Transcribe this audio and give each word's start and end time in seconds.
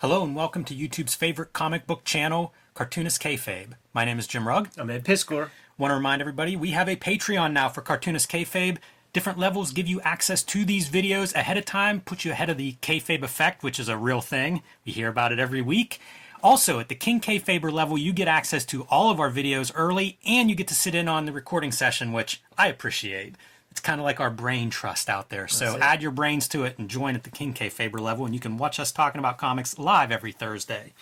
Hello 0.00 0.24
and 0.24 0.34
welcome 0.34 0.64
to 0.64 0.74
YouTube's 0.74 1.14
favorite 1.14 1.52
comic 1.52 1.86
book 1.86 2.04
channel, 2.04 2.54
Cartoonist 2.72 3.20
Kayfabe. 3.20 3.74
My 3.92 4.06
name 4.06 4.18
is 4.18 4.26
Jim 4.26 4.48
Rugg. 4.48 4.70
I'm 4.78 4.88
Ed 4.88 5.04
Piskor. 5.04 5.50
Want 5.76 5.90
to 5.90 5.94
remind 5.96 6.22
everybody 6.22 6.56
we 6.56 6.70
have 6.70 6.88
a 6.88 6.96
Patreon 6.96 7.52
now 7.52 7.68
for 7.68 7.82
Cartoonist 7.82 8.30
Kayfabe. 8.30 8.78
Different 9.12 9.38
levels 9.38 9.72
give 9.72 9.86
you 9.86 10.00
access 10.00 10.42
to 10.44 10.64
these 10.64 10.88
videos 10.88 11.34
ahead 11.34 11.58
of 11.58 11.66
time, 11.66 12.00
put 12.00 12.24
you 12.24 12.30
ahead 12.30 12.48
of 12.48 12.56
the 12.56 12.78
kayfabe 12.80 13.22
effect, 13.22 13.62
which 13.62 13.78
is 13.78 13.90
a 13.90 13.96
real 13.98 14.22
thing. 14.22 14.62
We 14.86 14.92
hear 14.92 15.08
about 15.08 15.32
it 15.32 15.38
every 15.38 15.60
week. 15.60 16.00
Also, 16.42 16.78
at 16.78 16.88
the 16.88 16.94
King 16.94 17.20
Kayfaber 17.20 17.70
level, 17.70 17.98
you 17.98 18.14
get 18.14 18.26
access 18.26 18.64
to 18.64 18.84
all 18.84 19.10
of 19.10 19.20
our 19.20 19.30
videos 19.30 19.70
early, 19.74 20.18
and 20.24 20.48
you 20.48 20.56
get 20.56 20.68
to 20.68 20.74
sit 20.74 20.94
in 20.94 21.08
on 21.08 21.26
the 21.26 21.32
recording 21.32 21.72
session, 21.72 22.12
which 22.12 22.40
I 22.56 22.68
appreciate. 22.68 23.34
It's 23.70 23.80
kind 23.80 24.00
of 24.00 24.04
like 24.04 24.20
our 24.20 24.30
brain 24.30 24.70
trust 24.70 25.08
out 25.08 25.28
there. 25.28 25.46
So 25.46 25.76
it. 25.76 25.80
add 25.80 26.02
your 26.02 26.10
brains 26.10 26.48
to 26.48 26.64
it 26.64 26.78
and 26.78 26.88
join 26.88 27.14
at 27.14 27.22
the 27.22 27.30
King 27.30 27.54
Kayfaber 27.54 28.00
level, 28.00 28.24
and 28.24 28.34
you 28.34 28.40
can 28.40 28.58
watch 28.58 28.80
us 28.80 28.90
talking 28.90 29.18
about 29.18 29.38
comics 29.38 29.78
live 29.78 30.10
every 30.10 30.32
Thursday. 30.32 30.92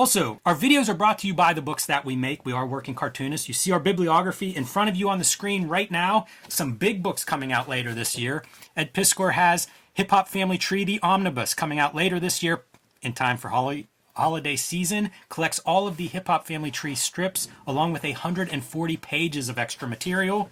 Also, 0.00 0.40
our 0.46 0.54
videos 0.54 0.88
are 0.88 0.94
brought 0.94 1.18
to 1.18 1.26
you 1.26 1.34
by 1.34 1.52
the 1.52 1.60
books 1.60 1.84
that 1.84 2.06
we 2.06 2.16
make. 2.16 2.46
We 2.46 2.52
are 2.52 2.66
working 2.66 2.94
cartoonists. 2.94 3.48
You 3.48 3.54
see 3.54 3.70
our 3.70 3.78
bibliography 3.78 4.48
in 4.56 4.64
front 4.64 4.88
of 4.88 4.96
you 4.96 5.10
on 5.10 5.18
the 5.18 5.24
screen 5.24 5.68
right 5.68 5.90
now. 5.90 6.26
Some 6.48 6.76
big 6.76 7.02
books 7.02 7.22
coming 7.22 7.52
out 7.52 7.68
later 7.68 7.92
this 7.92 8.16
year. 8.16 8.42
Ed 8.74 8.94
Piskor 8.94 9.32
has 9.32 9.66
Hip 9.92 10.10
Hop 10.10 10.28
Family 10.28 10.56
Tree, 10.56 10.84
the 10.84 11.00
Omnibus, 11.02 11.52
coming 11.52 11.78
out 11.78 11.94
later 11.94 12.18
this 12.18 12.42
year 12.42 12.64
in 13.02 13.12
time 13.12 13.36
for 13.36 13.48
holiday 13.48 13.86
holiday 14.14 14.56
season 14.56 15.10
collects 15.28 15.60
all 15.60 15.86
of 15.86 15.96
the 15.96 16.06
hip 16.06 16.26
hop 16.26 16.46
family 16.46 16.70
tree 16.70 16.94
strips 16.94 17.48
along 17.66 17.92
with 17.92 18.02
140 18.02 18.96
pages 18.98 19.48
of 19.48 19.58
extra 19.58 19.88
material 19.88 20.50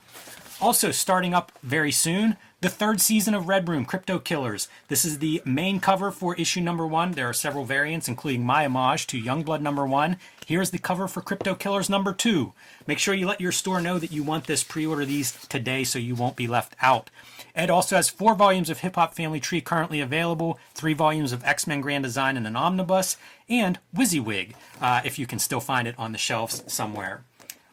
also, 0.61 0.91
starting 0.91 1.35
up 1.35 1.53
very 1.63 1.93
soon, 1.93 2.37
the 2.61 2.69
third 2.69 3.01
season 3.01 3.35
of 3.35 3.47
Red 3.47 3.69
Room 3.69 3.85
Crypto 3.85 4.19
Killers. 4.19 4.67
This 4.89 5.05
is 5.05 5.21
the 5.21 5.41
main 5.45 5.79
cover 5.79 6.11
for 6.11 6.35
issue 6.35 6.61
number 6.61 6.85
one. 6.85 7.13
There 7.13 7.29
are 7.29 7.33
several 7.33 7.65
variants, 7.65 8.09
including 8.09 8.45
my 8.45 8.65
homage 8.65 9.07
to 9.09 9.23
Youngblood 9.23 9.61
number 9.61 9.87
one. 9.87 10.17
Here's 10.45 10.71
the 10.71 10.79
cover 10.79 11.07
for 11.07 11.21
Crypto 11.21 11.55
Killers 11.55 11.89
number 11.89 12.13
two. 12.13 12.55
Make 12.89 12.99
sure 12.99 13.15
you 13.15 13.29
let 13.29 13.41
your 13.41 13.53
store 13.53 13.81
know 13.81 14.01
that 14.01 14.11
you 14.11 14.25
want 14.25 14.47
this. 14.47 14.65
Pre 14.65 14.85
order 14.85 15.05
these 15.05 15.33
today 15.47 15.85
so 15.85 16.01
you 16.01 16.17
won't 16.17 16.35
be 16.35 16.49
left 16.49 16.75
out. 16.83 17.11
Ed 17.55 17.71
also 17.71 17.95
has 17.95 18.09
four 18.11 18.35
volumes 18.35 18.71
of 18.71 18.81
Hip 18.81 18.97
Hop 18.97 19.15
Family 19.15 19.39
Tree 19.39 19.61
currently 19.61 20.01
available, 20.01 20.59
three 20.75 20.95
volumes 20.95 21.33
of 21.33 21.45
X 21.45 21.69
Men 21.69 21.81
Grand 21.81 22.03
Design 22.03 22.37
in 22.37 22.47
an 22.47 22.57
omnibus, 22.57 23.17
and 23.49 23.79
WYSIWYG, 23.95 24.55
uh, 24.81 25.03
if 25.05 25.19
you 25.19 25.27
can 25.27 25.39
still 25.39 25.61
find 25.61 25.87
it 25.87 25.95
on 25.99 26.11
the 26.11 26.19
shelves 26.19 26.65
somewhere. 26.67 27.23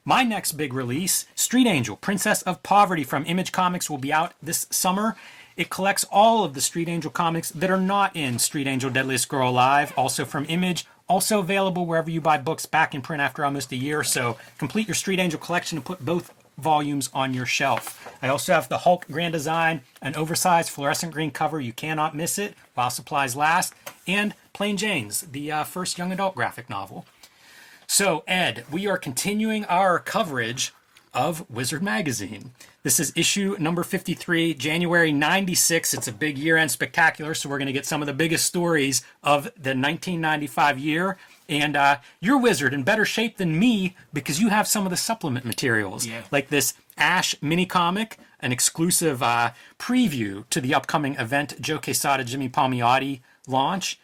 My 0.08 0.22
next 0.22 0.52
big 0.52 0.72
release, 0.72 1.26
Street 1.34 1.66
Angel, 1.66 1.96
Princess 1.96 2.44
of 2.44 2.62
Poverty 2.62 3.04
from 3.04 3.26
Image 3.26 3.52
Comics, 3.52 3.90
will 3.90 3.98
be 3.98 4.14
out 4.14 4.34
this 4.40 4.68
summer. 4.70 5.16
It 5.58 5.72
collects 5.72 6.06
all 6.12 6.44
of 6.44 6.54
the 6.54 6.62
Street 6.62 6.88
Angel 6.88 7.10
comics 7.10 7.50
that 7.50 7.72
are 7.72 7.82
not 7.82 8.16
in 8.16 8.38
Street 8.38 8.68
Angel 8.68 8.92
Deadliest 8.92 9.28
Girl 9.28 9.50
Alive, 9.50 9.92
also 9.98 10.24
from 10.24 10.46
Image, 10.48 10.86
also 11.10 11.40
available 11.40 11.88
wherever 11.88 12.12
you 12.12 12.22
buy 12.22 12.38
books 12.38 12.68
back 12.68 12.94
in 12.94 13.02
print 13.02 13.20
after 13.20 13.44
almost 13.44 13.72
a 13.72 13.76
year. 13.76 14.04
So 14.04 14.38
complete 14.60 14.88
your 14.88 14.94
Street 14.94 15.20
Angel 15.20 15.40
collection 15.40 15.80
and 15.80 15.86
put 15.86 16.06
both 16.06 16.32
volumes 16.60 17.10
on 17.12 17.34
your 17.34 17.48
shelf. 17.48 18.16
I 18.22 18.28
also 18.28 18.54
have 18.54 18.70
the 18.70 18.78
Hulk 18.78 19.08
Grand 19.08 19.34
Design, 19.34 19.82
an 20.04 20.16
oversized 20.16 20.70
fluorescent 20.70 21.14
green 21.14 21.32
cover. 21.32 21.60
You 21.60 21.74
cannot 21.74 22.16
miss 22.16 22.38
it 22.38 22.54
while 22.76 22.92
supplies 22.92 23.36
last. 23.36 23.74
And 24.06 24.36
Plain 24.54 24.78
Jane's, 24.78 25.22
the 25.22 25.52
uh, 25.52 25.64
first 25.64 25.98
young 25.98 26.12
adult 26.12 26.36
graphic 26.36 26.70
novel. 26.70 27.08
So, 27.88 28.24
Ed, 28.28 28.66
we 28.72 28.88
are 28.88 28.98
continuing 28.98 29.66
our 29.66 30.00
coverage 30.00 30.74
of 31.14 31.50
Wizard 31.50 31.82
Magazine. 31.82 32.52
This 32.84 33.00
is 33.00 33.14
issue 33.16 33.56
number 33.58 33.84
53, 33.84 34.54
January 34.56 35.12
96. 35.12 35.94
It's 35.94 36.08
a 36.08 36.12
big 36.12 36.38
year 36.38 36.58
end 36.58 36.72
spectacular, 36.72 37.34
so 37.34 37.48
we're 37.48 37.58
going 37.58 37.68
to 37.68 37.74
get 37.74 37.86
some 37.86 38.02
of 38.02 38.06
the 38.06 38.14
biggest 38.14 38.46
stories 38.46 39.02
of 39.24 39.44
the 39.56 39.70
1995 39.72 40.78
year. 40.78 41.18
And 41.48 41.78
uh, 41.78 41.98
you're 42.20 42.40
Wizard 42.40 42.74
in 42.74 42.84
better 42.84 43.06
shape 43.06 43.38
than 43.38 43.58
me 43.58 43.96
because 44.12 44.42
you 44.42 44.50
have 44.50 44.68
some 44.68 44.86
of 44.86 44.90
the 44.90 44.98
supplement 44.98 45.46
materials, 45.46 46.06
Yeah. 46.06 46.24
like 46.32 46.50
this 46.50 46.74
Ash 46.98 47.36
mini 47.42 47.66
comic, 47.66 48.18
an 48.42 48.52
exclusive 48.52 49.22
uh, 49.24 49.52
preview 49.80 50.44
to 50.50 50.60
the 50.60 50.74
upcoming 50.76 51.16
event 51.16 51.60
Joe 51.62 51.78
Quesada, 51.80 52.24
Jimmy 52.24 52.50
Palmiotti 52.50 53.22
launch. 53.48 54.00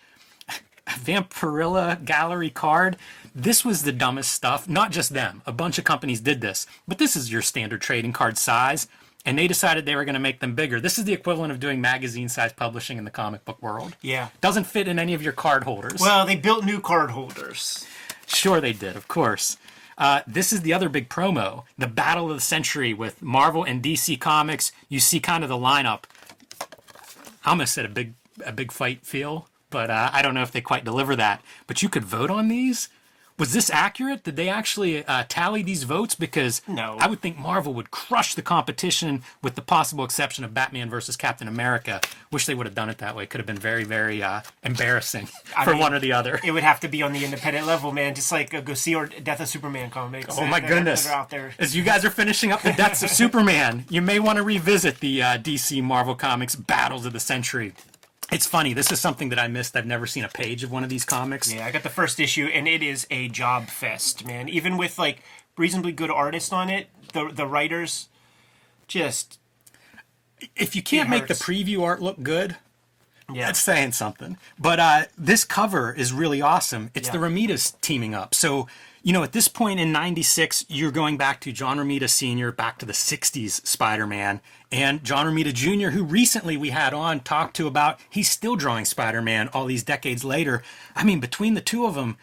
Vampirella 0.99 2.03
gallery 2.03 2.49
card. 2.49 2.97
This 3.33 3.63
was 3.63 3.83
the 3.83 3.91
dumbest 3.91 4.31
stuff. 4.31 4.67
Not 4.67 4.91
just 4.91 5.13
them. 5.13 5.41
A 5.45 5.51
bunch 5.51 5.77
of 5.77 5.83
companies 5.83 6.19
did 6.21 6.41
this. 6.41 6.65
But 6.87 6.97
this 6.97 7.15
is 7.15 7.31
your 7.31 7.41
standard 7.41 7.81
trading 7.81 8.13
card 8.13 8.37
size. 8.37 8.87
And 9.25 9.37
they 9.37 9.47
decided 9.47 9.85
they 9.85 9.95
were 9.95 10.05
going 10.05 10.15
to 10.15 10.19
make 10.19 10.39
them 10.39 10.55
bigger. 10.55 10.81
This 10.81 10.97
is 10.97 11.05
the 11.05 11.13
equivalent 11.13 11.51
of 11.51 11.59
doing 11.59 11.79
magazine 11.79 12.27
size 12.27 12.53
publishing 12.53 12.97
in 12.97 13.05
the 13.05 13.11
comic 13.11 13.45
book 13.45 13.61
world. 13.61 13.95
Yeah. 14.01 14.29
Doesn't 14.41 14.63
fit 14.63 14.87
in 14.87 14.97
any 14.97 15.13
of 15.13 15.21
your 15.21 15.33
card 15.33 15.63
holders. 15.63 16.01
Well, 16.01 16.25
they 16.25 16.35
built 16.35 16.65
new 16.65 16.79
card 16.79 17.11
holders. 17.11 17.85
Sure, 18.25 18.59
they 18.59 18.73
did, 18.73 18.95
of 18.95 19.07
course. 19.07 19.57
Uh, 19.97 20.21
this 20.25 20.51
is 20.51 20.61
the 20.61 20.73
other 20.73 20.89
big 20.89 21.09
promo, 21.09 21.65
the 21.77 21.85
Battle 21.85 22.31
of 22.31 22.37
the 22.37 22.41
Century 22.41 22.93
with 22.93 23.21
Marvel 23.21 23.63
and 23.63 23.83
DC 23.83 24.19
Comics. 24.19 24.71
You 24.89 24.99
see 24.99 25.19
kind 25.19 25.43
of 25.43 25.49
the 25.49 25.57
lineup. 25.57 26.05
I 27.45 27.51
almost 27.51 27.73
said 27.73 27.85
a 27.85 27.89
big 27.89 28.13
a 28.43 28.51
big 28.51 28.71
fight 28.71 29.05
feel, 29.05 29.47
but 29.71 29.89
uh, 29.89 30.11
I 30.13 30.21
don't 30.21 30.35
know 30.35 30.43
if 30.43 30.51
they 30.51 30.61
quite 30.61 30.85
deliver 30.85 31.15
that. 31.15 31.41
But 31.65 31.81
you 31.81 31.89
could 31.89 32.05
vote 32.05 32.29
on 32.29 32.47
these. 32.47 32.89
Was 33.41 33.53
this 33.53 33.71
accurate? 33.71 34.23
Did 34.23 34.35
they 34.35 34.49
actually 34.49 35.03
uh, 35.03 35.23
tally 35.27 35.63
these 35.63 35.81
votes? 35.81 36.13
Because 36.13 36.61
No. 36.67 36.97
I 36.99 37.07
would 37.07 37.21
think 37.21 37.39
Marvel 37.39 37.73
would 37.73 37.89
crush 37.89 38.35
the 38.35 38.43
competition, 38.43 39.23
with 39.41 39.55
the 39.55 39.63
possible 39.63 40.03
exception 40.03 40.43
of 40.43 40.53
Batman 40.53 40.91
versus 40.91 41.17
Captain 41.17 41.47
America. 41.47 42.01
Wish 42.31 42.45
they 42.45 42.53
would 42.53 42.67
have 42.67 42.75
done 42.75 42.89
it 42.89 42.99
that 42.99 43.15
way. 43.15 43.25
Could 43.25 43.39
have 43.39 43.47
been 43.47 43.57
very, 43.57 43.83
very 43.83 44.21
uh, 44.21 44.41
embarrassing 44.61 45.27
for 45.63 45.71
mean, 45.71 45.79
one 45.79 45.91
or 45.91 45.99
the 45.99 46.13
other. 46.13 46.39
It 46.43 46.51
would 46.51 46.61
have 46.61 46.81
to 46.81 46.87
be 46.87 47.01
on 47.01 47.13
the 47.13 47.25
independent 47.25 47.65
level, 47.65 47.91
man. 47.91 48.13
Just 48.13 48.31
like 48.31 48.53
uh, 48.53 48.61
go 48.61 48.75
see 48.75 48.93
or 48.93 49.07
Death 49.07 49.39
of 49.39 49.47
Superman 49.47 49.89
comics. 49.89 50.37
Oh 50.37 50.45
my 50.45 50.59
goodness! 50.59 51.07
out 51.07 51.31
there. 51.31 51.53
As 51.57 51.75
you 51.75 51.81
guys 51.81 52.05
are 52.05 52.11
finishing 52.11 52.51
up 52.51 52.61
the 52.61 52.73
deaths 52.73 53.01
of 53.01 53.09
Superman, 53.21 53.85
you 53.89 54.03
may 54.03 54.19
want 54.19 54.37
to 54.37 54.43
revisit 54.43 54.99
the 54.99 55.23
uh, 55.23 55.37
DC 55.39 55.81
Marvel 55.81 56.13
Comics 56.13 56.55
Battles 56.55 57.07
of 57.07 57.13
the 57.13 57.19
Century. 57.19 57.73
It's 58.31 58.47
funny. 58.47 58.73
This 58.73 58.91
is 58.91 58.99
something 59.01 59.29
that 59.29 59.39
I 59.39 59.47
missed. 59.47 59.75
I've 59.75 59.85
never 59.85 60.07
seen 60.07 60.23
a 60.23 60.29
page 60.29 60.63
of 60.63 60.71
one 60.71 60.83
of 60.83 60.89
these 60.89 61.05
comics. 61.05 61.53
Yeah, 61.53 61.65
I 61.65 61.71
got 61.71 61.83
the 61.83 61.89
first 61.89 62.19
issue, 62.19 62.47
and 62.47 62.67
it 62.67 62.81
is 62.81 63.05
a 63.11 63.27
job 63.27 63.67
fest, 63.69 64.25
man. 64.25 64.47
Even 64.49 64.77
with 64.77 64.97
like 64.97 65.21
reasonably 65.57 65.91
good 65.91 66.09
artists 66.11 66.53
on 66.53 66.69
it, 66.69 66.87
the 67.13 67.29
the 67.33 67.45
writers 67.45 68.07
just 68.87 69.39
If 70.55 70.75
you 70.75 70.81
can't 70.81 71.09
make 71.09 71.27
the 71.27 71.33
preview 71.33 71.83
art 71.83 72.01
look 72.01 72.23
good, 72.23 72.57
yeah. 73.31 73.47
that's 73.47 73.59
saying 73.59 73.93
something. 73.93 74.37
But 74.59 74.79
uh, 74.79 75.03
this 75.17 75.43
cover 75.43 75.93
is 75.93 76.13
really 76.13 76.41
awesome. 76.41 76.91
It's 76.95 77.09
the 77.09 77.19
Yeah. 77.19 77.25
Romitas 77.25 77.79
teaming 77.81 78.15
up. 78.15 78.33
So, 78.33 78.67
you 79.03 79.13
know, 79.13 79.23
at 79.23 79.33
this 79.33 79.47
point 79.47 79.79
in 79.79 79.91
96, 79.91 80.65
you're 80.69 80.91
going 80.91 81.17
back 81.17 81.39
to 81.41 81.51
John 81.51 81.77
Romita 81.77 82.09
Sr., 82.09 82.51
back 82.51 82.77
to 82.79 82.85
the 82.85 82.93
60s 82.93 83.65
Spider 83.65 84.07
Man, 84.07 84.41
and 84.71 85.03
John 85.03 85.25
Romita 85.25 85.53
Jr., 85.53 85.89
who 85.89 86.03
recently 86.03 86.55
we 86.57 86.69
had 86.69 86.93
on 86.93 87.19
talked 87.19 87.55
to 87.57 87.67
about 87.67 87.99
he's 88.09 88.29
still 88.29 88.55
drawing 88.55 88.85
Spider 88.85 89.21
Man 89.21 89.49
all 89.49 89.65
these 89.65 89.83
decades 89.83 90.23
later. 90.23 90.63
I 90.95 91.03
mean, 91.03 91.19
between 91.19 91.53
the 91.55 91.61
two 91.61 91.85
of 91.85 91.95
them, 91.95 92.17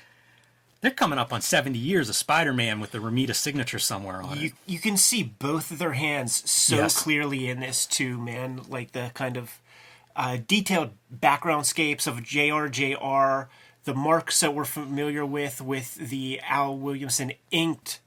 they're 0.81 0.91
coming 0.93 1.19
up 1.19 1.33
on 1.33 1.41
70 1.41 1.77
years 1.79 2.09
of 2.09 2.15
Spider 2.17 2.53
Man 2.53 2.79
with 2.81 2.93
the 2.93 2.99
Romita 2.99 3.35
signature 3.35 3.79
somewhere 3.81 4.23
on 4.23 4.39
you 4.39 4.47
it. 4.47 4.53
you 4.67 4.79
can 4.79 4.97
see 4.97 5.23
both 5.25 5.71
of 5.71 5.79
their 5.79 5.93
hands 5.95 6.49
so 6.51 6.77
Yes. 6.77 7.03
clearly 7.03 7.49
in 7.51 7.61
this 7.61 7.85
too, 7.85 8.17
man. 8.19 8.61
Like 8.69 8.93
the 8.93 9.11
kind 9.15 9.37
of 9.37 9.59
uh, 10.17 10.39
detailed 10.47 10.91
background 11.11 11.67
scapes 11.67 12.07
of 12.07 12.17
JRJR, 12.21 13.47
the 13.85 13.95
marks 13.95 14.41
that 14.41 14.55
we're 14.55 14.65
familiar 14.65 15.25
with 15.27 15.61
with 15.61 15.95
the 15.97 16.41
Al 16.49 16.77
Williamson 16.77 17.33
inked 17.51 18.01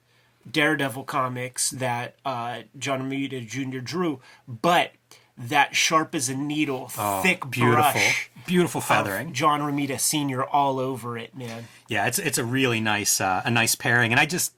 Daredevil 0.50 1.04
comics 1.06 1.70
that 1.72 2.16
uh, 2.26 2.62
John 2.78 3.02
Romita 3.10 3.46
Jr. 3.46 3.80
drew, 3.80 4.20
but 4.48 4.92
that 5.38 5.76
sharp 5.76 6.14
as 6.14 6.30
a 6.30 6.36
needle, 6.36 6.88
thick 6.90 7.46
Oh, 7.46 7.50
Beautiful. 7.50 7.82
brush. 7.92 8.30
Beautiful 8.46 8.82
feathering. 8.82 9.34
John 9.34 9.62
Romita 9.62 10.00
Sr. 10.00 10.44
all 10.44 10.80
over 10.80 11.18
it, 11.18 11.36
man. 11.36 11.68
Yeah, 11.88 12.06
it's 12.08 12.20
it's 12.20 12.38
a 12.38 12.46
really 12.46 12.80
nice 12.80 13.20
uh, 13.22 13.42
a 13.46 13.50
nice 13.52 13.76
pairing, 13.76 14.12
and 14.12 14.20
I 14.20 14.26
just, 14.26 14.54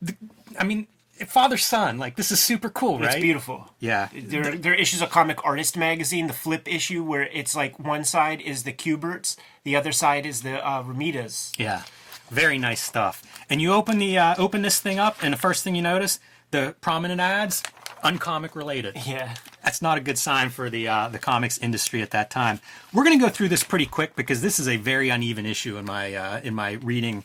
the, 0.00 0.16
I 0.58 0.64
mean, 0.64 0.86
father 1.26 1.56
son, 1.56 1.98
like 1.98 2.16
this 2.16 2.30
is 2.32 2.40
super 2.40 2.68
cool, 2.68 2.98
right? 2.98 3.12
It's 3.14 3.22
beautiful. 3.22 3.70
Yeah, 3.80 4.08
There, 4.12 4.56
there 4.56 4.72
are 4.72 4.76
issues 4.76 5.02
of 5.02 5.10
Comic 5.10 5.44
Artist 5.44 5.76
magazine, 5.76 6.26
the 6.26 6.32
flip 6.32 6.66
issue, 6.70 7.02
where 7.04 7.22
it's 7.22 7.54
like 7.54 7.78
one 7.78 8.04
side 8.04 8.40
is 8.40 8.64
the 8.64 8.72
Kuberts, 8.72 9.36
the 9.64 9.76
other 9.76 9.92
side 9.92 10.26
is 10.26 10.42
the 10.42 10.66
uh, 10.66 10.82
Romitas. 10.82 11.52
yeah, 11.58 11.82
very 12.30 12.58
nice 12.58 12.80
stuff. 12.80 13.22
And 13.50 13.60
you 13.60 13.72
open 13.72 13.98
the 13.98 14.18
uh, 14.18 14.34
open 14.38 14.62
this 14.62 14.80
thing 14.80 14.98
up, 14.98 15.22
and 15.22 15.32
the 15.32 15.38
first 15.38 15.64
thing 15.64 15.74
you 15.74 15.82
notice, 15.82 16.20
the 16.50 16.74
prominent 16.80 17.20
ads, 17.20 17.62
uncomic 18.02 18.54
related. 18.54 18.96
Yeah. 19.06 19.34
That's 19.62 19.80
not 19.80 19.96
a 19.96 20.00
good 20.00 20.18
sign 20.18 20.50
for 20.50 20.68
the 20.68 20.88
uh, 20.88 21.08
the 21.08 21.18
comics 21.18 21.58
industry 21.58 22.02
at 22.02 22.10
that 22.10 22.30
time. 22.30 22.60
We're 22.92 23.04
going 23.04 23.18
to 23.18 23.24
go 23.24 23.30
through 23.30 23.48
this 23.48 23.62
pretty 23.62 23.86
quick 23.86 24.16
because 24.16 24.40
this 24.40 24.58
is 24.58 24.68
a 24.68 24.76
very 24.76 25.08
uneven 25.08 25.46
issue 25.46 25.76
in 25.76 25.84
my 25.84 26.14
uh, 26.14 26.40
in 26.42 26.54
my 26.54 26.72
reading 26.72 27.24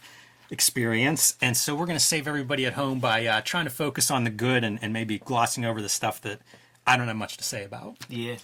experience, 0.49 1.35
and 1.41 1.57
so 1.57 1.75
we're 1.75 1.87
going 1.87 1.97
to 1.97 2.03
save 2.03 2.27
everybody 2.27 2.65
at 2.65 2.73
home 2.73 2.99
by 2.99 3.25
uh, 3.25 3.41
trying 3.41 3.65
to 3.65 3.71
focus 3.71 4.11
on 4.11 4.23
the 4.23 4.29
good 4.29 4.63
and, 4.63 4.79
and 4.81 4.93
maybe 4.93 5.17
glossing 5.17 5.65
over 5.65 5.81
the 5.81 5.89
stuff 5.89 6.21
that 6.21 6.39
I 6.85 6.95
don't 6.95 7.07
have 7.07 7.17
much 7.17 7.37
to 7.37 7.43
say 7.43 7.63
about. 7.63 7.97
Yeah. 8.07 8.35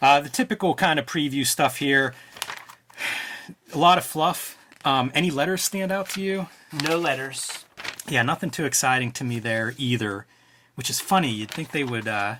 Uh, 0.00 0.20
the 0.20 0.28
typical 0.28 0.74
kind 0.74 0.98
of 0.98 1.06
preview 1.06 1.46
stuff 1.46 1.78
here. 1.78 2.14
a 3.74 3.78
lot 3.78 3.98
of 3.98 4.04
fluff. 4.04 4.58
Um, 4.84 5.10
any 5.14 5.30
letters 5.30 5.62
stand 5.62 5.90
out 5.92 6.08
to 6.10 6.20
you? 6.20 6.48
No 6.82 6.98
letters. 6.98 7.64
Yeah, 8.08 8.22
nothing 8.22 8.50
too 8.50 8.64
exciting 8.64 9.12
to 9.12 9.24
me 9.24 9.38
there 9.38 9.74
either. 9.78 10.26
Which 10.74 10.90
is 10.90 11.00
funny. 11.00 11.30
You'd 11.30 11.50
think 11.50 11.70
they 11.70 11.84
would, 11.84 12.08
uh, 12.08 12.36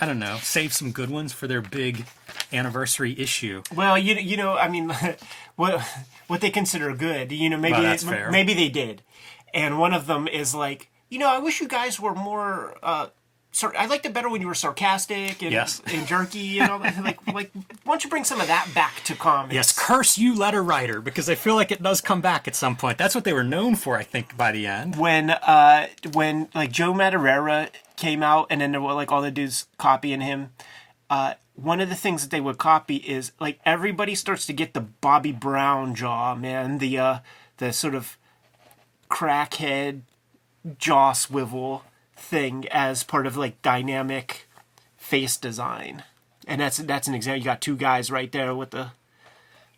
I 0.00 0.06
don't 0.06 0.18
know, 0.18 0.36
save 0.42 0.72
some 0.74 0.92
good 0.92 1.08
ones 1.10 1.32
for 1.32 1.46
their 1.46 1.62
big 1.62 2.04
anniversary 2.52 3.18
issue. 3.18 3.62
Well, 3.74 3.96
you 3.98 4.14
you 4.16 4.36
know, 4.36 4.54
I 4.56 4.68
mean, 4.68 4.90
what 5.56 5.80
what 6.26 6.40
they 6.42 6.50
consider 6.50 6.94
good, 6.94 7.32
you 7.32 7.48
know, 7.48 7.56
maybe 7.56 7.80
Well, 7.80 7.96
fair. 7.96 8.30
maybe 8.30 8.52
they 8.54 8.68
did, 8.68 9.02
and 9.54 9.78
one 9.78 9.94
of 9.94 10.06
them 10.06 10.28
is 10.28 10.54
like, 10.54 10.90
you 11.08 11.18
know, 11.18 11.28
I 11.28 11.38
wish 11.38 11.60
you 11.60 11.68
guys 11.68 11.98
were 11.98 12.14
more. 12.14 12.76
Uh, 12.82 13.06
sar- 13.52 13.74
I 13.76 13.86
liked 13.86 14.06
it 14.06 14.12
better 14.12 14.28
when 14.28 14.40
you 14.40 14.46
were 14.46 14.54
sarcastic 14.54 15.42
and, 15.42 15.52
Yes. 15.52 15.82
and 15.92 16.06
jerky 16.06 16.58
and 16.60 16.70
all 16.70 16.78
that. 16.80 17.02
Like, 17.02 17.24
like, 17.32 17.50
why 17.84 17.92
don't 17.92 18.04
you 18.04 18.10
bring 18.10 18.24
some 18.24 18.40
of 18.40 18.46
that 18.46 18.68
back 18.74 19.02
to 19.04 19.14
comics? 19.14 19.54
Yes, 19.54 19.76
curse 19.78 20.16
you, 20.18 20.34
letter 20.36 20.62
writer, 20.62 21.00
because 21.00 21.28
I 21.28 21.34
feel 21.34 21.54
like 21.54 21.70
it 21.70 21.82
does 21.82 22.00
come 22.00 22.20
back 22.20 22.46
at 22.48 22.54
some 22.54 22.76
point. 22.76 22.98
That's 22.98 23.14
what 23.14 23.24
they 23.24 23.32
were 23.32 23.44
known 23.44 23.76
for, 23.76 23.96
I 23.96 24.02
think, 24.02 24.36
by 24.36 24.52
the 24.52 24.66
end. 24.66 24.96
when 24.96 25.30
uh 25.30 25.88
when 26.12 26.48
like 26.54 26.70
Joe 26.72 26.92
Madureira 26.92 27.68
came 27.96 28.22
out 28.22 28.46
and 28.50 28.60
then 28.60 28.72
there 28.72 28.80
were 28.80 28.94
like 28.94 29.10
all 29.12 29.22
the 29.22 29.30
dudes 29.30 29.66
copying 29.78 30.20
him, 30.20 30.50
uh 31.10 31.34
one 31.54 31.80
of 31.80 31.90
the 31.90 31.94
things 31.94 32.22
that 32.22 32.30
they 32.30 32.40
would 32.40 32.56
copy 32.56 32.96
is 32.96 33.32
like 33.38 33.60
everybody 33.66 34.14
starts 34.14 34.46
to 34.46 34.52
get 34.54 34.72
the 34.72 34.80
Bobby 34.80 35.32
Brown 35.32 35.94
jaw, 35.94 36.34
man, 36.34 36.78
the 36.78 36.98
uh 36.98 37.18
the 37.58 37.72
sort 37.72 37.94
of 37.94 38.16
crackhead 39.10 40.02
jaw 40.78 41.12
swivel 41.12 41.84
thing 42.20 42.66
as 42.70 43.02
part 43.02 43.26
of 43.26 43.36
like 43.36 43.60
dynamic 43.62 44.48
face 44.96 45.36
design. 45.36 46.04
And 46.46 46.60
that's 46.60 46.78
that's 46.78 47.08
an 47.08 47.14
example. 47.14 47.38
You 47.38 47.44
got 47.44 47.60
two 47.60 47.76
guys 47.76 48.10
right 48.10 48.30
there 48.30 48.54
with 48.54 48.70
the 48.70 48.90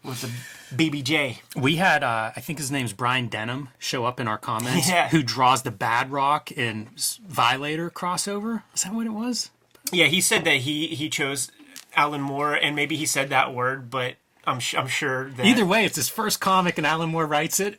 with 0.05 0.21
the 0.23 0.31
BBJ. 0.75 1.39
We 1.55 1.77
had, 1.77 2.03
uh, 2.03 2.33
I 2.35 2.41
think 2.41 2.59
his 2.59 2.73
name's 2.73 2.93
Brian 2.93 3.29
Denham, 3.29 3.69
show 3.79 4.05
up 4.05 4.19
in 4.19 4.27
our 4.27 4.39
comments, 4.39 4.89
Yeah. 4.89 5.09
who 5.11 5.23
draws 5.23 5.63
the 5.63 5.71
Badrock 5.71 6.51
in 6.51 6.89
Violator 7.29 7.89
crossover. 7.91 8.63
Is 8.75 8.83
that 8.83 8.93
what 8.95 9.07
it 9.07 9.13
was? 9.13 9.51
Yeah, 9.93 10.07
he 10.07 10.21
said 10.21 10.45
that 10.45 10.59
he 10.59 10.89
he 10.89 11.09
chose 11.09 11.51
Alan 11.95 12.21
Moore, 12.23 12.55
and 12.55 12.75
maybe 12.75 12.97
he 12.97 13.07
said 13.07 13.29
that 13.31 13.55
word, 13.55 13.91
but 13.91 14.15
I'm 14.47 14.59
sh- 14.61 14.75
I'm 14.75 14.89
sure 14.89 15.31
that 15.31 15.45
Either 15.47 15.67
way, 15.67 15.85
it's 15.85 15.97
his 15.97 16.09
first 16.09 16.41
comic, 16.41 16.79
and 16.79 16.87
Alan 16.87 17.11
Moore 17.11 17.27
writes 17.27 17.61
it. 17.61 17.79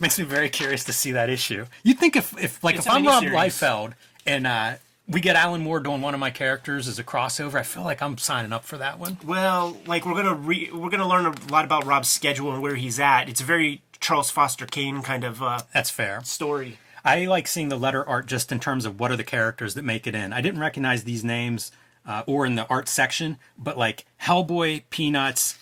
Makes 0.00 0.18
me 0.18 0.24
very 0.24 0.48
curious 0.48 0.84
to 0.84 0.92
see 0.92 1.12
that 1.12 1.28
issue. 1.28 1.66
You'd 1.82 1.98
think 1.98 2.16
if, 2.16 2.36
if 2.42 2.62
like, 2.64 2.76
It's 2.76 2.86
if 2.86 2.92
I'm 2.92 3.06
Rob. 3.06 3.22
Liefeld 3.22 3.92
and 4.26 4.46
uh, 4.46 4.74
we 5.06 5.20
get 5.20 5.36
Alan 5.36 5.62
Moore 5.62 5.80
doing 5.80 6.00
one 6.00 6.14
of 6.14 6.20
my 6.20 6.30
characters 6.30 6.88
as 6.88 6.98
a 6.98 7.04
crossover, 7.04 7.54
I 7.56 7.62
feel 7.62 7.82
like 7.82 8.00
I'm 8.00 8.16
signing 8.16 8.52
up 8.52 8.64
for 8.64 8.78
that 8.78 8.98
one. 8.98 9.18
Well, 9.24 9.76
like 9.86 10.06
we're 10.06 10.14
gonna 10.14 10.34
re- 10.34 10.70
we're 10.72 10.88
gonna 10.88 11.08
learn 11.08 11.26
a 11.26 11.34
lot 11.52 11.64
about 11.64 11.84
Rob's 11.84 12.08
schedule 12.08 12.52
and 12.52 12.62
where 12.62 12.76
he's 12.76 12.98
at. 12.98 13.28
It's 13.28 13.40
a 13.42 13.44
very 13.44 13.82
Charles 14.00 14.30
Foster 14.30 14.64
Kane 14.66 15.02
kind 15.02 15.22
of 15.24 15.42
uh, 15.42 15.60
That's 15.74 15.90
fair. 15.90 16.22
story. 16.24 16.78
I 17.04 17.26
like 17.26 17.46
seeing 17.48 17.68
the 17.68 17.76
letter 17.78 18.06
art 18.08 18.26
just 18.26 18.50
in 18.52 18.60
terms 18.60 18.84
of 18.86 18.98
what 19.00 19.10
are 19.10 19.16
the 19.16 19.24
characters 19.24 19.74
that 19.74 19.84
make 19.84 20.06
it 20.06 20.14
in. 20.14 20.32
I 20.32 20.40
didn't 20.40 20.60
recognize 20.60 21.04
these 21.04 21.24
names 21.24 21.72
uh, 22.06 22.22
or 22.26 22.46
in 22.46 22.54
the 22.56 22.66
art 22.68 22.88
section, 22.88 23.38
but 23.58 23.76
like 23.78 24.04
Hellboy, 24.22 24.82
Peanuts, 24.90 25.58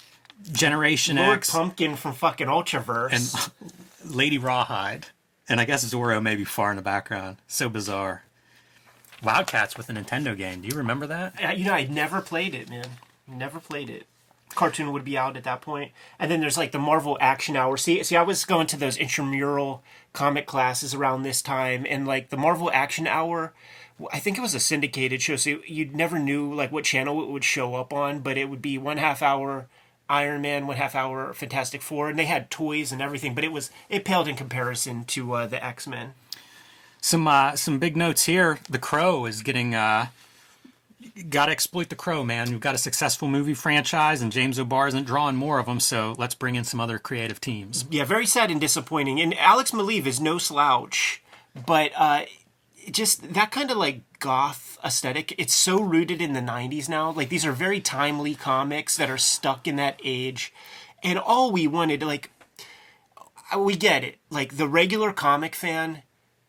Generation 0.52 1.16
Lord 1.16 1.38
X, 1.38 1.50
Pumpkin 1.50 1.96
from 1.96 2.12
fucking 2.12 2.46
Ultraverse. 2.48 3.12
and 3.12 3.72
Lady 4.04 4.38
Rawhide, 4.38 5.06
and 5.48 5.60
I 5.60 5.64
guess 5.64 5.84
Zorro 5.84 6.22
maybe 6.22 6.44
far 6.44 6.70
in 6.70 6.76
the 6.76 6.82
background. 6.82 7.38
So 7.46 7.68
bizarre. 7.68 8.24
Wildcats 9.22 9.76
with 9.76 9.88
a 9.88 9.92
Nintendo 9.92 10.36
game. 10.36 10.60
Do 10.60 10.68
you 10.68 10.76
remember 10.76 11.06
that? 11.06 11.34
Uh, 11.42 11.50
you 11.50 11.64
know, 11.64 11.72
I 11.72 11.84
never 11.86 12.20
played 12.20 12.54
it, 12.54 12.70
man. 12.70 12.86
Never 13.26 13.58
played 13.58 13.90
it. 13.90 14.06
Cartoon 14.54 14.92
would 14.92 15.04
be 15.04 15.18
out 15.18 15.36
at 15.36 15.44
that 15.44 15.60
point. 15.60 15.68
point, 15.68 15.92
and 16.18 16.30
then 16.30 16.40
there's 16.40 16.56
like 16.56 16.72
the 16.72 16.78
Marvel 16.78 17.18
Action 17.20 17.56
Hour. 17.56 17.76
See, 17.76 18.02
see, 18.02 18.16
I 18.16 18.22
was 18.22 18.44
going 18.44 18.66
to 18.68 18.76
those 18.76 18.96
intramural 18.96 19.82
comic 20.12 20.46
classes 20.46 20.94
around 20.94 21.22
this 21.22 21.42
time, 21.42 21.86
and 21.88 22.06
like 22.06 22.30
the 22.30 22.36
Marvel 22.36 22.70
Action 22.72 23.06
Hour, 23.06 23.52
I 24.12 24.18
think 24.18 24.38
it 24.38 24.40
was 24.40 24.54
a 24.54 24.60
syndicated 24.60 25.20
show, 25.20 25.36
so 25.36 25.58
you 25.66 25.86
never 25.86 26.18
knew 26.18 26.52
like 26.52 26.72
what 26.72 26.84
channel 26.84 27.22
it 27.22 27.28
would 27.28 27.44
show 27.44 27.74
up 27.74 27.92
on, 27.92 28.20
but 28.20 28.38
it 28.38 28.48
would 28.48 28.62
be 28.62 28.78
one 28.78 28.96
half 28.96 29.22
hour 29.22 29.68
Iron 30.08 30.40
Man, 30.42 30.66
one 30.66 30.76
half 30.76 30.94
hour 30.94 31.32
Fantastic 31.34 31.82
Four, 31.82 32.08
and 32.08 32.18
they 32.18 32.26
had 32.26 32.50
toys 32.50 32.92
and 32.92 33.02
everything, 33.02 33.34
but 33.34 33.44
it 33.44 33.52
was 33.52 33.70
it 33.88 34.04
paled 34.04 34.28
in 34.28 34.36
comparison 34.36 35.04
to 35.06 35.32
uh, 35.32 35.46
the 35.46 35.62
X 35.64 35.86
Men. 35.86 36.14
Some 37.00 37.28
uh, 37.28 37.56
some 37.56 37.78
big 37.78 37.96
notes 37.96 38.24
here. 38.24 38.58
The 38.68 38.78
Crow 38.78 39.26
is 39.26 39.42
getting. 39.42 39.74
Uh, 39.74 40.08
Got 41.30 41.46
to 41.46 41.52
exploit 41.52 41.90
the 41.90 41.96
Crow, 41.96 42.24
man. 42.24 42.50
We've 42.50 42.60
got 42.60 42.74
a 42.74 42.78
successful 42.78 43.28
movie 43.28 43.54
franchise, 43.54 44.20
and 44.20 44.32
James 44.32 44.58
O'Barr 44.58 44.88
isn't 44.88 45.04
drawing 45.04 45.36
more 45.36 45.60
of 45.60 45.66
them. 45.66 45.78
So 45.78 46.14
let's 46.18 46.34
bring 46.34 46.56
in 46.56 46.64
some 46.64 46.80
other 46.80 46.98
creative 46.98 47.40
teams. 47.40 47.84
Yeah, 47.88 48.04
very 48.04 48.26
sad 48.26 48.50
and 48.50 48.60
disappointing. 48.60 49.20
And 49.20 49.36
Alex 49.38 49.70
Maleev 49.70 50.06
is 50.06 50.20
no 50.20 50.38
slouch, 50.38 51.22
but 51.66 51.92
uh, 51.96 52.22
just 52.92 53.34
that 53.34 53.50
kind 53.50 53.70
of 53.70 53.76
like 53.76 54.02
goth 54.18 54.78
aesthetic. 54.84 55.34
It's 55.38 55.54
so 55.54 55.80
rooted 55.80 56.20
in 56.20 56.32
the 56.32 56.40
'90s 56.40 56.88
now. 56.88 57.10
Like 57.10 57.28
these 57.28 57.46
are 57.46 57.52
very 57.52 57.80
timely 57.80 58.34
comics 58.34 58.96
that 58.96 59.10
are 59.10 59.18
stuck 59.18 59.66
in 59.66 59.76
that 59.76 60.00
age, 60.04 60.52
and 61.02 61.18
all 61.18 61.50
we 61.50 61.66
wanted, 61.66 62.02
like, 62.02 62.30
uh, 63.54 63.58
we 63.58 63.76
get 63.76 64.04
it. 64.04 64.16
Like 64.30 64.56
the 64.56 64.68
regular 64.68 65.12
comic 65.12 65.54
fan 65.54 66.02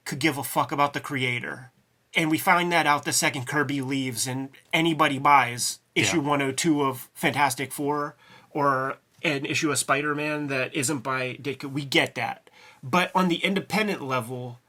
could 0.05 0.19
give 0.19 0.37
a 0.37 0.43
fuck 0.43 0.71
about 0.71 0.93
the 0.93 0.99
creator. 0.99 1.71
And 2.15 2.31
we 2.31 2.39
find 2.39 2.71
that 2.71 2.87
out 2.87 3.05
the 3.05 3.13
second 3.13 3.45
Kirby 3.45 3.81
leaves 3.81 4.25
and 4.25 4.49
anybody 4.73 5.19
buys 5.19 5.79
issue 5.93 6.17
Yeah. 6.17 6.27
102 6.27 6.81
of 6.81 7.07
Fantastic 7.13 7.71
Four 7.71 8.15
or 8.49 8.97
an 9.21 9.45
issue 9.45 9.69
of 9.71 9.77
Spider 9.77 10.15
Man 10.15 10.47
that 10.47 10.73
isn't 10.73 10.99
by 10.99 11.33
Dick. 11.39 11.63
We 11.63 11.85
get 11.85 12.15
that. 12.15 12.49
But 12.81 13.11
on 13.13 13.27
the 13.27 13.43
independent 13.43 14.01
level, 14.01 14.59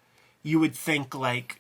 you 0.43 0.61
would 0.61 0.75
think 0.75 1.15
like, 1.15 1.60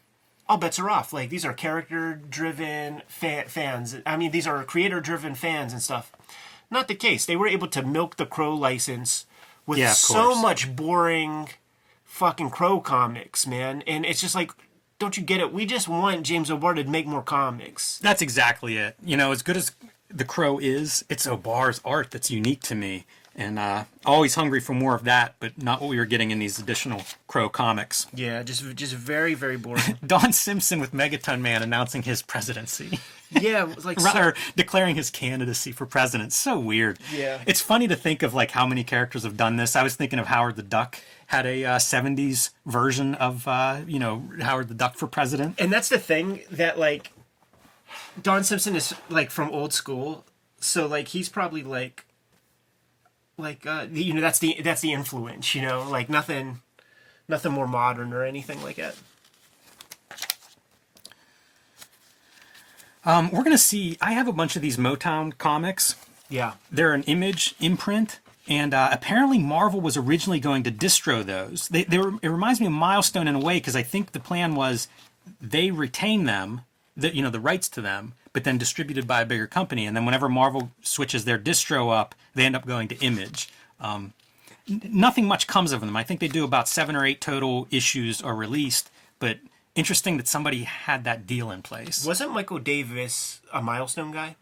all 0.51 0.59
bets 0.59 0.81
are 0.81 0.91
off. 0.91 1.13
Like 1.13 1.31
these 1.31 1.45
are 1.45 1.53
character 1.53 2.21
driven 2.29 3.03
fa- 3.07 3.45
fans. 3.47 3.97
I 4.05 4.17
mean, 4.17 4.33
these 4.33 4.49
are 4.49 4.65
creator 4.65 5.01
driven 5.01 5.37
fans 5.37 5.73
and 5.73 5.81
stuff. 5.81 6.11
Not 6.73 6.89
the 6.89 6.97
case. 6.97 7.25
They 7.25 7.37
were 7.37 7.47
able 7.47 7.69
to 7.69 7.83
milk 7.83 8.17
the 8.17 8.27
Crow 8.27 8.53
license 8.53 9.27
with 9.65 9.79
Yeah, 9.79 9.93
so 9.93 10.35
much 10.35 10.75
boring 10.75 11.51
fucking 12.05 12.51
Crow 12.51 12.81
comics, 12.81 13.47
man. 13.47 13.83
And 13.87 14.05
it's 14.05 14.21
just 14.21 14.35
like, 14.35 14.51
don't 14.99 15.17
you 15.17 15.23
get 15.23 15.39
it? 15.41 15.53
We 15.53 15.67
just 15.67 15.87
want 15.89 16.25
James 16.27 16.51
O'Barr 16.51 16.75
to 16.75 16.85
make 16.85 17.07
more 17.07 17.23
comics. 17.23 17.99
That's 17.99 18.21
exactly 18.21 18.77
it. 18.77 18.97
You 19.05 19.17
know, 19.17 19.31
as 19.31 19.43
good 19.43 19.57
as 19.57 19.71
the 20.09 20.25
Crow 20.25 20.59
is, 20.59 21.05
it's 21.09 21.29
O'Barr's 21.29 21.81
art 21.85 22.11
that's 22.11 22.29
unique 22.29 22.61
to 22.63 22.75
me, 22.75 23.07
and 23.37 23.59
uh, 23.59 23.85
always 24.05 24.35
hungry 24.35 24.61
for 24.61 24.75
more 24.75 24.95
of 24.95 25.05
that, 25.05 25.37
but 25.41 25.61
not 25.63 25.81
what 25.81 25.89
we 25.89 25.97
were 25.97 26.05
getting 26.05 26.31
in 26.31 26.39
these 26.39 26.59
additional 26.59 27.03
Crow 27.27 27.49
comics. 27.49 28.07
Yeah, 28.15 28.43
just 28.43 28.75
just 28.77 28.95
very 28.95 29.35
very 29.35 29.57
boring. 29.57 29.99
Don 30.07 30.33
Simpson 30.33 30.81
with 30.81 30.93
Megaton 30.93 31.41
Man 31.41 31.63
announcing 31.63 32.03
his 32.03 32.23
presidency. 32.23 32.99
yeah, 33.31 33.63
it 33.63 33.77
was 33.77 33.85
like 33.85 34.01
so- 34.01 34.33
declaring 34.57 34.97
his 34.97 35.11
candidacy 35.11 35.73
for 35.73 35.87
president. 35.87 36.33
So 36.33 36.59
weird. 36.59 36.99
Yeah. 37.15 37.41
It's 37.47 37.61
funny 37.61 37.89
to 37.89 37.97
think 37.97 38.23
of 38.23 38.35
like 38.35 38.51
how 38.51 38.67
many 38.67 38.85
characters 38.85 39.23
have 39.23 39.37
done 39.37 39.57
this. 39.57 39.77
I 39.77 39.83
was 39.83 39.95
thinking 39.95 40.19
of 40.19 40.27
Howard 40.27 40.57
the 40.57 40.63
Duck 40.63 40.99
had 41.27 41.47
a 41.47 41.65
uh, 41.65 41.79
70s 41.79 42.51
version 42.67 43.15
of, 43.15 43.47
uh, 43.47 43.83
you 43.87 44.01
know, 44.01 44.25
Howard 44.41 44.67
the 44.67 44.75
Duck 44.75 44.97
for 44.97 45.07
president. 45.07 45.61
and 45.61 45.73
that's 45.73 45.89
the 45.89 45.99
thing 45.99 46.41
that 46.51 46.77
like 46.77 47.13
Don 48.21 48.43
Simpson 48.43 48.75
is 48.75 48.95
like 49.09 49.31
from 49.31 49.49
old 49.51 49.73
school, 49.73 50.25
so 50.61 50.87
like 50.87 51.09
he's 51.09 51.29
probably 51.29 51.63
like 51.63 52.05
like 53.41 53.67
uh 53.67 53.87
you 53.91 54.15
know 54.15 54.21
that's 54.21 54.39
the 54.39 54.61
that's 54.63 54.81
the 54.81 54.93
influence, 54.93 55.55
you 55.55 55.63
know, 55.63 55.89
like 55.89 56.09
nothing 56.09 56.61
nothing 57.29 57.53
more 57.53 57.67
modern 57.67 58.13
or 58.13 58.25
anything 58.25 58.63
like 58.63 58.77
that. 58.77 58.95
Um, 63.05 63.31
we're 63.31 63.43
going 63.43 63.53
to 63.53 63.59
see, 63.59 63.97
I 64.01 64.13
have 64.13 64.29
a 64.29 64.33
bunch 64.33 64.57
of 64.57 64.63
these 64.63 64.77
Motown 64.77 65.37
comics. 65.39 65.97
Yeah. 66.29 66.55
They're 66.71 66.93
an 66.93 67.03
image 67.05 67.55
imprint, 67.59 68.21
and 68.47 68.75
uh, 68.75 68.91
apparently 68.93 69.39
Marvel 69.39 69.81
was 69.81 69.97
originally 69.97 70.39
going 70.39 70.65
to 70.65 70.71
distro 70.71 71.25
those. 71.25 71.69
They, 71.69 71.85
they 71.85 71.99
were, 71.99 72.13
it 72.23 72.29
reminds 72.29 72.61
me 72.61 72.67
of 72.67 72.73
Milestone 72.73 73.27
in 73.27 73.35
a 73.35 73.41
way 73.41 73.55
because 73.55 73.75
I 73.75 73.83
think 73.83 74.13
the 74.13 74.21
plan 74.21 74.55
was 74.55 74.87
they 75.41 75.71
retain 75.71 76.25
them, 76.25 76.63
the, 76.95 77.15
you 77.15 77.23
know, 77.23 77.31
the 77.31 77.41
rights 77.41 77.71
to 77.71 77.81
them, 77.81 78.13
but 78.33 78.45
then 78.45 78.59
distributed 78.59 79.07
by 79.07 79.23
a 79.23 79.27
bigger 79.27 79.47
company. 79.47 79.87
And 79.87 79.97
then 79.97 80.05
whenever 80.05 80.29
Marvel 80.29 80.71
switches 80.83 81.25
their 81.25 81.39
distro 81.39 81.93
up, 81.93 82.15
they 82.35 82.45
end 82.45 82.57
up 82.57 82.67
going 82.67 82.89
to 82.89 82.99
Image. 82.99 83.49
Um, 83.81 84.13
n- 84.69 84.83
nothing 84.85 85.27
much 85.27 85.47
comes 85.47 85.73
of 85.73 85.81
them. 85.81 85.97
I 85.97 86.05
think 86.05 86.21
they 86.21 86.29
do 86.29 86.45
about 86.45 86.69
seven 86.69 86.95
or 86.95 87.05
eight 87.05 87.21
total 87.21 87.67
issues 87.71 88.23
are 88.23 88.35
released, 88.35 88.91
but 89.19 89.39
interesting 89.75 90.17
that 90.17 90.29
somebody 90.29 90.65
had 90.65 91.05
that 91.05 91.27
deal 91.27 91.51
in 91.51 91.63
place. 91.63 92.05
Wasn't 92.05 92.33
Michael 92.33 92.59
Davis 92.59 93.41
a 93.53 93.63
milestone 93.63 94.13
guy? 94.13 94.37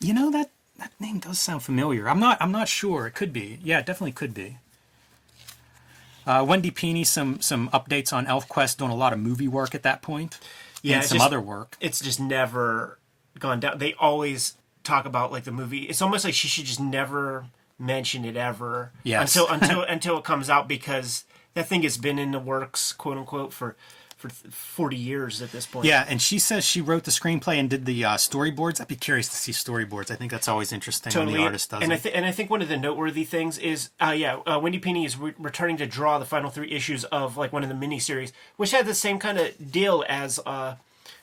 You 0.00 0.14
know 0.14 0.30
that 0.30 0.50
that 0.78 0.92
name 0.98 1.18
does 1.18 1.38
sound 1.38 1.62
familiar. 1.62 2.08
I'm 2.08 2.20
not 2.20 2.38
I'm 2.40 2.52
not 2.52 2.68
sure. 2.68 3.06
It 3.06 3.14
could 3.14 3.32
be. 3.32 3.58
Yeah, 3.62 3.80
it 3.80 3.86
definitely 3.86 4.12
could 4.12 4.32
be. 4.32 4.56
Uh, 6.26 6.44
Wendy 6.46 6.70
Pini, 6.70 7.06
some 7.06 7.40
some 7.40 7.68
updates 7.70 8.12
on 8.12 8.26
ElfQuest, 8.26 8.78
doing 8.78 8.90
a 8.90 8.96
lot 8.96 9.12
of 9.12 9.18
movie 9.18 9.48
work 9.48 9.74
at 9.74 9.82
that 9.82 10.00
point. 10.00 10.38
Yeah, 10.82 10.96
and 10.96 11.04
some 11.04 11.16
just- 11.18 11.26
other 11.26 11.40
work. 11.40 11.76
It's 11.80 12.00
just 12.00 12.20
never 12.20 12.98
gone 13.38 13.60
down. 13.60 13.78
They 13.78 13.94
always 13.94 14.56
talk 14.84 15.04
about 15.04 15.30
like 15.32 15.44
the 15.44 15.52
movie. 15.52 15.82
It's 15.84 16.00
almost 16.02 16.24
like 16.24 16.34
she 16.34 16.48
should 16.48 16.64
just 16.64 16.80
never 16.80 17.46
mention 17.78 18.24
it 18.24 18.36
ever 18.36 18.92
Yes. 19.04 19.34
until 19.36 19.48
until 19.52 19.82
until 19.88 20.18
it 20.18 20.24
comes 20.24 20.48
out 20.50 20.68
because 20.68 21.24
that 21.54 21.66
thing 21.68 21.82
has 21.82 21.96
been 21.98 22.18
in 22.18 22.30
the 22.32 22.38
works, 22.38 22.92
quote 22.92 23.16
unquote, 23.18 23.52
for 23.52 23.76
for 24.20 24.28
forty 24.28 24.96
years 24.96 25.40
at 25.40 25.50
this 25.50 25.64
point. 25.66 25.86
Yeah, 25.86 26.04
and 26.06 26.20
she 26.20 26.38
says 26.38 26.64
she 26.64 26.80
wrote 26.80 27.04
the 27.04 27.10
screenplay 27.10 27.58
and 27.58 27.70
did 27.70 27.86
the 27.86 28.04
uh, 28.04 28.16
storyboards. 28.16 28.80
I'd 28.80 28.88
be 28.88 28.96
curious 28.96 29.28
to 29.28 29.36
see 29.36 29.52
storyboards. 29.52 30.10
I 30.10 30.14
think 30.14 30.30
that's 30.30 30.46
always 30.46 30.72
interesting 30.72 31.12
when 31.16 31.34
the 31.34 31.42
artist 31.42 31.70
does 31.70 31.82
and 31.82 31.90
it. 31.90 31.96
I 31.96 31.98
th- 31.98 32.14
and 32.14 32.26
I 32.26 32.32
think 32.32 32.50
one 32.50 32.60
of 32.60 32.68
the 32.68 32.76
noteworthy 32.76 33.24
things 33.24 33.56
is, 33.56 33.90
uh, 34.00 34.14
yeah, 34.16 34.36
uh, 34.46 34.60
Wendy 34.62 34.78
Pini 34.78 35.06
is 35.06 35.16
re- 35.16 35.34
returning 35.38 35.78
to 35.78 35.86
draw 35.86 36.18
the 36.18 36.26
final 36.26 36.50
three 36.50 36.70
issues 36.70 37.04
of 37.04 37.36
like 37.38 37.52
one 37.52 37.62
of 37.62 37.70
the 37.70 37.74
miniseries, 37.74 38.32
which 38.56 38.72
had 38.72 38.86
the 38.86 38.94
same 38.94 39.18
kind 39.18 39.38
of 39.38 39.72
deal 39.72 40.04
as 40.08 40.38
uh, 40.44 40.76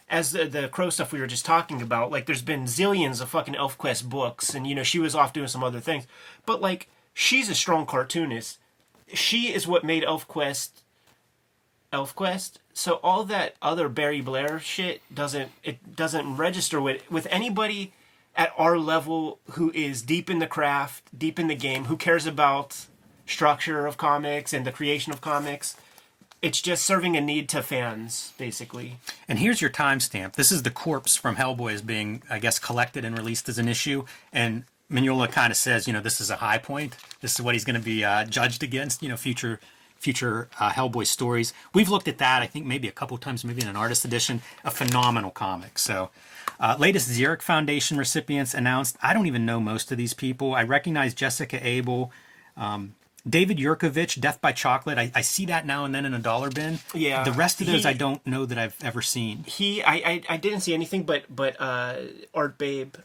as 0.10 0.32
the 0.32 0.46
the 0.46 0.68
Crow 0.68 0.90
stuff 0.90 1.14
we 1.14 1.20
were 1.20 1.28
just 1.28 1.46
talking 1.46 1.82
about. 1.82 2.10
Like, 2.10 2.26
there's 2.26 2.42
been 2.42 2.64
zillions 2.64 3.22
of 3.22 3.30
fucking 3.30 3.54
ElfQuest 3.54 4.10
books, 4.10 4.56
and 4.56 4.66
you 4.66 4.74
know 4.74 4.84
she 4.84 5.00
was 5.00 5.14
off 5.14 5.34
doing 5.34 5.48
some 5.48 5.64
other 5.64 5.80
things, 5.80 6.08
but 6.48 6.62
like 6.62 6.90
she's 7.14 7.50
a 7.50 7.56
strong 7.56 7.86
cartoonist. 7.86 8.58
She 9.14 9.54
is 9.54 9.68
what 9.68 9.86
made 9.86 10.04
ElfQuest 10.04 10.70
ElfQuest. 11.94 12.54
So 12.78 13.00
all 13.02 13.24
that 13.24 13.56
other 13.60 13.90
Barry 13.90 14.22
Blair 14.22 14.60
shit 14.60 15.02
doesn't 15.12 15.52
it 15.64 15.96
doesn't 15.96 16.38
register 16.38 16.80
with 16.80 17.10
with 17.10 17.26
anybody 17.32 17.92
at 18.36 18.54
our 18.56 18.78
level 18.78 19.40
who 19.54 19.72
is 19.72 20.04
deep 20.04 20.30
in 20.30 20.38
the 20.38 20.46
craft, 20.46 21.10
deep 21.18 21.40
in 21.40 21.48
the 21.48 21.56
game, 21.56 21.86
who 21.86 21.98
cares 21.98 22.28
about 22.28 22.86
structure 23.26 23.88
of 23.88 23.98
comics 23.98 24.54
and 24.54 24.64
the 24.64 24.72
creation 24.72 25.12
of 25.12 25.22
comics. 25.22 25.76
It's 26.44 26.62
just 26.62 26.86
serving 26.86 27.18
a 27.18 27.22
need 27.22 27.50
to 27.50 27.64
fans, 27.64 28.34
basically. 28.38 28.98
And 29.28 29.40
here's 29.40 29.60
your 29.60 29.72
timestamp. 29.72 30.34
This 30.34 30.52
is 30.52 30.62
the 30.62 30.70
corpse 30.70 31.16
from 31.16 31.38
Hellboy 31.38 31.74
is 31.74 31.82
being, 31.82 32.22
I 32.30 32.38
guess, 32.38 32.60
collected 32.60 33.04
and 33.04 33.18
released 33.18 33.50
as 33.50 33.58
an 33.58 33.68
issue. 33.68 34.06
And 34.32 34.66
Mignola 34.92 35.32
kind 35.32 35.50
of 35.50 35.58
says, 35.58 35.88
you 35.88 35.94
know, 35.94 36.00
this 36.00 36.22
is 36.22 36.30
a 36.30 36.36
high 36.36 36.60
point. 36.60 36.96
This 37.22 37.34
is 37.34 37.42
what 37.42 37.56
he's 37.56 37.66
going 37.66 37.80
to 37.80 37.84
be 37.84 38.06
uh, 38.06 38.26
judged 38.26 38.62
against. 38.62 39.02
You 39.02 39.10
know, 39.10 39.18
future 39.18 39.60
future 40.00 40.50
uh, 40.60 40.70
Hellboy 40.72 41.06
stories. 41.08 41.54
We've 41.74 41.90
looked 41.90 42.08
at 42.08 42.18
that. 42.20 42.42
I 42.42 42.48
think 42.48 42.66
maybe 42.66 42.88
a 42.88 42.92
couple 42.92 43.18
times, 43.18 43.44
maybe 43.44 43.62
in 43.62 43.68
an 43.68 43.76
artist 43.76 44.06
edition. 44.06 44.42
A 44.64 44.72
phenomenal 44.72 45.32
comic. 45.32 45.78
So. 45.80 46.10
Uh, 46.60 46.76
latest 46.80 47.08
Xeric 47.12 47.44
Foundation 47.44 47.98
recipients 48.00 48.56
announced. 48.56 48.98
I 49.04 49.14
don't 49.14 49.28
even 49.28 49.46
know 49.46 49.60
most 49.60 49.92
of 49.92 49.98
these 50.00 50.16
people. 50.16 50.56
I 50.56 50.64
recognize 50.64 51.14
Jessica 51.14 51.60
Abel, 51.62 52.12
um, 52.56 52.96
David 53.30 53.58
Yurkovich, 53.58 54.20
Death 54.20 54.42
by 54.42 54.54
Chocolate. 54.54 54.98
I, 54.98 55.12
I 55.14 55.22
see 55.22 55.46
that 55.48 55.68
now 55.68 55.86
and 55.86 55.94
then 55.94 56.04
in 56.06 56.16
a 56.16 56.20
dollar 56.20 56.50
bin. 56.50 56.80
Yeah, 56.96 57.24
The 57.24 57.34
rest 57.34 57.62
of 57.62 57.68
those 57.68 57.84
he- 57.84 57.90
I 57.90 57.94
don't 57.94 58.26
know 58.26 58.46
that 58.48 58.58
I've 58.58 58.76
ever 58.84 59.04
seen. 59.04 59.44
He, 59.44 59.84
I, 59.84 59.94
I, 59.96 60.22
I 60.30 60.38
didn't 60.38 60.62
see 60.62 60.74
anything, 60.74 61.04
but 61.04 61.24
but 61.30 61.60
uh, 61.62 61.98
Art 62.34 62.58
Babe, 62.58 62.96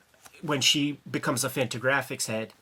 when 0.41 0.63
she 0.63 0.99
becomes 1.11 1.45
a 1.45 1.51
Fantagraphics 1.51 2.29
head 2.29 2.55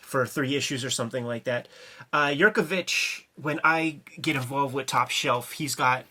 for 0.00 0.26
three 0.26 0.54
issues 0.54 0.84
or 0.84 0.90
something 0.90 1.24
like 1.24 1.42
that. 1.44 1.66
Uh, 2.12 2.28
Yurkovich, 2.28 3.24
when 3.40 3.60
I 3.64 4.00
get 4.20 4.36
involved 4.36 4.74
with 4.74 4.86
Top 4.86 5.10
Shelf, 5.10 5.52
he's 5.52 5.74
got 5.74 6.04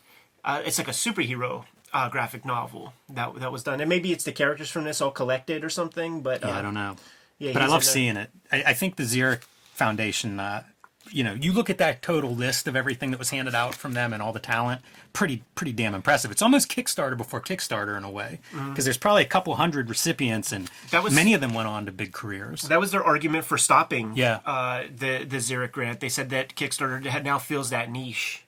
uh, 0.43 0.61
it's 0.65 0.77
like 0.77 0.87
a 0.87 0.91
superhero 0.91 1.65
uh, 1.93 2.09
graphic 2.09 2.45
novel 2.45 2.93
that 3.09 3.35
that 3.39 3.51
was 3.51 3.63
done, 3.63 3.81
and 3.81 3.89
maybe 3.89 4.11
it's 4.11 4.23
the 4.23 4.31
characters 4.31 4.69
from 4.69 4.83
this 4.83 5.01
all 5.01 5.11
collected 5.11 5.63
or 5.63 5.69
something. 5.69 6.21
But 6.21 6.43
uh, 6.43 6.47
Yeah, 6.49 6.59
I 6.59 6.61
don't 6.61 6.73
know. 6.73 6.95
Yeah, 7.39 7.53
but 7.53 7.61
I 7.61 7.67
love 7.67 7.83
seeing 7.83 8.17
it. 8.17 8.29
I, 8.51 8.63
I 8.67 8.73
think 8.73 8.95
the 8.95 9.03
Xeric 9.03 9.41
Foundation, 9.73 10.39
uh, 10.39 10.63
you 11.11 11.23
know, 11.23 11.33
you 11.33 11.53
look 11.53 11.69
at 11.69 11.77
that 11.77 12.01
total 12.01 12.35
list 12.35 12.67
of 12.67 12.75
everything 12.75 13.11
that 13.11 13.17
was 13.19 13.29
handed 13.29 13.55
out 13.55 13.75
from 13.75 13.93
them 13.93 14.11
and 14.13 14.21
all 14.21 14.33
the 14.33 14.39
talent, 14.39 14.81
pretty 15.13 15.43
pretty 15.55 15.71
damn 15.71 15.93
impressive. 15.95 16.31
It's 16.31 16.41
almost 16.41 16.69
Kickstarter 16.69 17.15
before 17.17 17.39
Kickstarter 17.41 17.97
in 17.97 18.03
a 18.03 18.09
way, 18.09 18.39
because 18.69 18.83
there's 18.85 18.97
probably 18.97 19.21
a 19.23 19.27
couple 19.27 19.55
hundred 19.55 19.89
recipients, 19.89 20.51
and 20.51 20.65
Mm-hmm. 20.65 20.87
That 20.91 21.03
was- 21.03 21.13
many 21.15 21.33
of 21.33 21.41
them 21.41 21.53
went 21.53 21.67
on 21.67 21.85
to 21.85 21.91
big 21.91 22.11
careers. 22.13 22.63
That 22.63 22.79
was 22.79 22.91
their 22.91 23.03
argument 23.03 23.45
for 23.45 23.57
stopping 23.57 24.13
Yeah. 24.15 24.39
uh, 24.45 24.83
the 24.95 25.23
the 25.25 25.37
Xeric 25.37 25.71
grant. 25.71 25.99
They 25.99 26.09
said 26.09 26.29
that 26.31 26.55
Kickstarter 26.55 27.05
had 27.05 27.23
now 27.23 27.37
fills 27.39 27.69
that 27.69 27.91
niche. 27.91 28.41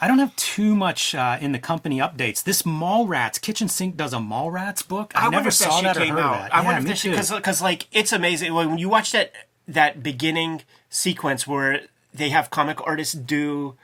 I 0.00 0.08
don't 0.08 0.18
have 0.18 0.34
too 0.36 0.74
much 0.74 1.14
uh, 1.14 1.38
in 1.40 1.52
the 1.52 1.58
company 1.58 1.98
updates. 1.98 2.42
This 2.42 2.62
Mallrats 2.62 3.40
Kitchen 3.40 3.68
Sink 3.68 3.96
does 3.96 4.12
a 4.12 4.18
Mallrats 4.18 4.86
book. 4.86 5.12
I, 5.14 5.24
wonder 5.24 5.36
never 5.38 5.48
that 5.48 5.52
saw 5.52 5.76
shit 5.76 5.84
that 5.84 5.96
or 5.96 6.00
heard 6.06 6.18
out. 6.18 6.32
that. 6.38 6.54
I 6.54 6.58
yeah, 6.60 6.64
wonder 6.66 6.90
if 6.90 7.02
that 7.02 7.10
because 7.10 7.30
because 7.30 7.62
like 7.62 7.86
it's 7.92 8.12
amazing 8.12 8.52
when 8.52 8.76
you 8.76 8.88
watch 8.88 9.12
that 9.12 9.32
that 9.68 10.02
beginning 10.02 10.62
sequence 10.94 11.46
where 11.46 11.82
they 12.12 12.28
have 12.30 12.50
comic 12.50 12.80
artists 12.86 13.14
do 13.14 13.74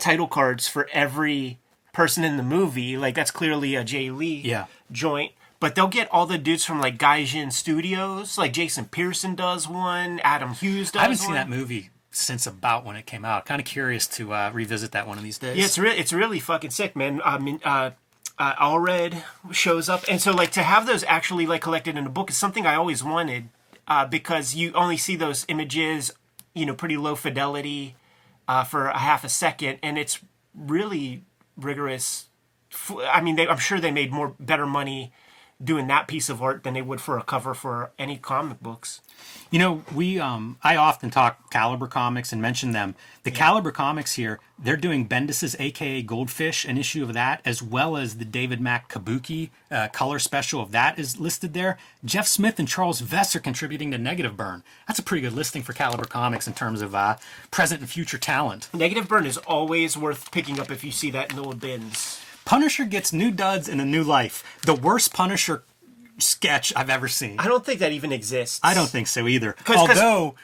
title 0.00 0.26
cards 0.26 0.66
for 0.68 0.88
every 0.92 1.58
person 1.92 2.24
in 2.24 2.36
the 2.36 2.42
movie. 2.42 2.96
Like 2.96 3.14
that's 3.14 3.30
clearly 3.30 3.74
a 3.76 3.84
Jae 3.84 4.14
Lee 4.14 4.40
Yeah. 4.44 4.66
joint. 4.90 5.32
But 5.58 5.74
they'll 5.74 5.88
get 5.88 6.08
all 6.12 6.26
the 6.26 6.36
dudes 6.36 6.64
from 6.66 6.80
like 6.80 6.98
Gaijin 6.98 7.50
Studios, 7.52 8.36
like 8.36 8.52
Jason 8.52 8.86
Pearson 8.86 9.34
does 9.34 9.66
one, 9.66 10.20
Adam 10.22 10.52
Hughes 10.52 10.90
does 10.90 10.96
one. 10.96 11.00
I 11.00 11.02
haven't 11.04 11.18
one. 11.18 11.26
seen 11.26 11.34
that 11.34 11.48
movie 11.48 11.90
since 12.10 12.46
about 12.46 12.84
when 12.84 12.96
it 12.96 13.06
came 13.06 13.24
out. 13.24 13.46
Kind 13.46 13.60
of 13.60 13.66
curious 13.66 14.06
to 14.08 14.34
uh, 14.34 14.50
revisit 14.52 14.92
that 14.92 15.06
one 15.06 15.16
of 15.16 15.24
these 15.24 15.38
days. 15.38 15.56
Yeah, 15.56 15.64
it's 15.64 15.78
really 15.78 15.96
it's 15.96 16.12
really 16.12 16.40
fucking 16.40 16.70
sick, 16.70 16.94
man. 16.94 17.22
I 17.24 17.38
mean, 17.38 17.60
uh, 17.64 17.92
uh, 18.38 18.54
Allred 18.56 19.22
shows 19.52 19.88
up, 19.88 20.04
and 20.10 20.20
so 20.20 20.30
like 20.32 20.50
to 20.52 20.62
have 20.62 20.86
those 20.86 21.04
actually 21.04 21.46
like 21.46 21.62
collected 21.62 21.96
in 21.96 22.04
a 22.06 22.10
book 22.10 22.28
is 22.28 22.36
something 22.36 22.66
I 22.66 22.74
always 22.74 23.02
wanted, 23.02 23.48
uh, 23.88 24.06
because 24.06 24.54
you 24.54 24.72
only 24.72 24.96
see 24.96 25.16
those 25.16 25.44
images, 25.48 26.12
you 26.54 26.66
know, 26.66 26.74
pretty 26.74 26.96
low 26.96 27.14
fidelity, 27.14 27.94
uh, 28.48 28.64
for 28.64 28.88
a 28.88 28.98
half 28.98 29.24
a 29.24 29.28
second, 29.28 29.78
and 29.82 29.98
it's 29.98 30.20
really 30.54 31.24
rigorous. 31.56 32.26
I 33.04 33.20
mean, 33.20 33.36
they, 33.36 33.46
I'm 33.46 33.58
sure 33.58 33.80
they 33.80 33.90
made 33.90 34.12
more 34.12 34.34
better 34.38 34.66
money 34.66 35.12
doing 35.62 35.86
that 35.86 36.06
piece 36.08 36.28
of 36.28 36.42
art 36.42 36.62
than 36.62 36.74
they 36.74 36.82
would 36.82 37.00
for 37.00 37.18
a 37.18 37.22
cover 37.22 37.54
for 37.54 37.90
any 37.98 38.16
comic 38.18 38.60
books. 38.60 39.00
You 39.50 39.60
know, 39.60 39.82
we 39.94 40.18
um 40.18 40.58
I 40.62 40.76
often 40.76 41.10
talk 41.10 41.50
Caliber 41.50 41.86
Comics 41.86 42.32
and 42.32 42.42
mention 42.42 42.72
them. 42.72 42.96
The 43.22 43.30
Caliber 43.30 43.70
Comics 43.70 44.14
here, 44.14 44.40
they're 44.58 44.76
doing 44.76 45.08
Bendis's 45.08 45.54
AKA 45.58 46.02
Goldfish, 46.02 46.64
an 46.64 46.78
issue 46.78 47.04
of 47.04 47.12
that, 47.14 47.42
as 47.44 47.62
well 47.62 47.96
as 47.96 48.16
the 48.16 48.24
David 48.24 48.60
Mack 48.60 48.92
Kabuki 48.92 49.50
uh, 49.70 49.88
color 49.88 50.18
special 50.18 50.60
of 50.60 50.72
that 50.72 50.98
is 50.98 51.20
listed 51.20 51.54
there. 51.54 51.78
Jeff 52.04 52.26
Smith 52.26 52.58
and 52.58 52.66
Charles 52.66 53.00
Vess 53.00 53.36
are 53.36 53.40
contributing 53.40 53.92
to 53.92 53.98
Negative 53.98 54.36
Burn. 54.36 54.64
That's 54.88 54.98
a 54.98 55.02
pretty 55.02 55.22
good 55.22 55.34
listing 55.34 55.62
for 55.62 55.72
Caliber 55.72 56.04
Comics 56.04 56.48
in 56.48 56.54
terms 56.54 56.82
of 56.82 56.94
uh, 56.94 57.16
present 57.50 57.80
and 57.80 57.90
future 57.90 58.18
talent. 58.18 58.68
Negative 58.74 59.06
Burn 59.06 59.26
is 59.26 59.38
always 59.38 59.96
worth 59.96 60.32
picking 60.32 60.58
up 60.58 60.70
if 60.70 60.82
you 60.82 60.90
see 60.90 61.10
that 61.12 61.30
in 61.30 61.36
the 61.36 61.42
old 61.42 61.60
bins. 61.60 62.20
Punisher 62.44 62.84
gets 62.84 63.12
new 63.12 63.32
duds 63.32 63.68
and 63.68 63.80
a 63.80 63.84
new 63.84 64.04
life. 64.04 64.44
The 64.64 64.74
worst 64.74 65.12
Punisher 65.12 65.64
sketch 66.18 66.72
I've 66.76 66.90
ever 66.90 67.08
seen. 67.08 67.36
I 67.38 67.48
don't 67.48 67.64
think 67.64 67.80
that 67.80 67.92
even 67.92 68.12
exists. 68.12 68.60
I 68.62 68.74
don't 68.74 68.88
think 68.88 69.06
so 69.06 69.26
either. 69.28 69.52
'cause- 69.52 69.76
Although 69.76 70.34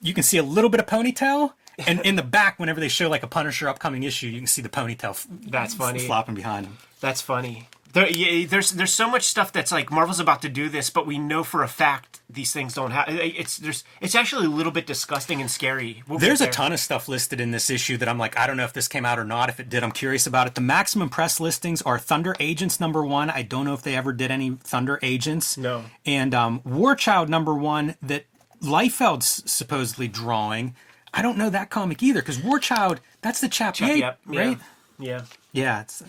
you 0.00 0.14
can 0.14 0.22
see 0.22 0.38
a 0.38 0.42
little 0.42 0.70
bit 0.70 0.80
of 0.80 0.86
ponytail, 0.86 1.52
and 1.86 2.00
in 2.04 2.16
the 2.16 2.22
back, 2.22 2.58
whenever 2.58 2.80
they 2.80 2.88
show 2.88 3.08
like 3.08 3.22
a 3.22 3.26
Punisher 3.26 3.68
upcoming 3.68 4.02
issue, 4.02 4.26
you 4.28 4.38
can 4.38 4.46
see 4.46 4.62
the 4.62 4.68
ponytail. 4.68 5.10
f- 5.10 5.26
That's 5.30 5.74
funny. 5.74 6.00
flopping 6.00 6.34
behind 6.34 6.66
him. 6.66 6.78
That's 7.00 7.20
funny. 7.20 7.68
There, 7.92 8.08
yeah, 8.08 8.46
there's 8.46 8.70
there's 8.70 8.92
so 8.92 9.08
much 9.10 9.24
stuff 9.24 9.52
that's 9.52 9.70
like 9.70 9.90
Marvel's 9.90 10.20
about 10.20 10.40
to 10.42 10.48
do 10.48 10.68
this, 10.70 10.88
but 10.88 11.06
we 11.06 11.18
know 11.18 11.44
for 11.44 11.62
a 11.62 11.68
fact 11.68 12.20
these 12.28 12.52
things 12.52 12.74
don't 12.74 12.90
have. 12.90 13.04
It's 13.08 13.58
there's 13.58 13.84
it's 14.00 14.14
actually 14.14 14.46
a 14.46 14.50
little 14.50 14.72
bit 14.72 14.86
disgusting 14.86 15.40
and 15.40 15.50
scary. 15.50 16.02
We'll 16.08 16.18
There's 16.18 16.40
a 16.40 16.46
ton 16.46 16.72
of 16.72 16.80
stuff 16.80 17.06
listed 17.06 17.40
in 17.40 17.50
this 17.50 17.68
issue 17.68 17.98
that 17.98 18.08
I'm 18.08 18.18
like, 18.18 18.38
I 18.38 18.46
don't 18.46 18.56
know 18.56 18.64
if 18.64 18.72
this 18.72 18.88
came 18.88 19.04
out 19.04 19.18
or 19.18 19.24
not. 19.24 19.50
If 19.50 19.60
it 19.60 19.68
did, 19.68 19.82
I'm 19.82 19.92
curious 19.92 20.26
about 20.26 20.46
it. 20.46 20.54
The 20.54 20.62
maximum 20.62 21.10
press 21.10 21.38
listings 21.38 21.82
are 21.82 21.98
Thunder 21.98 22.34
Agents 22.40 22.80
number 22.80 23.04
one. 23.04 23.28
I 23.28 23.42
don't 23.42 23.66
know 23.66 23.74
if 23.74 23.82
they 23.82 23.94
ever 23.94 24.12
did 24.14 24.30
any 24.30 24.52
Thunder 24.62 24.98
Agents. 25.02 25.58
No. 25.58 25.84
And 26.06 26.34
um, 26.34 26.62
War 26.64 26.94
Child 26.94 27.28
number 27.28 27.54
one 27.54 27.96
that 28.00 28.24
Liefeld's 28.62 29.50
supposedly 29.50 30.08
drawing. 30.08 30.74
I 31.12 31.20
don't 31.20 31.36
know 31.36 31.50
that 31.50 31.68
comic 31.68 32.02
either 32.02 32.20
because 32.20 32.42
War 32.42 32.58
Child, 32.58 33.00
that's 33.20 33.40
the 33.42 33.48
chap, 33.48 33.78
Yep, 33.78 33.90
yeah, 34.30 34.40
right? 34.40 34.58
Yeah. 34.98 35.22
Yeah, 35.52 35.82
it's. 35.82 36.02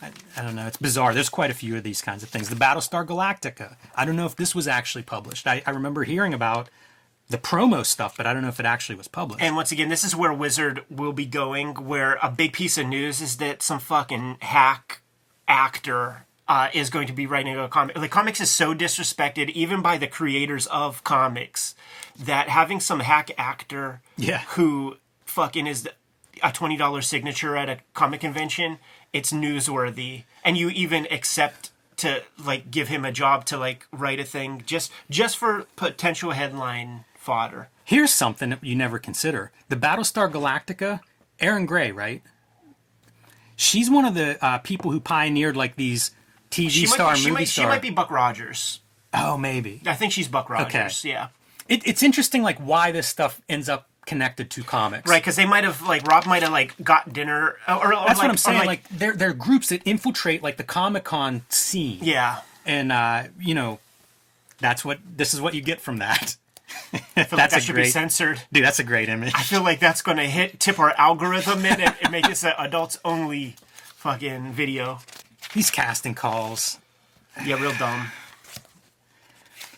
I, 0.00 0.10
I 0.36 0.42
don't 0.42 0.54
know. 0.54 0.66
It's 0.66 0.76
bizarre. 0.76 1.12
There's 1.14 1.28
quite 1.28 1.50
a 1.50 1.54
few 1.54 1.76
of 1.76 1.82
these 1.82 2.00
kinds 2.02 2.22
of 2.22 2.28
things. 2.28 2.48
The 2.48 2.54
Battlestar 2.56 3.04
Galactica. 3.06 3.76
I 3.96 4.04
don't 4.04 4.16
know 4.16 4.26
if 4.26 4.36
this 4.36 4.54
was 4.54 4.68
actually 4.68 5.02
published. 5.02 5.46
I, 5.46 5.62
I 5.66 5.70
remember 5.70 6.04
hearing 6.04 6.32
about 6.32 6.68
the 7.28 7.38
promo 7.38 7.84
stuff, 7.84 8.16
but 8.16 8.26
I 8.26 8.32
don't 8.32 8.42
know 8.42 8.48
if 8.48 8.60
it 8.60 8.66
actually 8.66 8.94
was 8.96 9.08
published. 9.08 9.42
And 9.42 9.56
once 9.56 9.72
again, 9.72 9.88
this 9.88 10.04
is 10.04 10.14
where 10.16 10.32
Wizard 10.32 10.84
will 10.88 11.12
be 11.12 11.26
going. 11.26 11.74
Where 11.74 12.16
a 12.22 12.30
big 12.30 12.52
piece 12.52 12.78
of 12.78 12.86
news 12.86 13.20
is 13.20 13.36
that 13.38 13.60
some 13.62 13.80
fucking 13.80 14.36
hack 14.40 15.02
actor 15.48 16.26
uh, 16.46 16.68
is 16.72 16.90
going 16.90 17.06
to 17.06 17.12
be 17.12 17.26
writing 17.26 17.56
a 17.58 17.68
comic. 17.68 17.96
The 17.96 18.08
comics 18.08 18.40
is 18.40 18.50
so 18.50 18.74
disrespected, 18.74 19.50
even 19.50 19.82
by 19.82 19.98
the 19.98 20.06
creators 20.06 20.66
of 20.68 21.04
comics, 21.04 21.74
that 22.18 22.48
having 22.48 22.80
some 22.80 23.00
hack 23.00 23.30
actor 23.36 24.00
Yeah. 24.16 24.42
who 24.50 24.96
fucking 25.26 25.66
is 25.66 25.88
a 26.42 26.52
twenty 26.52 26.76
dollars 26.76 27.06
signature 27.06 27.56
at 27.56 27.68
a 27.68 27.80
comic 27.94 28.20
convention, 28.20 28.78
it's 29.12 29.32
newsworthy, 29.32 30.24
and 30.44 30.56
you 30.56 30.68
even 30.70 31.06
accept 31.10 31.70
to 31.98 32.22
like 32.42 32.70
give 32.70 32.88
him 32.88 33.04
a 33.04 33.12
job 33.12 33.44
to 33.46 33.56
like 33.56 33.86
write 33.92 34.20
a 34.20 34.24
thing 34.24 34.62
just 34.64 34.92
just 35.10 35.36
for 35.36 35.66
potential 35.76 36.30
headline 36.32 37.04
fodder. 37.16 37.68
Here's 37.84 38.12
something 38.12 38.50
that 38.50 38.62
you 38.62 38.76
never 38.76 38.98
consider: 38.98 39.50
the 39.68 39.76
Battlestar 39.76 40.30
Galactica. 40.30 41.00
Erin 41.40 41.66
Gray, 41.66 41.92
right? 41.92 42.22
She's 43.56 43.90
one 43.90 44.04
of 44.04 44.14
the 44.14 44.44
uh, 44.44 44.58
people 44.58 44.90
who 44.90 45.00
pioneered 45.00 45.56
like 45.56 45.76
these 45.76 46.12
TV 46.50 46.70
She 46.70 46.86
star, 46.86 47.08
might, 47.08 47.18
she, 47.18 47.24
movie 47.24 47.34
might, 47.34 47.48
star. 47.48 47.64
she 47.64 47.68
might 47.68 47.82
be 47.82 47.90
Buck 47.90 48.10
Rogers. 48.10 48.80
Oh, 49.12 49.36
maybe. 49.36 49.82
I 49.86 49.94
think 49.94 50.12
she's 50.12 50.28
Buck 50.28 50.50
Rogers. 50.50 50.66
Okay. 51.04 51.10
Yeah. 51.10 51.28
It, 51.68 51.86
it's 51.86 52.02
interesting, 52.02 52.42
like 52.42 52.58
why 52.58 52.92
this 52.92 53.06
stuff 53.06 53.40
ends 53.48 53.68
up 53.68 53.87
connected 54.08 54.50
to 54.50 54.62
comics. 54.64 55.08
Right, 55.08 55.22
because 55.22 55.36
they 55.36 55.46
might 55.46 55.62
have 55.64 55.82
like 55.82 56.02
Rob 56.08 56.26
might 56.26 56.42
have 56.42 56.50
like 56.50 56.74
got 56.82 57.12
dinner 57.12 57.56
or, 57.68 57.74
or 57.76 57.90
That's 57.90 58.08
like, 58.08 58.16
what 58.18 58.30
I'm 58.30 58.36
saying. 58.36 58.58
like, 58.58 58.66
Like, 58.66 58.88
they're 58.88 59.14
they're 59.14 59.32
groups 59.34 59.68
that 59.68 59.82
infiltrate 59.84 60.42
like 60.42 60.56
the 60.56 60.64
Comic 60.64 61.04
Con 61.04 61.42
scene. 61.48 61.98
yeah, 62.02 62.40
And 62.66 62.90
uh, 62.90 63.24
you 63.38 63.54
know, 63.54 63.78
that's 64.58 64.84
what 64.84 64.98
this 65.16 65.34
is 65.34 65.40
what 65.40 65.54
you 65.54 65.60
get 65.60 65.80
from 65.80 65.98
that. 65.98 66.36
I 67.16 67.24
feel 67.24 67.38
like 67.38 67.50
that 67.50 67.62
should 67.62 67.76
be 67.76 67.84
censored. 67.84 68.42
Dude, 68.52 68.64
that's 68.64 68.78
a 68.78 68.84
great 68.84 69.08
image. 69.08 69.32
I 69.34 69.42
feel 69.42 69.62
like 69.62 69.78
that's 69.78 70.02
going 70.02 70.16
to 70.18 70.24
hit 70.26 70.58
tip 70.58 70.78
our 70.78 70.90
algorithm 70.98 71.64
in 71.64 71.80
and, 71.80 71.94
and 72.02 72.10
make 72.10 72.26
this 72.26 72.42
an 72.44 72.52
adults 72.58 72.98
only 73.04 73.56
fucking 73.96 74.52
video. 74.52 74.98
These 75.54 75.70
casting 75.70 76.14
calls. 76.14 76.78
Yeah, 77.44 77.60
real 77.60 77.72
dumb. 77.78 78.08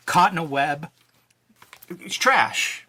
Caught 0.07 0.33
in 0.33 0.39
a 0.39 0.45
web. 0.45 0.89
It's 1.89 2.17
trash. 2.17 2.87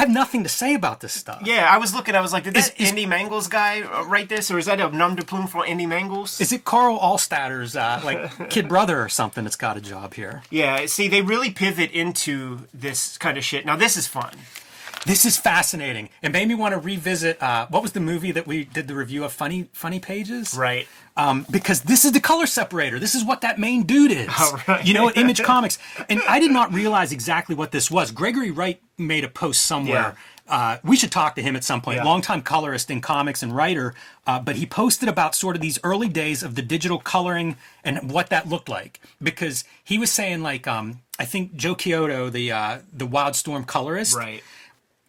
I 0.00 0.04
have 0.04 0.10
nothing 0.14 0.44
to 0.44 0.48
say 0.48 0.72
about 0.74 1.00
this 1.00 1.12
stuff. 1.12 1.42
Yeah, 1.44 1.68
I 1.70 1.76
was 1.76 1.94
looking. 1.94 2.14
I 2.14 2.22
was 2.22 2.32
like, 2.32 2.44
did 2.44 2.56
Is- 2.56 2.70
that 2.70 2.80
is- 2.80 2.88
Andy 2.88 3.04
Mangels 3.04 3.50
guy 3.50 3.82
uh, 3.82 4.04
write 4.04 4.30
this, 4.30 4.50
or 4.50 4.58
is 4.58 4.64
that 4.64 4.80
a 4.80 4.88
nom 4.88 5.14
de 5.14 5.22
plume 5.24 5.46
for 5.46 5.66
Andy 5.66 5.84
Mangels? 5.84 6.40
Is 6.40 6.52
it 6.52 6.64
Karl 6.64 6.98
Altstaetter's 6.98 7.76
uh, 7.76 8.00
like 8.02 8.48
kid 8.48 8.66
brother 8.66 9.02
or 9.02 9.10
something 9.10 9.44
that's 9.44 9.56
got 9.56 9.76
a 9.76 9.80
job 9.82 10.14
here? 10.14 10.42
yeah. 10.50 10.86
See, 10.86 11.06
they 11.08 11.20
really 11.20 11.50
pivot 11.50 11.90
into 11.90 12.60
this 12.72 13.18
kind 13.18 13.36
of 13.36 13.44
shit. 13.44 13.66
Now, 13.66 13.76
this 13.76 13.96
is 13.98 14.06
fun. 14.06 14.32
This 15.06 15.24
is 15.24 15.36
fascinating. 15.38 16.10
It 16.22 16.30
made 16.30 16.46
me 16.46 16.54
want 16.54 16.72
to 16.74 16.78
revisit 16.78 17.42
uh, 17.42 17.66
what 17.70 17.82
was 17.82 17.92
the 17.92 18.00
movie 18.00 18.32
that 18.32 18.46
we 18.46 18.64
did 18.64 18.86
the 18.86 18.94
review 18.94 19.24
of 19.24 19.32
Funny 19.32 19.68
Funny 19.72 19.98
Pages? 19.98 20.54
Right. 20.54 20.86
um, 21.16 21.46
because 21.50 21.82
this 21.82 22.04
is 22.04 22.12
the 22.12 22.20
color 22.20 22.46
separator. 22.46 22.98
This 22.98 23.14
is 23.14 23.24
what 23.24 23.40
that 23.40 23.58
main 23.58 23.84
dude 23.84 24.12
is. 24.12 24.28
Oh, 24.38 24.62
right. 24.68 24.84
You 24.86 24.94
know, 24.94 25.08
at 25.08 25.16
Image 25.16 25.42
Comics. 25.52 25.78
And 26.08 26.20
I 26.28 26.38
did 26.38 26.50
not 26.50 26.72
realize 26.74 27.12
exactly 27.12 27.54
what 27.54 27.72
this 27.72 27.90
was. 27.90 28.10
Gregory 28.10 28.50
Wright 28.50 28.80
made 28.98 29.24
a 29.24 29.28
post 29.28 29.62
somewhere. 29.66 30.16
Uh, 30.46 30.78
we 30.82 30.96
should 30.96 31.12
talk 31.12 31.36
to 31.36 31.42
him 31.42 31.54
at 31.54 31.62
some 31.62 31.80
point. 31.80 31.96
Yeah. 31.98 32.04
Longtime 32.04 32.42
colorist 32.42 32.90
in 32.90 33.00
comics 33.00 33.42
and 33.42 33.54
writer. 33.54 33.94
Uh, 34.26 34.40
but 34.40 34.56
he 34.56 34.66
posted 34.66 35.08
about 35.08 35.34
sort 35.36 35.54
of 35.56 35.62
these 35.62 35.78
early 35.84 36.08
days 36.08 36.42
of 36.42 36.56
the 36.56 36.62
digital 36.62 36.98
coloring 36.98 37.56
and 37.84 38.10
what 38.12 38.30
that 38.30 38.48
looked 38.48 38.68
like. 38.68 39.00
Because 39.22 39.64
he 39.84 39.96
was 39.96 40.10
saying, 40.10 40.42
like, 40.42 40.66
um, 40.66 41.00
I 41.20 41.24
think 41.24 41.54
Joe 41.54 41.74
Chiodo, 41.76 42.30
the 42.32 42.50
uh, 42.52 42.78
the 42.92 43.06
Wildstorm 43.06 43.64
colorist, 43.66 44.16
Right. 44.16 44.42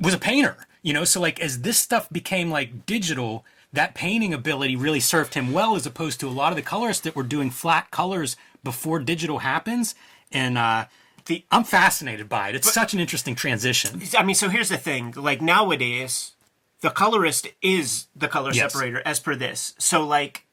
Was 0.01 0.13
a 0.13 0.17
painter, 0.19 0.57
you 0.81 0.91
know. 0.93 1.03
So 1.05 1.21
like 1.21 1.39
as 1.39 1.61
this 1.61 1.77
stuff 1.77 2.09
became 2.09 2.49
like 2.51 2.85
digital, 2.85 3.45
that 3.71 3.93
painting 3.95 4.33
ability 4.33 4.75
really 4.75 4.99
served 4.99 5.33
him 5.35 5.53
well, 5.53 5.75
as 5.75 5.85
opposed 5.85 6.19
to 6.19 6.27
a 6.27 6.29
lot 6.31 6.51
of 6.51 6.55
the 6.57 6.61
colorists 6.61 7.03
that 7.03 7.15
were 7.15 7.23
doing 7.23 7.49
flat 7.49 7.89
colors 7.91 8.35
before 8.63 8.99
digital 8.99 9.39
happens. 9.39 9.95
And 10.31 10.57
uh, 10.57 10.85
The- 11.25 11.45
I'm 11.51 11.63
fascinated 11.63 12.27
by 12.27 12.49
it. 12.49 12.55
It's 12.55 12.73
such 12.73 12.93
an 12.93 12.99
interesting 12.99 13.35
transition. 13.35 14.01
I 14.17 14.23
mean, 14.23 14.35
so 14.35 14.49
here's 14.49 14.69
the 14.69 14.77
thing. 14.77 15.13
Like 15.15 15.41
nowadays, 15.41 16.31
the 16.81 16.89
colorist 16.89 17.47
is 17.61 18.07
the 18.15 18.27
color 18.27 18.51
Yes. 18.51 18.73
separator 18.73 19.01
as 19.05 19.19
per 19.19 19.35
this. 19.35 19.75
So 19.77 20.03
like 20.05 20.45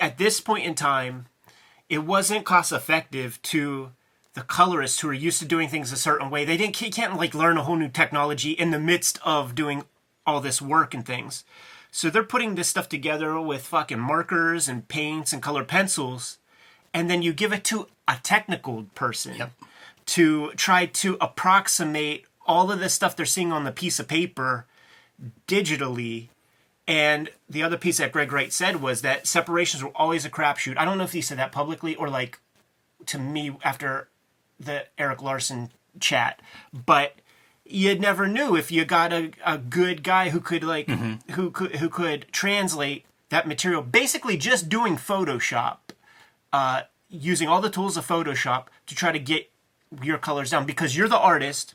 at 0.00 0.18
this 0.18 0.40
point 0.40 0.64
in 0.66 0.74
time, 0.74 1.26
it 1.88 1.98
wasn't 2.04 2.44
cost 2.44 2.72
effective 2.72 3.40
to 3.42 3.90
the 4.40 4.46
colorists 4.46 5.00
who 5.00 5.08
are 5.10 5.12
used 5.12 5.38
to 5.38 5.44
doing 5.44 5.68
things 5.68 5.92
a 5.92 5.96
certain 5.96 6.30
way. 6.30 6.46
They 6.46 6.56
didn't 6.56 6.74
can't 6.74 7.16
like 7.18 7.34
learn 7.34 7.58
a 7.58 7.62
whole 7.62 7.76
new 7.76 7.90
technology 7.90 8.52
in 8.52 8.70
the 8.70 8.78
midst 8.78 9.18
of 9.22 9.54
doing 9.54 9.84
all 10.26 10.40
this 10.40 10.62
work 10.62 10.94
and 10.94 11.04
things. 11.04 11.44
So 11.90 12.08
they're 12.08 12.22
putting 12.22 12.54
this 12.54 12.68
stuff 12.68 12.88
together 12.88 13.38
with 13.38 13.66
fucking 13.66 13.98
markers 13.98 14.66
and 14.66 14.88
paints 14.88 15.34
and 15.34 15.42
colored 15.42 15.68
pencils, 15.68 16.38
and 16.94 17.10
then 17.10 17.20
you 17.20 17.34
give 17.34 17.52
it 17.52 17.64
to 17.64 17.88
a 18.08 18.16
technical 18.22 18.84
person 18.94 19.34
Yep. 19.36 19.52
to 20.06 20.52
try 20.52 20.86
to 20.86 21.18
approximate 21.20 22.24
all 22.46 22.72
of 22.72 22.80
this 22.80 22.94
stuff 22.94 23.14
they're 23.14 23.26
seeing 23.26 23.52
on 23.52 23.64
the 23.64 23.72
piece 23.72 24.00
of 24.00 24.08
paper 24.08 24.64
digitally. 25.46 26.28
And 26.88 27.28
the 27.46 27.62
other 27.62 27.76
piece 27.76 27.98
that 27.98 28.12
Greg 28.12 28.32
Wright 28.32 28.52
said 28.54 28.80
was 28.80 29.02
that 29.02 29.26
separations 29.26 29.84
were 29.84 29.90
always 29.94 30.24
a 30.24 30.30
crapshoot. 30.30 30.78
I 30.78 30.86
don't 30.86 30.96
know 30.96 31.04
if 31.04 31.12
he 31.12 31.20
said 31.20 31.38
that 31.38 31.52
publicly 31.52 31.94
or 31.94 32.08
like 32.08 32.40
to 33.06 33.18
me 33.18 33.56
after 33.62 34.08
the 34.60 34.86
Erik 34.98 35.22
Larsen 35.22 35.70
chat, 35.98 36.40
but 36.86 37.14
you 37.64 37.98
never 37.98 38.26
knew 38.28 38.54
if 38.56 38.70
you 38.70 38.84
got 38.84 39.12
a, 39.12 39.30
a 39.44 39.56
good 39.58 40.02
guy 40.02 40.28
who 40.30 40.40
could 40.40 40.62
like 40.62 40.88
who 41.30 41.50
could 41.50 41.76
who 41.76 41.88
could 41.88 42.26
translate 42.32 43.04
that 43.30 43.46
material. 43.48 43.80
Basically, 43.82 44.36
just 44.36 44.68
doing 44.68 44.96
Photoshop, 44.96 45.78
uh, 46.52 46.82
using 47.08 47.48
all 47.48 47.60
the 47.60 47.70
tools 47.70 47.96
of 47.96 48.06
Photoshop 48.06 48.64
to 48.86 48.94
try 48.94 49.12
to 49.12 49.18
get 49.18 49.50
your 50.02 50.18
colors 50.18 50.50
down 50.50 50.66
because 50.66 50.96
you're 50.96 51.08
the 51.08 51.18
artist 51.18 51.74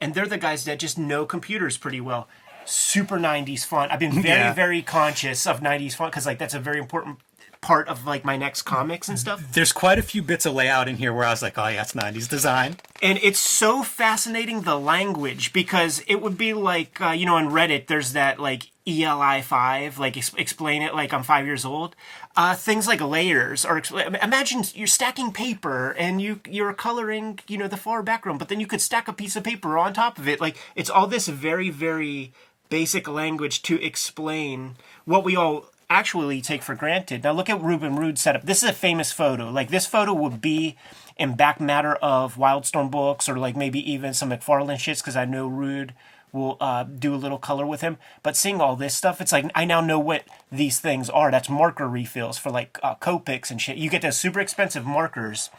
and 0.00 0.14
they're 0.14 0.26
the 0.26 0.36
guys 0.38 0.64
that 0.64 0.78
just 0.78 0.98
know 0.98 1.24
computers 1.24 1.76
pretty 1.78 2.00
well. 2.00 2.28
Super 2.66 3.16
90s 3.18 3.64
font. 3.64 3.92
I've 3.92 4.00
been 4.00 4.10
very, 4.22 4.24
Yeah. 4.28 4.52
very 4.52 4.82
conscious 4.82 5.46
of 5.46 5.60
90s 5.60 5.94
font 5.94 6.12
because 6.12 6.26
like 6.26 6.38
that's 6.38 6.52
a 6.54 6.58
very 6.60 6.78
important 6.78 7.18
part 7.66 7.88
of 7.88 8.06
like 8.06 8.24
my 8.24 8.36
next 8.36 8.62
comics 8.62 9.08
and 9.08 9.18
stuff. 9.18 9.42
There's 9.52 9.72
quite 9.72 9.98
a 9.98 10.02
few 10.02 10.22
bits 10.22 10.46
of 10.46 10.54
layout 10.54 10.86
in 10.86 10.98
here 10.98 11.12
where 11.12 11.24
I 11.24 11.30
was 11.30 11.42
like, 11.42 11.58
oh 11.58 11.66
yeah, 11.66 11.82
it's 11.82 11.94
90s 11.94 12.28
design. 12.28 12.76
And 13.02 13.18
it's 13.24 13.40
so 13.40 13.82
fascinating 13.82 14.60
the 14.60 14.78
language 14.78 15.52
because 15.52 16.00
it 16.06 16.22
would 16.22 16.38
be 16.38 16.54
like 16.54 17.00
uh, 17.00 17.10
you 17.10 17.26
know 17.26 17.34
on 17.34 17.50
Reddit 17.50 17.88
there's 17.88 18.12
that 18.12 18.38
like 18.38 18.70
ELI 18.86 19.42
five 19.42 19.98
like 19.98 20.16
ex- 20.16 20.32
explain 20.34 20.80
it 20.82 20.94
like 20.94 21.12
I'm 21.12 21.24
five 21.24 21.44
years 21.44 21.64
old. 21.64 21.96
Uh, 22.36 22.54
things 22.54 22.86
like 22.86 23.00
layers 23.00 23.64
or 23.64 23.80
expl- 23.80 24.22
imagine 24.22 24.62
you're 24.72 24.86
stacking 24.86 25.32
paper 25.32 25.90
and 25.98 26.22
you 26.22 26.38
you're 26.48 26.72
coloring 26.72 27.40
you 27.48 27.58
know 27.58 27.66
the 27.66 27.76
far 27.76 28.00
background, 28.04 28.38
but 28.38 28.48
then 28.48 28.60
you 28.60 28.68
could 28.68 28.80
stack 28.80 29.08
a 29.08 29.12
piece 29.12 29.34
of 29.34 29.42
paper 29.42 29.76
on 29.76 29.92
top 29.92 30.18
of 30.18 30.28
it. 30.28 30.40
Like 30.40 30.56
it's 30.76 30.88
all 30.88 31.08
this 31.08 31.26
very 31.26 31.70
very 31.70 32.32
basic 32.68 33.08
language 33.08 33.62
to 33.62 33.82
explain 33.82 34.76
what 35.04 35.24
we 35.24 35.34
all 35.34 35.66
actually 35.88 36.40
take 36.40 36.62
for 36.62 36.74
granted. 36.74 37.24
Now 37.24 37.32
look 37.32 37.48
at 37.48 37.62
Ruben 37.62 37.96
Rude's 37.96 38.20
setup. 38.20 38.44
This 38.44 38.62
is 38.62 38.70
a 38.70 38.72
famous 38.72 39.12
photo. 39.12 39.50
Like 39.50 39.70
this 39.70 39.86
photo 39.86 40.12
would 40.12 40.40
be 40.40 40.76
in 41.16 41.34
back 41.34 41.60
matter 41.60 41.94
of 41.96 42.36
Wildstorm 42.36 42.90
books 42.90 43.28
or 43.28 43.38
like 43.38 43.56
maybe 43.56 43.90
even 43.90 44.12
some 44.12 44.30
McFarlane 44.30 44.76
shits 44.76 44.98
because 44.98 45.16
I 45.16 45.24
know 45.24 45.46
Rude 45.46 45.94
will 46.32 46.56
uh, 46.60 46.82
do 46.82 47.14
a 47.14 47.16
little 47.16 47.38
color 47.38 47.66
with 47.66 47.80
him. 47.80 47.98
But 48.22 48.36
seeing 48.36 48.60
all 48.60 48.76
this 48.76 48.94
stuff, 48.94 49.20
it's 49.20 49.32
like 49.32 49.50
I 49.54 49.64
now 49.64 49.80
know 49.80 49.98
what 49.98 50.24
these 50.50 50.80
things 50.80 51.08
are. 51.08 51.30
That's 51.30 51.48
marker 51.48 51.88
refills 51.88 52.36
for 52.36 52.50
like 52.50 52.78
uh, 52.82 52.96
Copics 52.96 53.50
and 53.50 53.60
shit. 53.60 53.78
You 53.78 53.88
get 53.88 54.02
those 54.02 54.18
super 54.18 54.40
expensive 54.40 54.84
markers. 54.84 55.50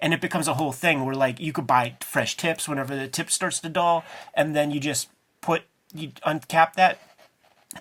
And 0.00 0.12
it 0.12 0.20
becomes 0.20 0.48
a 0.48 0.54
whole 0.54 0.72
thing 0.72 1.04
where 1.04 1.14
like 1.14 1.38
you 1.38 1.52
could 1.52 1.66
buy 1.66 1.96
fresh 2.00 2.36
tips 2.36 2.68
whenever 2.68 2.96
the 2.96 3.06
tip 3.06 3.30
starts 3.30 3.60
to 3.60 3.68
dull, 3.68 4.04
and 4.34 4.56
then 4.56 4.72
you 4.72 4.80
just 4.80 5.08
put 5.40 5.62
you 5.94 6.08
uncap 6.26 6.74
that, 6.74 6.98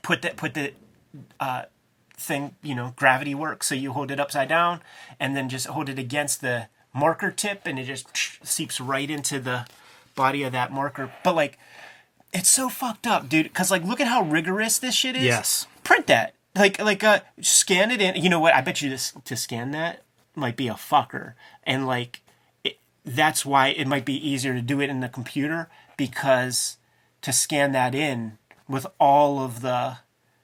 put 0.04 0.22
that 0.22 0.38
put 0.38 0.54
the 0.54 0.74
thing, 2.22 2.56
you 2.62 2.76
know, 2.76 2.94
gravity 2.96 3.36
works. 3.36 3.68
So 3.68 3.76
you 3.76 3.94
hold 3.94 4.12
it 4.12 4.20
upside 4.20 4.50
down 4.50 4.82
and 5.20 5.36
then 5.36 5.50
just 5.50 5.68
hold 5.68 5.90
it 5.90 6.00
against 6.00 6.42
the 6.42 6.68
marker 6.94 7.32
tip 7.32 7.62
and 7.66 7.80
it 7.80 7.86
just 7.86 8.08
seeps 8.46 8.80
right 8.80 9.10
into 9.10 9.40
the 9.40 9.66
body 10.16 10.44
of 10.44 10.52
that 10.52 10.72
marker. 10.72 11.12
But 11.24 11.36
like, 11.36 11.58
it's 12.34 12.50
so 12.50 12.70
fucked 12.70 13.08
up, 13.08 13.28
dude. 13.28 13.46
Because 13.46 13.72
like, 13.72 13.84
look 13.84 14.00
at 14.00 14.08
how 14.08 14.24
rigorous 14.24 14.80
this 14.80 14.96
shit 14.96 15.16
is. 15.16 15.24
Yes. 15.24 15.68
Print 15.84 16.08
that. 16.08 16.34
Like, 16.56 16.80
like, 16.80 17.04
uh, 17.04 17.22
scan 17.42 17.92
it 17.92 18.02
in. 18.02 18.22
You 18.22 18.30
know 18.30 18.40
what? 18.40 18.54
I 18.54 18.62
bet 18.62 18.82
you 18.82 18.90
this 18.90 19.14
to 19.26 19.36
scan 19.36 19.72
that 19.72 20.04
might 20.36 20.56
be 20.56 20.68
a 20.68 20.74
fucker. 20.74 21.34
And 21.64 21.86
like, 21.86 22.22
it, 22.64 22.78
that's 23.06 23.46
why 23.46 23.70
it 23.70 23.88
might 23.88 24.06
be 24.06 24.28
easier 24.28 24.54
to 24.54 24.62
do 24.62 24.82
it 24.82 24.90
in 24.90 25.00
the 25.00 25.10
computer 25.10 25.70
because 25.98 26.78
to 27.22 27.32
scan 27.32 27.72
that 27.74 27.94
in 27.94 28.38
with 28.68 28.88
all 29.00 29.40
of 29.40 29.62
the 29.62 29.98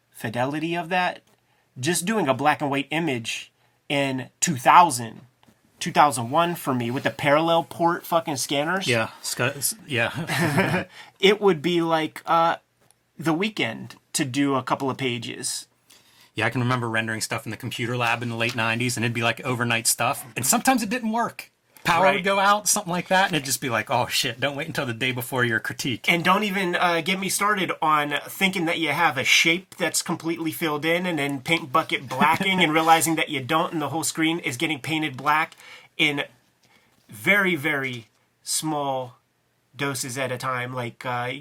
fidelity 0.10 0.76
of 0.76 0.90
that 0.90 1.22
just 1.80 2.06
doing 2.06 2.28
a 2.28 2.34
black 2.34 2.62
and 2.62 2.70
white 2.70 2.88
image 2.92 3.52
in 3.90 4.30
2000 4.42 5.22
2001 5.80 6.56
for 6.56 6.74
me 6.74 6.90
with 6.90 7.04
the 7.04 7.12
parallel 7.12 7.64
port 7.64 8.06
fucking 8.06 8.36
scanners 8.36 8.88
Yeah, 8.88 9.10
yeah. 9.88 10.86
it 11.20 11.40
would 11.40 11.62
be 11.62 11.82
like 11.82 12.22
uh 12.26 12.56
the 13.18 13.34
weekend 13.34 13.96
to 14.14 14.26
do 14.26 14.56
a 14.56 14.64
couple 14.64 14.90
of 14.90 14.98
pages 14.98 15.68
Yeah, 16.34 16.48
I 16.48 16.50
can 16.50 16.62
remember 16.62 16.90
rendering 16.90 17.22
stuff 17.22 17.46
in 17.46 17.52
the 17.52 17.58
computer 17.58 17.96
lab 17.96 18.24
in 18.24 18.30
the 18.30 18.36
late 18.36 18.54
90s 18.54 18.96
and 18.98 19.06
it'd 19.06 19.14
be 19.14 19.24
like 19.24 19.40
overnight 19.46 19.88
stuff. 19.88 20.26
And 20.36 20.46
sometimes 20.46 20.82
it 20.84 20.90
didn't 20.90 21.12
work. 21.12 21.52
Power 21.84 22.04
Right. 22.04 22.16
would 22.16 22.24
go 22.26 22.40
out, 22.40 22.68
something 22.68 22.92
like 22.92 23.08
that, 23.08 23.28
and 23.28 23.36
it'd 23.36 23.46
just 23.46 23.62
be 23.62 23.70
like, 23.70 23.90
oh 23.90 24.08
shit, 24.08 24.40
don't 24.40 24.56
wait 24.58 24.68
until 24.68 24.86
the 24.86 24.94
day 24.94 25.12
before 25.14 25.46
your 25.46 25.60
critique. 25.60 26.12
and 26.12 26.24
don't 26.24 26.44
even 26.44 26.76
uh, 26.76 27.00
get 27.02 27.18
me 27.20 27.30
started 27.30 27.72
on 27.82 28.16
thinking 28.28 28.66
that 28.66 28.78
you 28.78 28.90
have 28.90 29.18
a 29.18 29.24
shape 29.24 29.76
that's 29.78 30.02
completely 30.02 30.52
filled 30.52 30.84
in 30.84 31.06
and 31.06 31.18
then 31.18 31.40
paint 31.42 31.72
bucket 31.72 32.10
blacking 32.10 32.62
and 32.62 32.74
realizing 32.74 33.16
that 33.16 33.30
you 33.30 33.40
don't 33.40 33.72
and 33.74 33.82
the 33.82 33.90
whole 33.90 34.04
screen 34.04 34.40
is 34.40 34.58
getting 34.58 34.80
painted 34.80 35.16
black 35.16 35.56
in 35.98 36.24
very 37.10 37.56
very 37.56 38.08
small 38.44 39.18
doses 39.76 40.18
at 40.18 40.32
a 40.32 40.38
time 40.38 40.74
like 40.74 41.06
uh, 41.06 41.32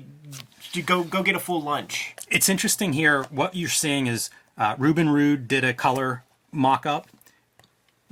go 0.84 1.02
go 1.02 1.22
get 1.22 1.34
a 1.34 1.40
full 1.40 1.60
lunch 1.62 2.14
It's 2.30 2.48
interesting 2.48 2.92
here. 2.92 3.24
What 3.30 3.54
you're 3.56 3.68
seeing 3.68 4.06
is 4.06 4.30
uh, 4.58 4.74
Ruben 4.78 5.08
Rude 5.08 5.48
did 5.48 5.64
a 5.64 5.72
color 5.74 6.22
mock 6.52 6.86
up. 6.86 7.08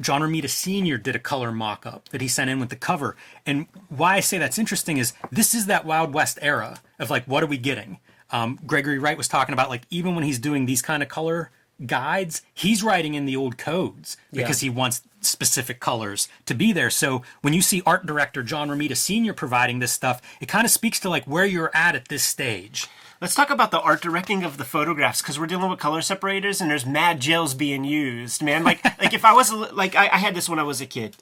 John 0.01 0.21
Romita 0.23 0.49
Sr. 0.51 0.99
did 0.99 1.15
a 1.15 1.21
color 1.21 1.53
mock 1.53 1.87
up 1.87 2.09
that 2.11 2.21
he 2.21 2.29
sent 2.29 2.51
in 2.51 2.59
with 2.61 2.69
the 2.71 2.77
cover. 2.77 3.17
And 3.47 3.67
why 3.89 4.17
I 4.17 4.21
say 4.21 4.39
that's 4.39 4.59
interesting 4.59 4.97
is 4.97 5.13
this 5.31 5.55
is 5.55 5.67
that 5.67 5.85
Wild 5.85 6.13
West 6.13 6.39
era 6.43 6.79
of 6.99 7.11
like, 7.11 7.25
what 7.27 7.43
are 7.43 7.47
we 7.47 7.59
getting? 7.59 7.99
Um, 8.31 8.59
Gregory 8.67 8.99
Wright 8.99 9.17
was 9.17 9.29
talking 9.29 9.53
about 9.53 9.69
like, 9.69 9.83
even 9.91 10.15
when 10.15 10.25
he's 10.25 10.39
doing 10.41 10.67
these 10.67 10.83
kind 10.83 11.03
of 11.03 11.09
color 11.09 11.51
guides, 11.87 12.43
he's 12.53 12.83
writing 12.83 13.15
in 13.15 13.25
the 13.27 13.37
old 13.37 13.59
codes 13.59 14.17
because 14.33 14.63
Yeah. 14.63 14.71
he 14.71 14.77
wants 14.77 15.03
specific 15.21 15.81
colors 15.81 16.29
to 16.47 16.55
be 16.55 16.73
there. 16.73 16.91
So 16.91 17.23
when 17.43 17.53
you 17.55 17.63
see 17.63 17.83
art 17.87 18.05
director 18.07 18.43
John 18.43 18.69
Romita 18.69 18.97
Sr. 18.97 19.33
providing 19.33 19.79
this 19.79 19.93
stuff, 19.93 20.21
it 20.41 20.47
kind 20.47 20.65
of 20.65 20.71
speaks 20.71 20.99
to 21.01 21.09
like 21.09 21.25
where 21.25 21.47
you're 21.47 21.71
at 21.75 21.95
at 21.95 22.09
this 22.09 22.25
stage. 22.25 22.89
Let's 23.25 23.35
talk 23.35 23.49
about 23.49 23.71
the 23.71 23.81
art 23.81 24.03
directing 24.03 24.45
of 24.45 24.59
the 24.59 24.67
photographs 24.67 25.23
because 25.23 25.39
we're 25.39 25.47
dealing 25.47 25.71
with 25.71 25.79
color 25.79 26.03
separators 26.03 26.61
and 26.61 26.71
there's 26.71 26.85
mad 26.85 27.21
gels 27.21 27.55
being 27.55 27.83
used, 27.83 28.43
man. 28.43 28.65
Like, 28.65 28.85
like 29.01 29.15
if 29.15 29.25
I 29.25 29.33
was 29.33 29.51
like 29.51 29.97
I, 29.97 30.11
I 30.13 30.19
had 30.19 30.35
this 30.35 30.47
when 30.47 30.59
I 30.59 30.63
was 30.63 30.83
a 30.83 30.85
kid, 30.85 31.17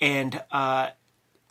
and 0.00 0.42
uh, 0.50 0.88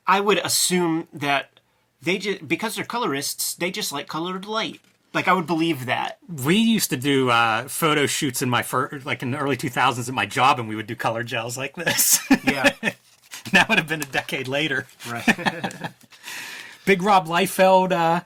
I 0.05 0.19
would 0.19 0.39
assume 0.39 1.08
that 1.13 1.62
they 2.01 2.17
just 2.17 2.45
because 2.45 2.75
they're 2.75 2.84
colorists, 2.84 3.55
they 3.55 3.71
just 3.71 3.93
like 3.93 4.10
colored 4.10 4.45
light. 4.45 4.81
Like 5.13 5.29
I 5.29 5.34
would 5.34 5.47
believe 5.47 5.86
that. 5.86 6.17
We 6.27 6.58
used 6.58 6.89
to 6.89 6.97
do 6.97 7.29
uh, 7.29 7.69
photo 7.69 8.05
shoots 8.05 8.41
in 8.41 8.49
my 8.49 8.63
first, 8.63 9.05
like 9.05 9.23
in 9.23 9.31
the 9.31 9.38
early 9.38 9.55
2000s 9.55 10.10
at 10.10 10.13
my 10.13 10.25
job, 10.25 10.60
and 10.60 10.67
we 10.67 10.75
would 10.75 10.88
do 10.88 10.97
color 10.97 11.23
gels 11.23 11.58
like 11.58 11.77
this. 11.77 12.19
Yeah, 12.43 12.69
that 13.53 13.69
would 13.69 13.77
have 13.77 13.88
been 13.88 14.01
a 14.01 14.08
decade 14.08 14.49
later. 14.49 14.88
right. 15.10 15.25
Big 16.86 17.01
Rob 17.01 17.27
Liefeld, 17.27 17.91
uh, 17.91 18.21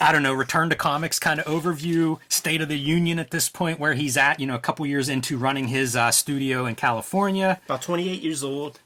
I 0.00 0.12
don't 0.12 0.22
know, 0.22 0.32
return 0.32 0.70
to 0.70 0.76
comics 0.76 1.18
kind 1.18 1.40
of 1.40 1.46
overview, 1.46 2.18
state 2.28 2.60
of 2.60 2.68
the 2.68 2.78
union 2.78 3.18
at 3.18 3.30
this 3.30 3.48
point, 3.48 3.78
where 3.80 3.94
he's 3.94 4.16
at, 4.16 4.38
you 4.40 4.46
know, 4.46 4.54
a 4.54 4.58
couple 4.60 4.86
years 4.86 5.08
into 5.08 5.36
running 5.36 5.68
his 5.68 5.96
uh, 5.96 6.10
studio 6.10 6.66
in 6.66 6.74
California. 6.74 7.60
About 7.66 7.82
28 7.82 8.22
years 8.22 8.44
old, 8.44 8.80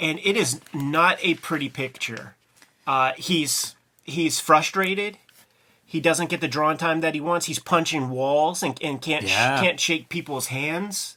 and 0.00 0.18
it 0.24 0.36
is 0.36 0.60
not 0.72 1.18
a 1.22 1.34
pretty 1.34 1.68
picture. 1.68 2.34
Uh, 2.86 3.12
he's 3.16 3.74
he's 4.04 4.40
frustrated. 4.40 5.18
He 5.86 6.00
doesn't 6.00 6.28
get 6.28 6.40
the 6.40 6.48
drawing 6.48 6.76
time 6.76 7.00
that 7.02 7.14
he 7.14 7.20
wants. 7.20 7.46
He's 7.46 7.58
punching 7.60 8.10
walls 8.10 8.62
and, 8.62 8.76
and 8.82 9.00
can't 9.00 9.24
Yeah. 9.24 9.60
can't 9.60 9.78
shake 9.78 10.08
people's 10.08 10.48
hands. 10.48 11.16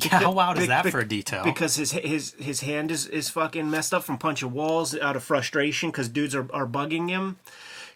Yeah, 0.00 0.20
how 0.20 0.30
wild 0.32 0.58
is 0.58 0.68
that 0.68 0.84
bec- 0.84 0.92
for 0.92 1.00
a 1.00 1.08
detail? 1.08 1.42
Because 1.42 1.74
his 1.76 1.90
his 1.92 2.34
his 2.38 2.60
hand 2.60 2.90
is, 2.92 3.06
is 3.06 3.30
fucking 3.30 3.68
messed 3.70 3.92
up 3.94 4.04
from 4.04 4.18
punching 4.18 4.52
walls 4.52 4.96
out 4.96 5.16
of 5.16 5.24
frustration 5.24 5.90
because 5.90 6.08
dudes 6.08 6.34
are, 6.34 6.46
are 6.52 6.66
bugging 6.66 7.08
him. 7.08 7.38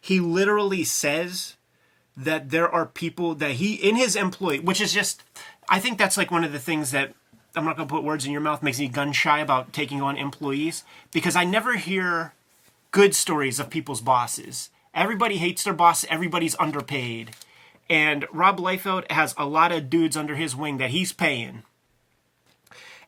He 0.02 0.18
literally 0.18 0.82
says 0.82 1.54
that 2.16 2.50
there 2.50 2.68
are 2.68 2.86
people 2.86 3.36
that 3.36 3.52
he 3.52 3.74
in 3.74 3.94
his 3.94 4.16
employ, 4.16 4.58
which 4.58 4.80
is 4.80 4.92
just 4.92 5.22
I 5.68 5.78
think 5.78 5.96
that's 5.96 6.16
like 6.16 6.32
one 6.32 6.42
of 6.42 6.50
the 6.52 6.58
things 6.58 6.90
that 6.90 7.14
I'm 7.54 7.64
not 7.64 7.76
gonna 7.76 7.88
put 7.88 8.02
words 8.02 8.26
in 8.26 8.32
your 8.32 8.40
mouth 8.40 8.64
makes 8.64 8.80
me 8.80 8.88
gun 8.88 9.12
shy 9.12 9.38
about 9.38 9.72
taking 9.72 10.02
on 10.02 10.16
employees 10.16 10.82
because 11.12 11.36
I 11.36 11.44
never 11.44 11.76
hear 11.76 12.34
good 12.90 13.14
stories 13.14 13.60
of 13.60 13.70
people's 13.70 14.00
bosses. 14.00 14.70
Everybody 14.92 15.36
hates 15.38 15.62
their 15.62 15.72
boss, 15.72 16.04
everybody's 16.10 16.56
underpaid. 16.58 17.30
And 17.88 18.26
Rob 18.32 18.58
Liefeld 18.58 19.08
has 19.10 19.34
a 19.38 19.46
lot 19.46 19.70
of 19.70 19.88
dudes 19.88 20.16
under 20.16 20.34
his 20.34 20.56
wing 20.56 20.78
that 20.78 20.90
he's 20.90 21.12
paying. 21.12 21.62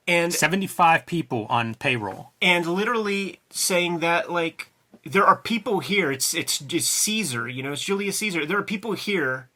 And 0.07 0.33
75 0.33 1.07
people 1.07 1.47
on 1.49 1.75
payroll. 1.75 2.31
and 2.41 2.67
literally 2.67 3.41
saying 3.51 3.99
that 3.99 4.31
like 4.31 4.69
there 5.05 5.25
are 5.25 5.37
people 5.37 5.81
here 5.81 6.11
it's 6.11 6.35
it's 6.35 6.59
just 6.59 6.91
caesar 6.91 7.49
you 7.49 7.63
know 7.63 7.73
it's 7.73 7.83
julius 7.85 8.19
caesar. 8.19 8.47
There 8.47 8.59
are 8.59 8.63
people 8.63 8.93
here 8.93 9.49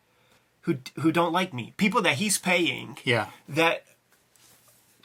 who 0.62 0.76
who 1.00 1.10
don't 1.12 1.32
like 1.32 1.54
me. 1.54 1.74
People 1.76 2.02
that 2.02 2.16
he's 2.16 2.38
paying 2.38 2.98
Yeah. 3.04 3.26
that 3.48 3.84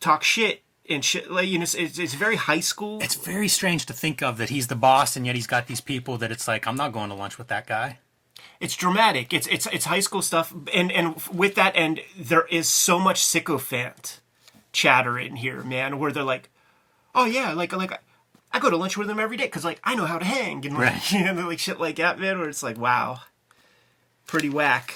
talk 0.01 0.23
shit 0.23 0.61
and 0.89 1.03
shit 1.03 1.31
like 1.31 1.47
you 1.47 1.57
know 1.57 1.63
it's, 1.63 1.75
it's, 1.75 2.13
very 2.13 2.35
high 2.35 2.59
school. 2.59 3.01
It's 3.01 3.15
very 3.15 3.47
strange 3.47 3.85
to 3.85 3.93
think 3.93 4.21
of 4.21 4.37
that 4.37 4.49
he's 4.49 4.67
the 4.67 4.75
boss, 4.75 5.15
and 5.15 5.25
yet 5.25 5.35
he's 5.35 5.47
got 5.47 5.67
these 5.67 5.79
people 5.79 6.17
that 6.17 6.31
it's 6.31 6.45
like, 6.47 6.67
I'm 6.67 6.75
not 6.75 6.91
going 6.91 7.09
to 7.09 7.15
lunch 7.15 7.37
with 7.37 7.47
that 7.47 7.65
guy. 7.67 7.99
it's 8.59 8.75
dramatic. 8.75 9.33
It's 9.33 9.47
it's 9.47 9.65
it's 9.67 9.85
high 9.85 10.01
school 10.01 10.21
stuff. 10.21 10.53
And 10.73 10.91
and 10.91 11.15
with 11.31 11.55
that 11.55 11.73
end 11.75 12.01
there 12.17 12.45
is 12.47 12.67
so 12.67 12.99
much 12.99 13.23
sycophant 13.23 14.19
chatter 14.73 15.17
in 15.19 15.35
here 15.37 15.61
man 15.63 15.99
where 15.99 16.11
they're 16.11 16.23
like 16.23 16.49
oh 17.13 17.25
yeah 17.25 17.53
like 17.53 17.71
like 17.73 18.01
I 18.53 18.59
go 18.59 18.69
to 18.69 18.77
lunch 18.77 18.95
with 18.97 19.07
them 19.07 19.19
every 19.19 19.35
day 19.35 19.45
because 19.45 19.65
like 19.65 19.79
I 19.83 19.95
know 19.95 20.05
how 20.05 20.19
to 20.19 20.25
hang 20.25 20.65
and 20.65 20.75
like, 20.77 20.93
Right. 20.93 21.11
you 21.11 21.33
know 21.33 21.47
like 21.47 21.59
shit 21.59 21.79
like 21.79 21.95
that 21.97 22.19
man 22.19 22.39
where 22.39 22.47
it's 22.49 22.63
like 22.63 22.77
wow 22.77 23.21
pretty 24.27 24.49
whack 24.49 24.93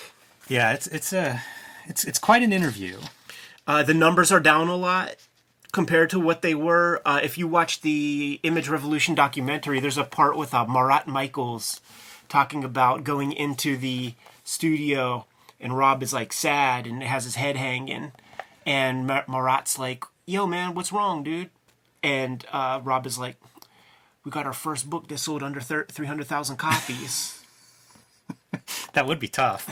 Yeah, 0.47 0.71
it's 0.73 0.87
it's 0.87 1.11
a 1.11 1.41
it's 1.87 2.03
it's 2.03 2.19
quite 2.19 2.43
an 2.43 2.53
interview. 2.53 2.97
uh, 3.65 3.83
the 3.83 3.93
numbers 3.93 4.31
are 4.31 4.39
down 4.39 4.67
a 4.67 4.75
lot 4.75 5.15
compared 5.73 6.09
to 6.11 6.19
what 6.19 6.41
they 6.41 6.55
were 6.55 7.01
uh, 7.05 7.19
if 7.23 7.37
you 7.37 7.47
watch 7.47 7.81
the 7.81 8.39
Image 8.43 8.69
Revolution 8.69 9.15
documentary 9.15 9.79
there's 9.79 9.97
a 9.97 10.03
part 10.03 10.37
with 10.37 10.53
uh, 10.53 10.65
Marat 10.65 11.05
Mychaels 11.07 11.79
talking 12.29 12.63
about 12.63 13.03
going 13.03 13.31
into 13.31 13.75
the 13.77 14.13
studio 14.43 15.25
and 15.59 15.75
Rob 15.77 16.03
is 16.03 16.13
like 16.13 16.31
sad 16.31 16.85
and 16.87 17.01
has 17.03 17.23
his 17.25 17.35
head 17.35 17.57
hanging 17.57 18.11
and 18.65 19.07
Marat's 19.27 19.77
like 19.79 20.03
yo 20.25 20.45
man 20.47 20.73
what's 20.75 20.91
wrong 20.91 21.23
dude 21.23 21.49
and 22.03 22.45
uh, 22.53 22.79
Rob 22.83 23.05
is 23.05 23.17
like 23.17 23.35
we 24.27 24.31
got 24.31 24.45
our 24.45 24.51
first 24.51 24.89
book 24.89 25.07
that 25.07 25.19
sold 25.19 25.41
under 25.41 25.61
300,000 25.61 26.57
copies 26.57 27.41
That 28.91 29.07
would 29.07 29.19
be 29.19 29.29
tough. 29.29 29.69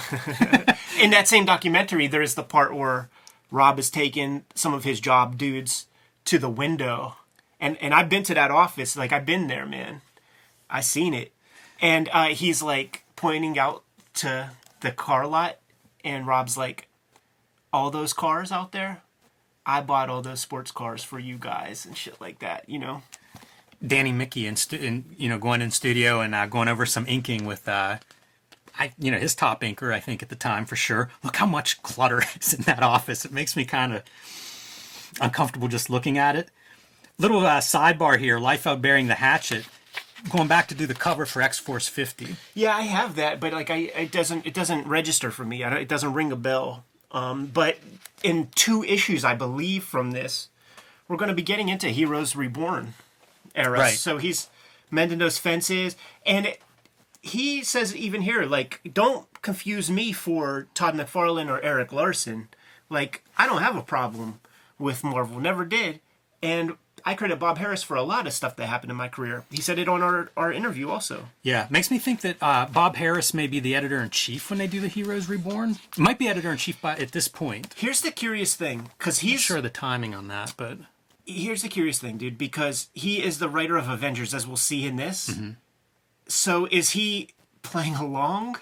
in 1.02 1.10
that 1.10 1.28
same 1.28 1.44
documentary, 1.44 2.08
there 2.08 2.22
is 2.22 2.36
the 2.36 2.44
part 2.44 2.74
where 2.74 3.10
Rob 3.52 3.76
has 3.76 3.90
taken 3.90 4.46
some 4.54 4.74
of 4.74 4.86
his 4.86 5.02
job 5.02 5.38
dudes 5.38 5.88
to 6.26 6.38
the 6.38 6.50
window, 6.50 7.16
and 7.60 7.76
and 7.82 7.94
I've 7.94 8.08
been 8.08 8.24
to 8.24 8.34
that 8.36 8.52
office. 8.52 8.96
Like 8.96 9.12
I've 9.12 9.26
been 9.26 9.48
there, 9.48 9.66
man. 9.66 10.02
I 10.70 10.82
seen 10.82 11.14
it, 11.14 11.34
and 11.82 12.08
uh, 12.14 12.28
he's 12.28 12.62
like 12.62 13.04
pointing 13.16 13.58
out 13.58 13.84
to 14.16 14.52
the 14.82 14.92
car 14.92 15.26
lot, 15.26 15.58
and 16.04 16.28
Rob's 16.28 16.56
like, 16.56 16.88
"All 17.74 17.90
those 17.90 18.14
cars 18.14 18.52
out 18.52 18.72
there, 18.72 19.02
I 19.66 19.82
bought 19.82 20.10
all 20.10 20.22
those 20.22 20.42
sports 20.42 20.72
cars 20.72 21.04
for 21.04 21.18
you 21.18 21.38
guys 21.38 21.86
and 21.86 21.98
shit 21.98 22.22
like 22.22 22.40
that." 22.40 22.70
You 22.70 22.80
know, 22.80 23.02
Danny 23.86 24.12
Miki 24.12 24.48
and, 24.48 24.58
stu- 24.58 24.80
and 24.82 25.16
you 25.18 25.30
know 25.30 25.38
going 25.38 25.62
in 25.62 25.72
studio 25.72 26.22
and 26.22 26.36
uh, 26.36 26.46
going 26.46 26.68
over 26.68 26.86
some 26.86 27.08
inking 27.08 27.46
with 27.46 27.68
uh, 27.68 27.98
I 28.78 28.92
you 29.00 29.12
know 29.12 29.18
his 29.18 29.36
top 29.36 29.62
inker 29.62 29.94
I 29.94 30.00
think 30.00 30.22
at 30.24 30.30
the 30.30 30.36
time 30.36 30.66
for 30.66 30.76
sure. 30.76 31.10
Look 31.24 31.38
how 31.38 31.46
much 31.46 31.82
clutter 31.84 32.24
is 32.42 32.54
in 32.54 32.64
that 32.64 32.84
office. 32.84 33.26
It 33.26 33.32
makes 33.32 33.56
me 33.56 33.66
kind 33.66 33.94
of 33.94 34.04
uncomfortable 35.20 35.68
just 35.68 35.90
looking 35.90 36.18
at 36.18 36.36
it. 36.36 36.50
Little 37.18 37.46
uh, 37.46 37.60
sidebar 37.60 38.20
here: 38.20 38.38
Liefeld 38.40 38.82
bearing 38.82 39.08
the 39.08 39.16
hatchet, 39.16 39.66
going 40.30 40.48
back 40.48 40.68
to 40.68 40.76
do 40.76 40.86
the 40.86 40.94
cover 40.94 41.26
for 41.26 41.42
X 41.42 41.58
Force 41.60 41.88
50. 41.88 42.36
Yeah, 42.54 42.76
I 42.76 42.82
have 42.82 43.16
that, 43.16 43.40
but 43.40 43.54
like 43.54 43.70
I, 43.70 43.92
it 43.96 44.12
doesn't, 44.12 44.46
it 44.46 44.54
doesn't 44.54 44.88
register 44.88 45.32
for 45.32 45.46
me. 45.46 45.64
It 45.64 45.88
doesn't 45.88 46.14
ring 46.14 46.32
a 46.32 46.36
bell. 46.36 46.84
Um, 47.12 47.46
but 47.46 47.78
in 48.24 48.50
two 48.56 48.84
issues, 48.84 49.24
I 49.24 49.36
believe 49.36 49.86
from 49.86 50.12
this, 50.12 50.50
we're 51.08 51.16
going 51.18 51.30
to 51.30 51.36
be 51.36 51.42
getting 51.42 51.70
into 51.70 51.88
Heroes 51.90 52.36
Reborn 52.36 52.94
era. 53.56 53.80
Right. 53.80 53.94
So 53.94 54.18
he's 54.18 54.50
mending 54.92 55.20
those 55.20 55.38
fences, 55.38 55.96
and 56.26 56.46
it, 56.46 56.62
he 57.22 57.64
says 57.64 57.96
even 57.96 58.22
here, 58.22 58.44
like, 58.44 58.82
don't 58.94 59.26
confuse 59.42 59.90
me 59.90 60.12
for 60.12 60.68
Todd 60.74 60.96
McFarlane 60.96 61.50
or 61.50 61.62
Erik 61.62 61.92
Larsen. 61.92 62.50
Like, 62.90 63.24
I 63.38 63.48
don't 63.48 63.62
have 63.62 63.76
a 63.76 63.82
problem 63.82 64.40
with 64.78 65.04
Marvel, 65.04 65.40
never 65.40 65.66
did, 65.66 66.00
and. 66.42 66.78
I 67.08 67.14
credit 67.14 67.38
Bob 67.38 67.60
Harras 67.60 67.86
for 67.86 67.96
a 67.96 68.02
lot 68.02 68.26
of 68.26 68.34
stuff 68.34 68.56
that 68.56 68.66
happened 68.66 68.90
in 68.90 68.98
my 68.98 69.08
career. 69.10 69.44
He 69.52 69.62
said 69.62 69.78
it 69.78 69.88
on 69.88 70.02
our, 70.02 70.32
our 70.36 70.52
interview 70.52 70.90
also. 70.90 71.28
Yeah, 71.44 71.68
makes 71.70 71.92
me 71.92 72.00
think 72.00 72.22
that 72.22 72.38
uh, 72.42 72.66
Bob 72.66 72.96
Harras 72.96 73.32
may 73.32 73.46
be 73.46 73.60
the 73.60 73.76
editor 73.76 74.02
in 74.02 74.10
chief 74.10 74.50
when 74.50 74.58
they 74.58 74.66
do 74.66 74.80
the 74.80 74.88
Heroes 74.88 75.30
Reborn. 75.30 75.76
Might 76.00 76.18
be 76.18 76.28
editor 76.28 76.50
in 76.50 76.58
chief 76.58 76.82
by 76.82 76.96
at 76.96 77.12
this 77.12 77.28
point. 77.28 77.76
Here's 77.78 78.02
the 78.02 78.10
curious 78.10 78.56
thing, 78.56 78.90
because 78.98 79.20
he's 79.20 79.40
Sure, 79.42 79.62
the 79.62 79.70
timing 79.70 80.16
on 80.16 80.30
that, 80.30 80.56
but 80.58 80.80
here's 81.26 81.62
the 81.62 81.70
curious 81.70 82.00
thing, 82.00 82.18
dude, 82.18 82.38
because 82.38 82.90
he 82.94 83.24
is 83.24 83.40
the 83.40 83.50
writer 83.50 83.78
of 83.78 83.90
Avengers, 83.90 84.34
as 84.34 84.46
we'll 84.48 84.58
see 84.58 84.86
in 84.86 84.96
this. 84.96 85.30
Mm-hmm. 85.30 85.52
So 86.28 86.68
is 86.72 86.92
he 86.92 87.30
playing 87.62 87.96
along 87.96 88.58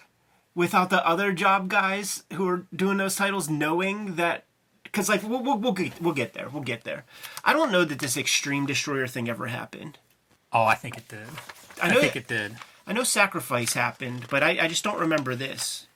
without 0.56 0.90
the 0.90 1.06
other 1.08 1.32
job 1.34 1.70
guys 1.70 2.24
who 2.34 2.48
are 2.48 2.66
doing 2.76 2.98
those 2.98 3.16
titles, 3.16 3.50
knowing 3.50 4.16
that? 4.16 4.46
Because 4.84 5.10
like 5.10 5.24
we'll, 5.24 5.42
we'll 5.42 5.58
we'll 5.58 5.72
get 5.74 6.00
we'll 6.02 6.14
get 6.14 6.34
there, 6.34 6.50
we'll 6.50 6.62
get 6.64 6.84
there. 6.84 7.06
I 7.44 7.54
don't 7.54 7.72
know 7.72 7.84
that 7.86 8.00
this 8.00 8.16
Extreme 8.18 8.68
Destroyer 8.68 9.08
thing 9.08 9.28
ever 9.30 9.48
happened. 9.48 9.98
oh, 10.52 10.64
I 10.64 10.76
think 10.76 10.98
it 10.98 11.08
did. 11.08 11.28
I 11.82 11.88
I, 11.90 11.94
think 11.94 12.14
that- 12.14 12.16
it 12.20 12.28
did. 12.28 12.56
I 12.86 12.92
know 12.94 13.04
Sacrifice 13.04 13.74
happened, 13.74 14.26
but 14.30 14.44
I, 14.44 14.58
I 14.62 14.68
just 14.68 14.84
don't 14.84 15.00
remember 15.00 15.36
this. 15.36 15.88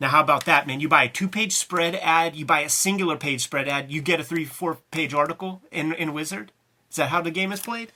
Now, 0.00 0.08
how 0.08 0.20
about 0.20 0.44
that, 0.46 0.66
man? 0.66 0.80
You 0.80 0.88
buy 0.88 1.04
a 1.04 1.08
two-page 1.08 1.54
spread 1.54 1.94
ad, 1.96 2.34
you 2.34 2.44
buy 2.44 2.60
a 2.60 2.68
singular 2.68 3.16
page 3.16 3.42
spread 3.42 3.68
ad, 3.68 3.90
you 3.90 4.02
get 4.02 4.20
a 4.20 4.24
three, 4.24 4.44
four-page 4.44 5.14
article 5.14 5.62
in 5.70 5.92
in 5.94 6.12
Wizard. 6.12 6.52
Is 6.90 6.96
that 6.96 7.08
how 7.08 7.20
the 7.20 7.30
game 7.30 7.52
is 7.52 7.60
played? 7.60 7.90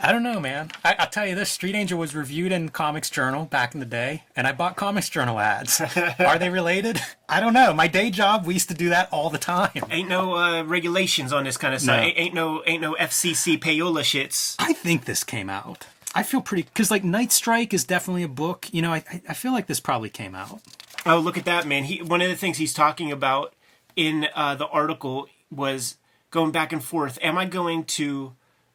I 0.00 0.12
don't 0.12 0.22
know, 0.22 0.38
man. 0.38 0.70
I, 0.84 0.94
I'll 0.98 1.08
tell 1.08 1.26
you 1.26 1.34
this: 1.34 1.50
Street 1.50 1.74
Angel 1.74 1.98
was 1.98 2.14
reviewed 2.14 2.52
in 2.52 2.68
Comics 2.68 3.10
Journal 3.10 3.46
back 3.46 3.74
in 3.74 3.80
the 3.80 3.86
day, 3.86 4.24
and 4.36 4.46
I 4.46 4.52
bought 4.52 4.76
Comics 4.76 5.08
Journal 5.08 5.40
ads. 5.40 5.80
Are 6.20 6.38
they 6.38 6.50
related? 6.50 7.00
I 7.28 7.40
don't 7.40 7.52
know. 7.52 7.74
My 7.74 7.88
day 7.88 8.10
job, 8.10 8.46
we 8.46 8.54
used 8.54 8.68
to 8.68 8.74
do 8.74 8.90
that 8.90 9.08
all 9.12 9.28
the 9.28 9.38
time. 9.38 9.70
Ain't 9.90 10.08
no 10.08 10.36
uh, 10.36 10.62
regulations 10.62 11.32
on 11.32 11.42
this 11.42 11.56
kind 11.56 11.74
of 11.74 11.80
stuff. 11.80 11.96
No. 11.96 12.02
Ain't, 12.02 12.18
ain't 12.18 12.34
no 12.34 12.62
ain't 12.64 12.80
no 12.80 12.94
FCC 12.94 13.58
payola 13.58 14.02
shits. 14.02 14.54
I 14.58 14.72
think 14.72 15.04
this 15.04 15.24
came 15.24 15.50
out. 15.50 15.86
I 16.18 16.22
feel 16.22 16.40
pretty 16.40 16.62
because 16.64 16.90
like 16.90 17.04
Night 17.04 17.32
Strike 17.32 17.72
is 17.72 17.84
definitely 17.84 18.22
a 18.24 18.28
book. 18.28 18.68
You 18.72 18.82
know, 18.82 18.92
I 18.92 19.04
I- 19.28 19.34
feel 19.34 19.52
like 19.52 19.66
this 19.66 19.80
probably 19.80 20.10
came 20.10 20.34
out. 20.34 20.60
Oh, 21.06 21.18
look 21.20 21.38
at 21.38 21.44
that, 21.44 21.66
man. 21.66 21.84
He 21.84 22.02
one 22.02 22.20
of 22.20 22.28
the 22.28 22.36
things 22.36 22.58
he's 22.58 22.74
talking 22.74 23.12
about 23.12 23.54
in 23.96 24.26
uh, 24.34 24.54
the 24.56 24.66
article 24.66 25.28
was 25.50 25.96
going 26.30 26.50
back 26.52 26.72
and 26.72 26.82
forth. 26.82 27.18
Am 27.22 27.38
I 27.38 27.44
going 27.44 27.84
to 27.84 28.34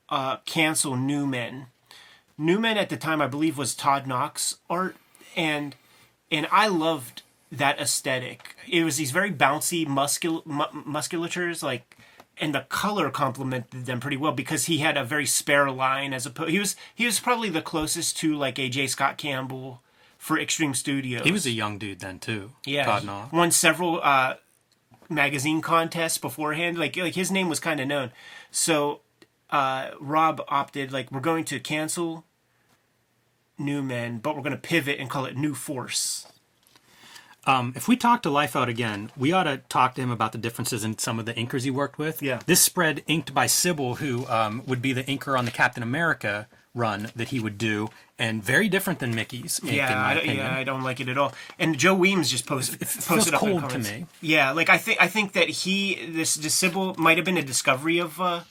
uh, 0.09 0.37
cancel 0.45 0.95
Newmen? 0.95 1.67
Newmen 2.37 2.77
at 2.77 2.89
the 2.89 2.97
time, 2.97 3.21
I 3.21 3.27
believe, 3.27 3.57
was 3.57 3.75
Todd 3.75 4.05
Nauck 4.05 4.55
art, 4.69 4.95
and 5.35 5.75
and 6.31 6.47
I 6.51 6.67
loved 6.67 7.21
that 7.51 7.79
aesthetic. 7.79 8.55
It 8.67 8.83
was 8.83 8.97
these 8.97 9.11
very 9.11 9.31
bouncy 9.31 9.85
muscul 9.85 10.41
mu- 10.45 10.83
musculatures, 10.87 11.61
like, 11.61 11.95
and 12.43 12.53
the 12.53 12.65
color 12.67 13.09
complemented 13.09 13.85
them 13.85 14.01
pretty 14.01 14.17
well 14.17 14.33
because 14.33 14.65
he 14.65 14.79
had 14.79 14.97
a 14.97 15.03
very 15.05 15.25
spare 15.25 15.71
line 15.71 16.13
as 16.13 16.25
opposed. 16.25 16.51
He 16.51 16.59
was 16.59 16.75
he 16.93 17.05
was 17.05 17.21
probably 17.21 17.49
the 17.49 17.61
closest 17.61 18.17
to 18.17 18.35
like 18.35 18.59
a 18.59 18.67
J. 18.67 18.85
Scott 18.87 19.17
Campbell 19.17 19.81
for 20.17 20.37
Extreme 20.37 20.73
Studios. 20.73 21.23
He 21.23 21.31
was 21.31 21.45
a 21.45 21.51
young 21.51 21.77
dude 21.77 22.01
then 22.01 22.19
too. 22.19 22.51
Yeah, 22.65 22.83
Todd 22.83 23.03
Nauck. 23.03 23.31
won 23.31 23.49
several 23.51 24.01
uh, 24.03 24.35
magazine 25.09 25.61
contests 25.61 26.17
beforehand. 26.17 26.77
Like 26.77 26.97
like 26.97 27.15
his 27.15 27.31
name 27.31 27.47
was 27.47 27.61
kind 27.61 27.79
of 27.79 27.87
known. 27.87 28.11
So 28.51 28.99
uh, 29.49 29.91
Rob 30.01 30.41
opted 30.49 30.91
like 30.91 31.09
we're 31.13 31.21
going 31.21 31.45
to 31.45 31.61
cancel 31.61 32.25
Newmen, 33.57 34.17
but 34.17 34.35
we're 34.35 34.41
going 34.41 34.51
to 34.51 34.57
pivot 34.57 34.99
and 34.99 35.09
call 35.09 35.23
it 35.23 35.37
New 35.37 35.55
Force. 35.55 36.27
Um, 37.45 37.73
if 37.75 37.87
we 37.87 37.95
talk 37.97 38.21
to 38.23 38.29
Liefeld 38.29 38.67
again, 38.67 39.11
we 39.17 39.31
ought 39.31 39.43
to 39.43 39.57
talk 39.69 39.95
to 39.95 40.01
him 40.01 40.11
about 40.11 40.31
the 40.31 40.37
differences 40.37 40.83
in 40.83 40.97
some 40.97 41.19
of 41.19 41.25
the 41.25 41.33
inkers 41.33 41.63
he 41.63 41.71
worked 41.71 41.97
with. 41.97 42.21
Yeah. 42.21 42.39
This 42.45 42.61
spread 42.61 43.03
inked 43.07 43.33
by 43.33 43.47
Sibal, 43.47 43.97
who 43.97 44.25
um, 44.27 44.63
would 44.65 44.81
be 44.81 44.93
the 44.93 45.03
inker 45.03 45.37
on 45.37 45.45
the 45.45 45.51
Captain 45.51 45.83
America 45.83 46.47
run 46.75 47.11
that 47.15 47.29
he 47.29 47.39
would 47.39 47.57
do, 47.57 47.89
and 48.17 48.43
very 48.43 48.67
different 48.67 48.99
than 48.99 49.13
Miki's 49.13 49.59
ink, 49.59 49.73
in 49.73 49.77
Yeah, 49.77 49.93
my 49.93 50.19
I, 50.19 50.23
yeah, 50.23 50.55
I 50.55 50.63
don't 50.63 50.83
like 50.83 50.99
it 50.99 51.07
at 51.07 51.17
all. 51.17 51.33
And 51.59 51.77
Joe 51.77 51.93
Weems 51.93 52.31
just 52.31 52.47
posted 52.47 52.79
feels 52.87 53.05
posted 53.05 53.33
up 53.33 53.43
in 53.43 53.59
cold 53.59 53.69
to 53.71 53.79
me. 53.79 54.05
Yeah, 54.21 54.51
like 54.51 54.69
I 54.69 54.77
think 54.77 54.99
I 55.01 55.07
think 55.07 55.33
that 55.33 55.49
he 55.49 56.03
this 56.07 56.35
this 56.35 56.59
Sibal 56.59 56.97
might 56.97 57.17
have 57.17 57.25
been 57.25 57.37
a 57.37 57.43
discovery 57.43 57.99
of 57.99 58.19
uh, 58.19 58.41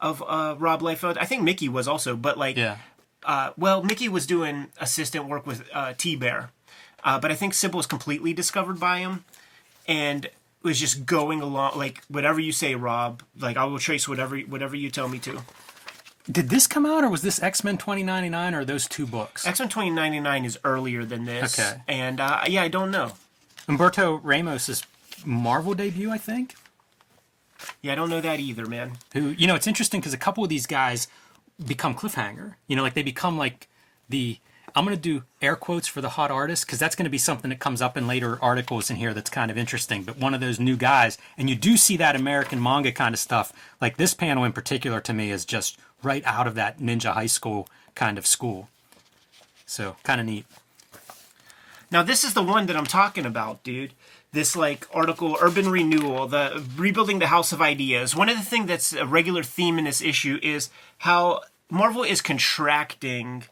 of 0.00 0.22
uh, 0.26 0.54
Rob 0.58 0.80
Liefeld. 0.80 1.16
I 1.18 1.24
think 1.24 1.42
Miki 1.42 1.68
was 1.68 1.88
also, 1.88 2.16
but 2.16 2.38
like 2.38 2.56
yeah. 2.56 2.76
uh, 3.24 3.50
well, 3.56 3.82
Miki 3.82 4.08
was 4.08 4.26
doing 4.26 4.68
assistant 4.78 5.26
work 5.26 5.46
with 5.46 5.68
uh, 5.72 5.94
T 5.96 6.14
Bear, 6.14 6.50
uh, 7.04 7.18
but 7.18 7.30
I 7.30 7.34
think 7.34 7.52
Sibal 7.52 7.74
was 7.74 7.86
completely 7.86 8.32
discovered 8.32 8.78
by 8.80 8.98
him, 8.98 9.24
and 9.86 10.28
was 10.62 10.80
just 10.80 11.06
going 11.06 11.40
along 11.40 11.78
like 11.78 12.02
whatever 12.08 12.40
you 12.40 12.52
say, 12.52 12.74
Rob. 12.74 13.22
Like 13.38 13.56
I 13.56 13.64
will 13.64 13.78
trace 13.78 14.08
whatever 14.08 14.36
whatever 14.40 14.74
you 14.76 14.90
tell 14.90 15.08
me 15.08 15.18
to. 15.20 15.42
Did 16.30 16.48
this 16.48 16.66
come 16.66 16.84
out, 16.84 17.04
or 17.04 17.08
was 17.08 17.22
this 17.22 17.40
X 17.40 17.62
Men 17.62 17.76
2099, 17.78 18.52
or 18.54 18.64
those 18.64 18.88
two 18.88 19.06
books? 19.06 19.46
X 19.46 19.60
Men 19.60 19.68
twenty 19.68 19.90
ninety 19.90 20.18
nine 20.18 20.44
is 20.44 20.58
earlier 20.64 21.04
than 21.04 21.24
this. 21.24 21.58
Okay. 21.58 21.80
and 21.86 22.20
uh, 22.20 22.42
yeah, 22.48 22.62
I 22.62 22.68
don't 22.68 22.90
know. 22.90 23.12
Humberto 23.68 24.18
Ramos' 24.22 24.82
Marvel 25.24 25.74
debut, 25.74 26.10
I 26.10 26.18
think. 26.18 26.54
Yeah, 27.80 27.92
I 27.92 27.94
don't 27.94 28.10
know 28.10 28.20
that 28.20 28.38
either, 28.40 28.66
man. 28.66 28.92
who 29.12 29.28
you 29.30 29.46
know 29.46 29.54
it's 29.54 29.66
interesting 29.66 30.00
because 30.00 30.12
a 30.12 30.18
couple 30.18 30.42
of 30.42 30.50
these 30.50 30.66
guys 30.66 31.08
become 31.64 31.94
cliffhanger 31.94 32.54
you 32.66 32.76
know 32.76 32.82
like 32.82 32.92
they 32.92 33.02
become 33.02 33.38
like 33.38 33.66
the 34.10 34.38
i'm 34.74 34.84
going 34.84 34.96
to 34.96 35.00
do 35.00 35.22
air 35.40 35.56
quotes 35.56 35.86
for 35.86 36.00
the 36.00 36.10
hot 36.10 36.30
artist 36.30 36.66
because 36.66 36.78
that's 36.78 36.96
going 36.96 37.04
to 37.04 37.10
be 37.10 37.18
something 37.18 37.48
that 37.50 37.58
comes 37.58 37.80
up 37.80 37.96
in 37.96 38.06
later 38.06 38.38
articles 38.42 38.90
in 38.90 38.96
here 38.96 39.14
that's 39.14 39.30
kind 39.30 39.50
of 39.50 39.58
interesting 39.58 40.02
but 40.02 40.18
one 40.18 40.34
of 40.34 40.40
those 40.40 40.58
new 40.60 40.76
guys 40.76 41.18
and 41.38 41.48
you 41.48 41.56
do 41.56 41.76
see 41.76 41.96
that 41.96 42.16
american 42.16 42.62
manga 42.62 42.92
kind 42.92 43.14
of 43.14 43.18
stuff 43.18 43.52
like 43.80 43.96
this 43.96 44.14
panel 44.14 44.44
in 44.44 44.52
particular 44.52 45.00
to 45.00 45.12
me 45.12 45.30
is 45.30 45.44
just 45.44 45.78
right 46.02 46.22
out 46.24 46.46
of 46.46 46.54
that 46.54 46.78
ninja 46.78 47.12
high 47.12 47.26
school 47.26 47.68
kind 47.94 48.18
of 48.18 48.26
school 48.26 48.68
so 49.66 49.96
kind 50.02 50.20
of 50.20 50.26
neat 50.26 50.46
Now 51.90 52.02
this 52.02 52.24
is 52.24 52.34
the 52.34 52.42
one 52.42 52.66
that 52.66 52.76
I'm 52.76 52.86
talking 52.86 53.26
about, 53.26 53.62
dude. 53.62 53.92
This 54.32 54.56
like 54.56 54.86
article, 54.92 55.36
urban 55.40 55.70
renewal, 55.70 56.26
the 56.26 56.62
rebuilding 56.76 57.20
the 57.20 57.28
house 57.28 57.52
of 57.52 57.62
ideas. 57.62 58.14
One 58.14 58.28
of 58.28 58.36
the 58.36 58.44
things 58.44 58.66
that's 58.66 58.92
a 58.92 59.06
regular 59.06 59.42
theme 59.42 59.78
in 59.78 59.84
this 59.84 60.02
issue 60.02 60.38
is 60.42 60.68
how 60.98 61.40
Marvel 61.70 62.02
is 62.02 62.20
contracting 62.20 63.44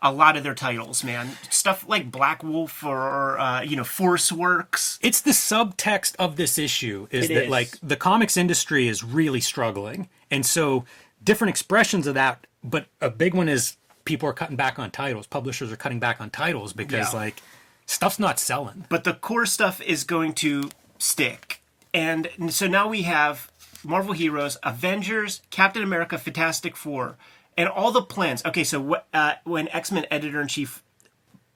a 0.00 0.12
lot 0.12 0.36
of 0.36 0.44
their 0.44 0.54
titles, 0.54 1.02
man. 1.02 1.30
Stuff 1.50 1.84
like 1.88 2.10
Black 2.10 2.42
Wolf 2.44 2.84
or 2.84 3.38
uh, 3.38 3.62
you 3.62 3.76
know 3.76 3.84
Force 3.84 4.30
Works. 4.30 4.98
it's 5.02 5.20
the 5.20 5.32
subtext 5.32 6.14
of 6.18 6.36
this 6.36 6.58
issue 6.58 7.08
is 7.10 7.28
It 7.30 7.34
that 7.34 7.44
is. 7.44 7.50
like 7.50 7.70
the 7.82 7.96
comics 7.96 8.36
industry 8.36 8.86
is 8.88 9.02
really 9.02 9.40
struggling 9.40 10.08
and 10.30 10.44
so 10.46 10.84
different 11.24 11.50
expressions 11.50 12.06
of 12.06 12.14
that 12.14 12.46
but 12.62 12.86
a 13.00 13.10
big 13.10 13.34
one 13.34 13.48
is 13.48 13.76
people 14.04 14.28
are 14.28 14.32
cutting 14.32 14.56
back 14.56 14.78
on 14.78 14.90
titles 14.90 15.26
publishers 15.26 15.72
are 15.72 15.76
cutting 15.76 15.98
back 15.98 16.20
on 16.20 16.30
titles 16.30 16.72
because 16.72 17.12
Yeah. 17.12 17.18
like 17.18 17.42
stuff's 17.86 18.18
not 18.20 18.38
selling 18.38 18.84
but 18.88 19.02
the 19.04 19.14
core 19.14 19.46
stuff 19.46 19.80
is 19.82 20.04
going 20.04 20.32
to 20.34 20.70
stick. 20.98 21.60
And 21.94 22.28
so 22.50 22.66
now 22.66 22.86
we 22.88 23.02
have 23.02 23.50
Marvel 23.84 24.12
Heroes, 24.12 24.56
Avengers, 24.62 25.40
Captain 25.50 25.82
America, 25.82 26.18
Fantastic 26.18 26.76
Four, 26.76 27.16
and 27.58 27.68
all 27.68 27.90
the 27.90 28.00
plans. 28.00 28.42
Okay, 28.46 28.64
so 28.64 29.00
uh, 29.12 29.34
when 29.44 29.68
X 29.68 29.90
Men 29.92 30.06
editor 30.10 30.40
in 30.40 30.48
chief 30.48 30.82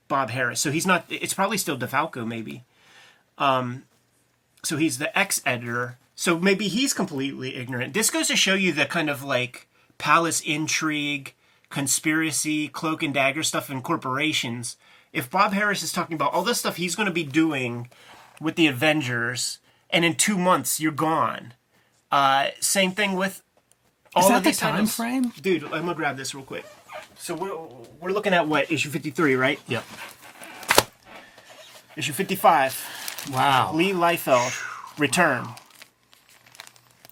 Bob 0.09 0.31
Harras, 0.31 0.59
so 0.59 0.71
he's 0.71 0.85
not. 0.85 1.07
It's 1.09 1.33
probably 1.33 1.57
still 1.57 1.79
DeFalco, 1.79 2.27
maybe. 2.27 2.65
Um, 3.39 3.85
so 4.63 4.77
he's 4.77 4.99
the 4.99 5.17
ex 5.17 5.41
editor. 5.47 5.99
So 6.15 6.39
maybe 6.39 6.69
he's 6.69 6.93
completely 6.93 7.55
ignorant. 7.55 7.95
This 7.95 8.11
goes 8.11 8.29
to 8.29 8.37
show 8.37 8.55
you 8.55 8.73
the 8.73 8.85
kind 8.85 9.09
of 9.09 9.23
like 9.23 9.69
palace 9.97 10.41
intrigue, 10.41 11.35
conspiracy, 11.71 12.69
cloak 12.69 13.03
and 13.03 13.15
dagger 13.15 13.43
stuff 13.43 13.71
in 13.71 13.81
corporations. 13.81 14.77
If 15.13 15.31
Bob 15.31 15.53
Harras 15.53 15.83
is 15.83 15.93
talking 15.93 16.15
about 16.17 16.35
all 16.35 16.43
this 16.43 16.59
stuff 16.59 16.77
he's 16.77 16.97
going 16.97 17.07
to 17.07 17.13
be 17.13 17.25
doing 17.25 17.89
with 18.41 18.57
the 18.57 18.67
Avengers, 18.67 19.59
and 19.89 20.05
in 20.05 20.17
two 20.17 20.37
months 20.37 20.81
you're 20.81 20.93
gone. 20.93 21.55
Uh, 22.11 22.49
same 22.61 22.91
thing 22.93 23.15
with 23.15 23.43
all 24.15 24.23
is 24.23 24.29
that 24.29 24.39
of 24.39 24.45
the 24.45 24.53
time 24.53 24.73
titles. 24.73 24.95
frame 24.95 25.33
Dude, 25.41 25.65
I'm 25.65 25.71
gonna 25.71 25.95
grab 25.95 26.17
this 26.17 26.35
real 26.35 26.45
quick. 26.45 26.65
So 27.17 27.35
we're 27.35 27.57
we're 28.01 28.13
looking 28.13 28.35
at 28.35 28.49
what 28.49 28.71
issue 28.71 28.91
53, 28.91 29.35
right? 29.35 29.61
yep 29.67 29.85
Issue 31.97 32.13
55. 32.13 33.31
wow 33.33 33.73
Lee 33.75 33.93
Liefeld, 33.93 34.99
return. 34.99 35.47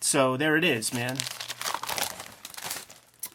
So 0.01 0.37
there 0.37 0.57
it 0.57 0.65
is, 0.65 0.93
man. 0.93 1.19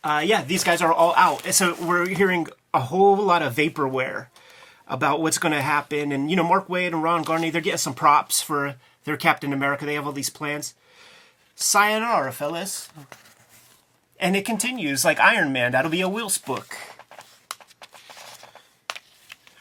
Uh, 0.04 0.21
yeah, 0.23 0.43
these 0.43 0.63
guys 0.63 0.82
are 0.82 0.93
all 0.93 1.13
out. 1.15 1.43
So 1.54 1.75
we're 1.82 2.08
hearing 2.08 2.47
a 2.73 2.80
whole 2.80 3.17
lot 3.17 3.41
of 3.41 3.56
vaporware 3.56 4.28
about 4.88 5.19
what's 5.19 5.39
going 5.39 5.51
to 5.54 5.62
happen. 5.62 6.12
And, 6.12 6.30
you 6.30 6.36
know, 6.36 6.43
Mark 6.43 6.67
Waid 6.67 6.88
and 6.88 7.01
Ron 7.01 7.23
Garney, 7.23 7.49
they're 7.51 7.62
getting 7.62 7.80
some 7.80 7.95
props 7.95 8.39
for 8.39 8.75
their 9.06 9.17
Captain 9.17 9.51
America. 9.51 9.84
They 9.86 9.95
have 9.95 10.06
all 10.06 10.12
these 10.12 10.30
plans. 10.30 10.75
Sayonara, 11.56 12.32
fellas. 12.32 12.89
And 14.19 14.36
it 14.36 14.45
continues 14.45 15.04
like 15.06 15.19
Iron 15.19 15.51
Man. 15.51 15.71
That'll 15.73 15.91
be 15.91 16.01
a 16.01 16.10
Wills 16.10 16.38
book. 16.38 16.75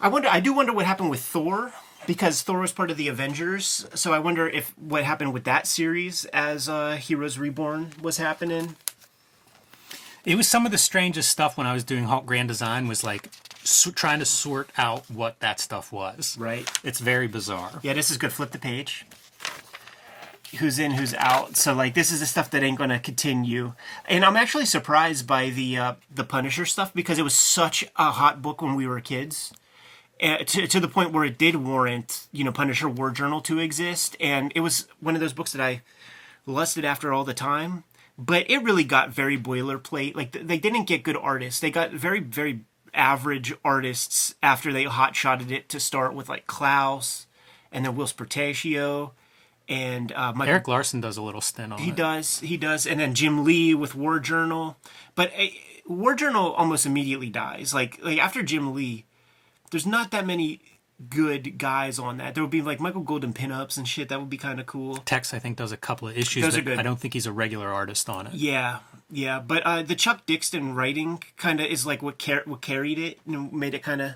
I 0.01 0.09
wonder. 0.09 0.29
I 0.29 0.41
do 0.41 0.53
wonder 0.53 0.73
what 0.73 0.87
happened 0.87 1.11
with 1.11 1.21
Thor 1.23 1.73
because 2.07 2.43
Thor 2.43 2.61
was 2.61 2.73
part 2.73 2.91
of 2.91 2.97
the 2.97 3.09
Avengers. 3.09 3.87
So 3.95 4.13
I 4.13 4.19
wonder 4.19 4.47
if 4.49 4.77
what 4.79 5.05
happened 5.05 5.33
with 5.33 5.45
that 5.45 5.67
series 5.67 6.25
as 6.27 6.69
uh, 6.69 6.97
Heroes 6.97 7.39
Reborn 7.39 7.93
was 8.03 8.19
happening. 8.19 8.77
it 10.25 10.37
was 10.37 10.47
some 10.47 10.67
of 10.67 10.73
the 10.73 10.79
strangest 10.79 11.31
stuff 11.31 11.57
when 11.59 11.67
i 11.67 11.73
was 11.75 11.85
doing 11.85 12.05
hulk 12.05 12.25
grand 12.25 12.49
design 12.49 12.89
was 12.89 13.05
like 13.05 13.29
s 13.63 13.87
trying 13.95 14.19
to 14.19 14.25
sort 14.25 14.71
out 14.79 15.05
what 15.11 15.39
that 15.41 15.61
stuff 15.61 15.93
was 15.93 16.37
Right. 16.39 16.67
it's 16.83 16.99
very 17.01 17.27
bizarre 17.27 17.73
Yeah, 17.83 17.93
this 17.95 18.11
is 18.11 18.17
good. 18.17 18.33
Flip 18.33 18.51
the 18.51 18.59
page. 18.59 19.05
Who's 20.55 20.79
in, 20.79 20.93
who's 20.93 21.15
out. 21.15 21.57
So 21.57 21.75
like, 21.75 21.95
this 21.95 22.13
is 22.13 22.21
the 22.21 22.27
stuff 22.27 22.51
that 22.51 22.63
ain't 22.63 22.79
gonna 22.79 22.99
continue. 22.99 23.75
And 24.07 24.25
I'm 24.25 24.37
actually 24.37 24.67
surprised 24.67 25.27
by 25.27 25.51
the 25.51 25.77
uh, 25.77 25.95
the 26.13 26.25
Punisher 26.25 26.65
stuff 26.67 26.93
because 26.95 27.19
it 27.19 27.23
was 27.23 27.35
such 27.35 27.85
a 27.97 28.11
hot 28.11 28.43
book 28.43 28.63
when 28.63 28.75
we 28.75 28.87
were 28.87 29.01
kids. 29.01 29.53
Uh, 30.23 30.39
to, 30.39 30.69
to 30.69 30.79
the 30.79 30.89
point 30.89 31.13
where 31.13 31.25
it 31.25 31.37
did 31.37 31.57
warrant, 31.57 32.29
you 32.31 32.45
know, 32.45 32.53
Punisher 32.53 32.89
War 32.89 33.11
Journal 33.11 33.41
to 33.43 33.59
exist, 33.59 34.17
and 34.21 34.53
it 34.55 34.61
was 34.61 34.87
one 35.01 35.17
of 35.17 35.21
those 35.21 35.33
books 35.33 35.53
that 35.53 35.61
I 35.61 35.83
lusted 36.47 36.85
after 36.85 37.13
all 37.13 37.25
the 37.25 37.35
time. 37.35 37.83
But 38.17 38.49
it 38.49 38.63
really 38.63 38.85
got 38.85 39.11
very 39.11 39.37
boilerplate. 39.37 40.15
Like 40.15 40.33
th- 40.33 40.47
they 40.47 40.59
didn't 40.59 40.85
get 40.85 41.03
good 41.03 41.17
artists; 41.17 41.61
they 41.61 41.71
got 41.71 41.91
very, 41.91 42.21
very 42.21 42.61
average 42.95 43.53
artists 43.65 44.37
after 44.43 44.73
they 44.73 44.85
hot 44.85 45.17
shotted 45.17 45.51
it 45.51 45.69
to 45.71 45.81
start 45.81 46.15
with, 46.15 46.29
like 46.29 46.47
Klaus, 46.47 47.27
and 47.73 47.85
then 47.85 47.97
Whilce 47.97 48.15
Portacio, 48.15 49.11
and 49.69 50.13
uh, 50.13 50.33
Michael 50.35 50.53
Erik 50.53 50.69
Larsen 50.69 51.01
does 51.01 51.17
a 51.17 51.23
little 51.23 51.41
stint 51.41 51.73
on 51.73 51.79
it, 51.79 51.83
he 51.83 51.91
it 51.91 51.97
does. 51.97 52.41
He 52.41 52.57
does. 52.57 52.87
And 52.87 53.01
then 53.01 53.15
Jim 53.15 53.45
Lee 53.45 53.75
with 53.75 53.95
War 53.95 54.19
Journal. 54.21 54.77
But 55.15 55.33
uh, 55.39 55.47
War 55.87 56.15
Journal 56.15 56.53
almost 56.53 56.87
immediately 56.87 57.31
dies. 57.31 57.73
Like 57.73 57.99
like 58.03 58.19
after 58.19 58.43
Jim 58.43 58.75
Lee, 58.75 59.07
there's 59.71 59.87
not 59.87 60.11
that 60.11 60.27
many 60.27 60.61
good 61.09 61.59
guys 61.59 61.99
on 61.99 62.19
that. 62.19 62.35
There 62.35 62.43
would 62.43 62.51
be 62.51 62.63
like 62.63 62.81
Michael 62.81 63.03
Golden 63.03 63.33
pinups 63.33 63.77
and 63.77 63.87
shit. 63.87 64.09
That 64.09 64.21
would 64.21 64.31
be 64.31 64.37
kind 64.37 64.61
of 64.61 64.67
cool. 64.67 64.97
Tex, 64.99 65.35
I 65.35 65.39
think, 65.39 65.57
does 65.57 65.73
a 65.73 65.77
couple 65.77 66.09
of 66.09 66.17
issues. 66.17 66.45
Those 66.45 66.57
are 66.57 66.63
good. 66.63 66.79
I 66.79 66.83
don't 66.83 67.01
think 67.01 67.15
he's 67.15 67.27
a 67.27 67.33
regular 67.33 67.69
artist 67.69 68.09
on 68.09 68.27
it. 68.27 68.35
Yeah, 68.35 68.79
yeah. 69.11 69.41
But 69.41 69.63
uh, 69.65 69.83
the 69.83 69.95
Chuck 69.95 70.27
Dixon 70.27 70.75
writing 70.75 71.23
kind 71.37 71.61
of 71.61 71.67
is 71.67 71.87
like 71.87 72.03
what 72.03 72.19
car- 72.19 72.43
what 72.45 72.61
carried 72.61 72.99
it 72.99 73.19
and 73.27 73.53
made 73.53 73.75
it 73.75 73.83
kind 73.83 74.03
of 74.03 74.13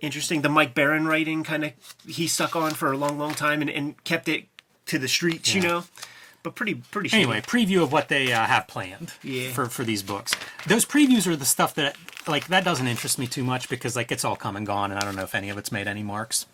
interesting. 0.00 0.42
The 0.42 0.48
Mike 0.48 0.74
Baron 0.74 1.06
writing 1.06 1.42
kind 1.42 1.64
of 1.64 1.72
he 2.06 2.26
stuck 2.26 2.54
on 2.54 2.72
for 2.72 2.92
a 2.92 2.96
long, 2.96 3.18
long 3.18 3.34
time 3.34 3.60
and, 3.60 3.70
and 3.70 4.02
kept 4.04 4.28
it 4.28 4.46
to 4.86 4.98
the 4.98 5.08
streets, 5.08 5.54
you 5.54 5.60
know. 5.60 5.84
But 6.42 6.54
pretty, 6.54 6.74
pretty. 6.76 7.10
Anyway, 7.12 7.40
preview 7.40 7.82
of 7.82 7.90
what 7.92 8.08
they 8.08 8.32
uh, 8.32 8.44
have 8.46 8.68
planned 8.68 9.12
Yeah. 9.22 9.50
for 9.50 9.66
for 9.66 9.82
these 9.84 10.02
books. 10.02 10.32
Those 10.66 10.84
previews 10.84 11.26
are 11.26 11.34
the 11.36 11.44
stuff 11.44 11.74
that 11.74 11.96
like 12.28 12.46
that 12.48 12.62
doesn't 12.64 12.86
interest 12.86 13.18
me 13.18 13.26
too 13.26 13.42
much 13.42 13.68
because 13.68 13.96
like 13.96 14.12
it's 14.12 14.24
all 14.24 14.36
come 14.36 14.54
and 14.56 14.64
gone, 14.66 14.90
and 14.92 15.00
I 15.00 15.04
don't 15.04 15.16
know 15.16 15.24
if 15.24 15.34
any 15.34 15.50
of 15.50 15.58
it's 15.58 15.72
made 15.72 15.88
any 15.88 16.02
marks. 16.04 16.46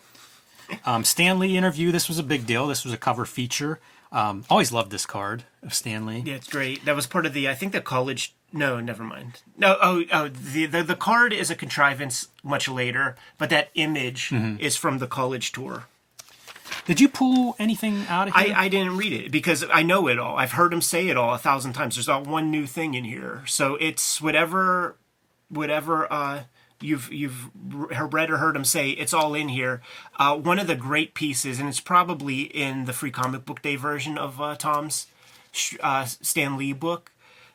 Um, 0.87 1.05
Stan 1.05 1.39
Lee 1.39 1.57
interview. 1.59 1.93
This 1.93 2.09
was 2.09 2.19
a 2.19 2.23
big 2.23 2.47
deal. 2.47 2.67
This 2.67 2.85
was 2.85 2.95
a 2.95 2.97
cover 2.97 3.27
feature. 3.27 3.81
Um, 4.11 4.45
always 4.49 4.73
loved 4.73 4.91
this 4.91 5.05
card 5.07 5.45
of 5.63 5.75
Stan 5.75 6.07
Lee. 6.07 6.23
Yeah, 6.25 6.35
it's 6.35 6.49
great. 6.49 6.85
That 6.87 6.97
was 6.97 7.07
part 7.07 7.27
of 7.27 7.35
the. 7.35 7.49
I 7.49 7.55
think 7.55 7.73
the 7.73 7.81
college. 7.83 8.35
No, 8.55 8.81
never 8.81 9.03
mind. 9.03 9.41
No, 9.59 9.77
oh, 9.83 10.05
oh, 10.13 10.29
the 10.29 10.65
the, 10.67 10.83
the 10.83 10.97
card 10.97 11.33
is 11.35 11.51
a 11.51 11.55
contrivance 11.55 12.29
much 12.43 12.67
later, 12.69 13.17
but 13.37 13.51
that 13.51 13.69
image 13.75 14.31
Mm-hmm. 14.31 14.61
is 14.61 14.77
from 14.77 14.99
the 14.99 15.07
college 15.07 15.53
tour. 15.53 15.85
Did 16.85 17.01
you 17.01 17.09
pull 17.09 17.55
anything 17.59 18.05
out 18.09 18.29
of 18.29 18.35
I, 18.35 18.45
here? 18.45 18.55
I 18.57 18.69
didn't 18.69 18.97
read 18.97 19.13
it 19.13 19.31
because 19.31 19.65
I 19.73 19.83
know 19.83 20.09
it 20.09 20.19
all. 20.19 20.37
I've 20.37 20.53
heard 20.53 20.73
him 20.73 20.81
say 20.81 21.09
it 21.09 21.17
all 21.17 21.33
a 21.33 21.39
thousand 21.39 21.75
times. 21.75 21.95
There's 21.95 22.09
not 22.09 22.27
one 22.27 22.51
new 22.51 22.67
thing 22.67 22.95
in 22.95 23.05
here, 23.05 23.43
so 23.47 23.77
it's 23.77 24.21
whatever, 24.21 24.97
whatever 25.49 26.13
uh, 26.13 26.43
you've 26.81 27.13
you've 27.13 27.51
read 27.55 28.31
or 28.31 28.39
heard 28.39 28.57
him 28.57 28.65
say. 28.65 28.91
It's 28.91 29.15
all 29.15 29.35
in 29.35 29.49
here. 29.49 29.81
Uh, 30.17 30.37
one 30.37 30.59
of 30.59 30.67
the 30.67 30.75
great 30.75 31.15
pieces, 31.15 31.61
and 31.61 31.69
it's 31.69 31.81
probably 31.81 32.43
in 32.43 32.85
the 32.87 32.93
free 32.93 33.13
comic 33.13 33.45
book 33.45 33.63
day 33.63 33.77
version 33.77 34.19
of 34.19 34.41
uh, 34.41 34.57
Tom's 34.57 35.07
uh, 35.81 36.05
Stan 36.05 36.57
Lee 36.57 36.73
book. 36.73 37.13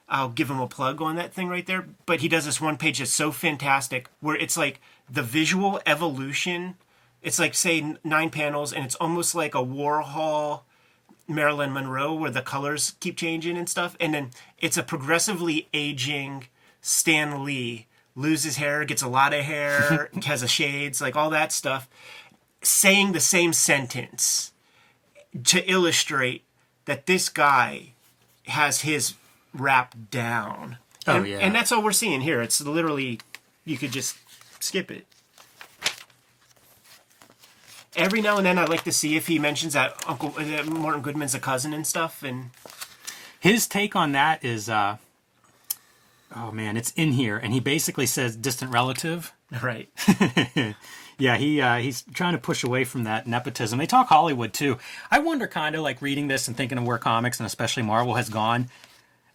I'll 0.10 0.30
give 0.30 0.50
him 0.50 0.62
a 0.62 0.68
plug 0.68 1.02
on 1.02 1.18
that 1.18 1.34
thing 1.34 1.50
right 1.50 1.66
there. 1.66 1.86
But 2.06 2.22
he 2.22 2.30
does 2.30 2.46
this 2.46 2.62
one 2.62 2.78
page 2.78 3.00
that's 3.00 3.14
so 3.14 3.32
fantastic 3.32 4.08
where 4.22 4.38
it's 4.38 4.56
like 4.58 4.80
the 5.10 5.24
visual 5.24 5.82
evolution. 5.86 6.76
It's 7.22 7.40
like 7.40 7.56
say 7.56 7.96
nine 8.04 8.30
panels, 8.30 8.72
and 8.72 8.86
it's 8.86 8.96
almost 8.96 9.36
like 9.36 9.56
a 9.56 9.60
Warhol 9.60 10.62
Marilyn 11.28 11.74
Monroe 11.74 12.14
where 12.14 12.32
the 12.32 12.42
colors 12.42 12.96
keep 13.00 13.18
changing 13.18 13.58
and 13.58 13.70
stuff. 13.70 13.96
And 14.00 14.14
then 14.14 14.32
it's 14.58 14.78
a 14.78 14.84
progressively 14.84 15.68
aging 15.74 16.48
Stan 16.82 17.44
Lee 17.44 17.88
loses 18.16 18.58
hair, 18.58 18.86
gets 18.86 19.02
a 19.02 19.08
lot 19.08 19.34
of 19.34 19.44
hair, 19.44 20.10
has 20.26 20.42
a 20.42 20.48
shades, 20.48 21.02
like 21.02 21.16
all 21.16 21.30
that 21.30 21.52
stuff, 21.52 21.90
saying 22.62 23.12
the 23.12 23.20
same 23.20 23.54
sentence 23.54 24.54
to 25.44 25.64
illustrate 25.70 26.44
that 26.86 27.06
this 27.06 27.30
guy 27.30 27.94
has 28.46 28.82
his 28.82 29.14
rap 29.54 29.96
down. 30.10 30.78
Oh, 31.06 31.18
and, 31.18 31.28
yeah. 31.28 31.38
and 31.38 31.54
that's 31.54 31.72
all 31.72 31.84
we're 31.84 31.92
seeing 31.92 32.22
here. 32.22 32.42
It's 32.42 32.62
literally 32.62 33.20
you 33.66 33.78
could 33.78 33.92
just 33.92 34.18
skip 34.60 34.90
it. 34.90 35.06
Every 37.98 38.22
now 38.22 38.38
and 38.38 38.46
then, 38.46 38.58
I 38.58 38.66
like 38.66 38.84
to 38.84 38.92
see 38.92 39.16
if 39.16 39.28
he 39.28 39.40
mentions 39.40 39.74
that 39.74 40.02
Uncle 40.08 40.34
uh, 40.38 40.64
Martin 40.64 41.02
Goodman's 41.02 41.34
a 41.34 41.40
cousin 41.40 41.74
and 41.74 41.86
stuff. 41.86 42.24
And 42.24 42.52
His 43.40 43.68
take 43.68 43.96
on 43.96 44.12
that 44.12 44.46
is, 44.46 44.70
uh, 44.70 44.98
oh 46.36 46.52
man, 46.52 46.78
it's 46.78 46.92
in 46.92 47.14
here, 47.14 47.38
and 47.38 47.54
he 47.54 47.60
basically 47.60 48.06
says 48.06 48.36
distant 48.36 48.72
relative. 48.72 49.34
right, 49.64 49.90
Yeah, 51.20 51.38
he 51.38 51.60
uh, 51.62 51.78
he's 51.78 52.04
trying 52.14 52.34
to 52.34 52.38
push 52.38 52.64
away 52.64 52.84
from 52.84 53.04
that 53.06 53.26
nepotism. 53.26 53.80
They 53.80 53.88
talk 53.88 54.08
Hollywood 54.08 54.54
too. 54.54 54.78
I 55.10 55.20
wonder, 55.20 55.48
kind 55.48 55.76
of 55.76 55.82
like 55.82 56.02
reading 56.02 56.28
this 56.28 56.48
and 56.48 56.56
thinking 56.56 56.78
of 56.78 56.86
where 56.86 57.00
comics 57.00 57.40
and 57.40 57.48
especially 57.48 57.84
Marvel 57.84 58.14
has 58.16 58.30
gone. 58.30 58.70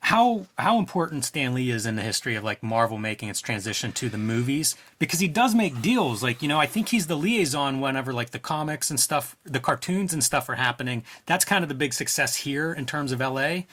How 0.03 0.47
how 0.59 0.79
important 0.79 1.25
Stan 1.25 1.55
Lee 1.55 1.71
is 1.71 1.87
in 1.87 1.97
the 1.97 2.03
history 2.03 2.35
of 2.35 2.43
like 2.45 2.63
Marvel 2.63 2.99
making 2.99 3.29
its 3.29 3.41
transition 3.41 3.93
to 3.93 4.09
the 4.09 4.19
movies 4.19 4.77
because 4.99 5.21
he 5.21 5.29
does 5.29 5.55
make 5.55 5.81
deals. 5.81 6.23
Like 6.23 6.43
you 6.43 6.49
know, 6.49 6.59
I 6.59 6.67
think 6.67 6.89
he's 6.89 7.07
the 7.07 7.17
liaison 7.17 7.81
whenever 7.81 8.13
like 8.13 8.31
the 8.31 8.39
comics 8.39 8.91
and 8.91 8.99
stuff, 8.99 9.37
the 9.45 9.61
cartoons 9.61 10.13
and 10.13 10.23
stuff 10.23 10.49
are 10.49 10.57
happening. 10.57 11.05
That's 11.27 11.45
kind 11.45 11.63
of 11.65 11.69
the 11.69 11.75
big 11.75 11.95
success 11.95 12.37
here 12.37 12.73
in 12.73 12.85
terms 12.85 13.13
of 13.13 13.21
L.A. 13.21 13.67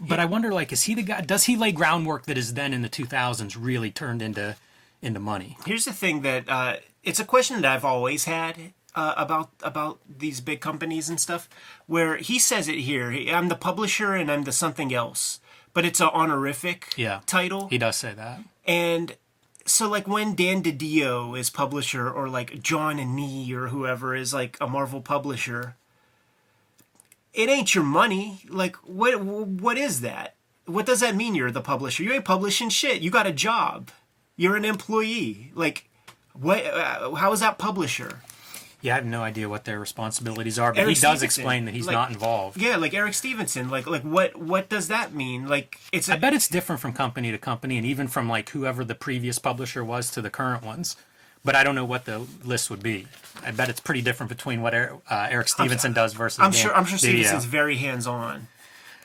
But 0.00 0.20
I 0.20 0.26
wonder, 0.26 0.52
like, 0.52 0.72
is 0.72 0.84
he 0.84 0.94
the 0.94 1.02
guy? 1.02 1.20
Does 1.22 1.44
he 1.44 1.56
lay 1.56 1.72
groundwork 1.72 2.26
that 2.26 2.38
is 2.38 2.54
then 2.54 2.72
in 2.72 2.82
the 2.82 2.88
2000s 2.88 3.56
really 3.58 3.90
turned 3.90 4.22
into 4.22 4.56
into 5.02 5.20
money? 5.20 5.56
here's 5.66 5.84
the 5.84 5.92
thing 5.92 6.22
that 6.22 6.48
uh, 6.48 6.76
it's 7.02 7.20
a 7.20 7.24
question 7.24 7.60
that 7.60 7.70
I've 7.72 7.84
always 7.84 8.24
had 8.24 8.72
uh, 8.94 9.14
about 9.16 9.50
about 9.62 9.98
these 10.08 10.40
big 10.40 10.60
companies 10.60 11.08
and 11.08 11.18
stuff. 11.20 11.48
Where 11.86 12.16
he 12.16 12.38
says 12.38 12.68
it 12.68 12.78
here, 12.78 13.10
I'm 13.10 13.48
the 13.48 13.56
publisher 13.56 14.14
and 14.14 14.30
I'm 14.30 14.44
the 14.44 14.52
something 14.52 14.94
else, 14.94 15.40
but 15.78 15.84
it's 15.84 16.00
an 16.00 16.08
honorific 16.12 16.92
Yeah. 16.96 17.20
title. 17.24 17.68
He 17.68 17.78
does 17.78 17.94
say 17.94 18.12
that. 18.12 18.40
And 18.66 19.14
so, 19.64 19.88
like, 19.88 20.08
when 20.08 20.34
Dan 20.34 20.60
DiDio 20.60 21.38
is 21.38 21.50
publisher, 21.50 22.10
or 22.10 22.28
like 22.28 22.60
John 22.60 22.98
and 22.98 23.14
Nee 23.14 23.54
or 23.54 23.68
whoever 23.68 24.16
is 24.16 24.34
like 24.34 24.56
a 24.60 24.66
Marvel 24.66 25.00
publisher, 25.00 25.76
it 27.32 27.48
ain't 27.48 27.76
your 27.76 27.84
money. 27.84 28.40
Like, 28.48 28.74
what 28.78 29.20
what 29.22 29.78
is 29.78 30.00
that? 30.00 30.34
What 30.66 30.84
does 30.84 30.98
that 30.98 31.14
mean? 31.14 31.36
You're 31.36 31.52
the 31.52 31.60
publisher. 31.60 32.02
You 32.02 32.12
ain't 32.12 32.24
publishing 32.24 32.70
shit. 32.70 33.00
You 33.00 33.12
got 33.12 33.28
a 33.28 33.32
job. 33.32 33.92
You're 34.36 34.56
an 34.56 34.64
employee. 34.64 35.52
Like, 35.54 35.88
what? 36.32 36.66
Uh, 36.66 37.14
how 37.14 37.30
is 37.32 37.38
that 37.38 37.56
publisher? 37.56 38.22
Yeah, 38.80 38.92
I 38.92 38.96
have 38.96 39.06
no 39.06 39.22
idea 39.22 39.48
what 39.48 39.64
their 39.64 39.80
responsibilities 39.80 40.56
are, 40.58 40.72
but 40.72 40.80
Eric 40.82 40.90
he 40.96 41.00
does 41.00 41.18
Stephenson, 41.18 41.24
explain 41.24 41.64
that 41.64 41.74
he's 41.74 41.86
like- 41.86 41.94
not 41.94 42.10
involved. 42.10 42.60
Yeah, 42.60 42.76
like 42.76 42.94
Eric 42.94 43.14
Stephenson. 43.14 43.68
Like, 43.70 43.86
like 43.88 44.02
what? 44.02 44.36
What 44.36 44.68
does 44.68 44.88
that 44.88 45.12
mean? 45.12 45.48
Like, 45.48 45.78
it's. 45.90 46.08
A, 46.08 46.14
I 46.14 46.16
bet 46.16 46.32
it's 46.32 46.46
different 46.46 46.80
from 46.80 46.92
company 46.92 47.32
to 47.32 47.38
company, 47.38 47.76
and 47.76 47.84
even 47.84 48.06
from 48.06 48.28
like 48.28 48.50
whoever 48.50 48.84
the 48.84 48.94
previous 48.94 49.38
publisher 49.40 49.84
was 49.84 50.10
to 50.12 50.22
the 50.22 50.30
current 50.30 50.64
ones. 50.64 50.96
But 51.44 51.54
I 51.56 51.64
don't 51.64 51.74
know 51.74 51.84
what 51.84 52.04
the 52.04 52.26
list 52.44 52.68
would 52.70 52.82
be. 52.82 53.06
I 53.44 53.52
bet 53.52 53.68
it's 53.68 53.80
pretty 53.80 54.02
different 54.02 54.28
between 54.28 54.60
what 54.60 54.74
Er- 54.74 54.96
uh, 55.08 55.28
Eric 55.30 55.48
Stephenson 55.48 55.92
does 55.92 56.12
versus. 56.12 56.38
I'm 56.40 56.50
Dan 56.50 56.60
sure. 56.60 56.74
I'm 56.74 56.84
sure. 56.84 56.98
Stephenson's 56.98 57.44
very 57.46 57.76
hands 57.76 58.06
on. 58.06 58.48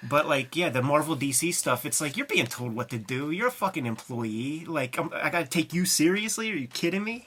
But 0.08 0.28
like, 0.28 0.56
yeah, 0.56 0.70
the 0.70 0.82
Marvel 0.82 1.16
DC 1.16 1.54
stuff. 1.54 1.86
It's 1.86 2.02
like 2.02 2.18
you're 2.18 2.26
being 2.28 2.48
told 2.48 2.76
what 2.76 2.90
to 2.90 2.98
do. 2.98 3.32
You're 3.32 3.48
a 3.48 3.52
fucking 3.52 3.86
employee. 3.86 4.66
Like, 4.68 5.00
I'm, 5.00 5.10
I 5.14 5.30
gotta 5.30 5.48
take 5.48 5.74
you 5.74 5.86
seriously? 5.86 6.52
Are 6.52 6.56
you 6.56 6.68
kidding 6.68 7.04
me? 7.04 7.26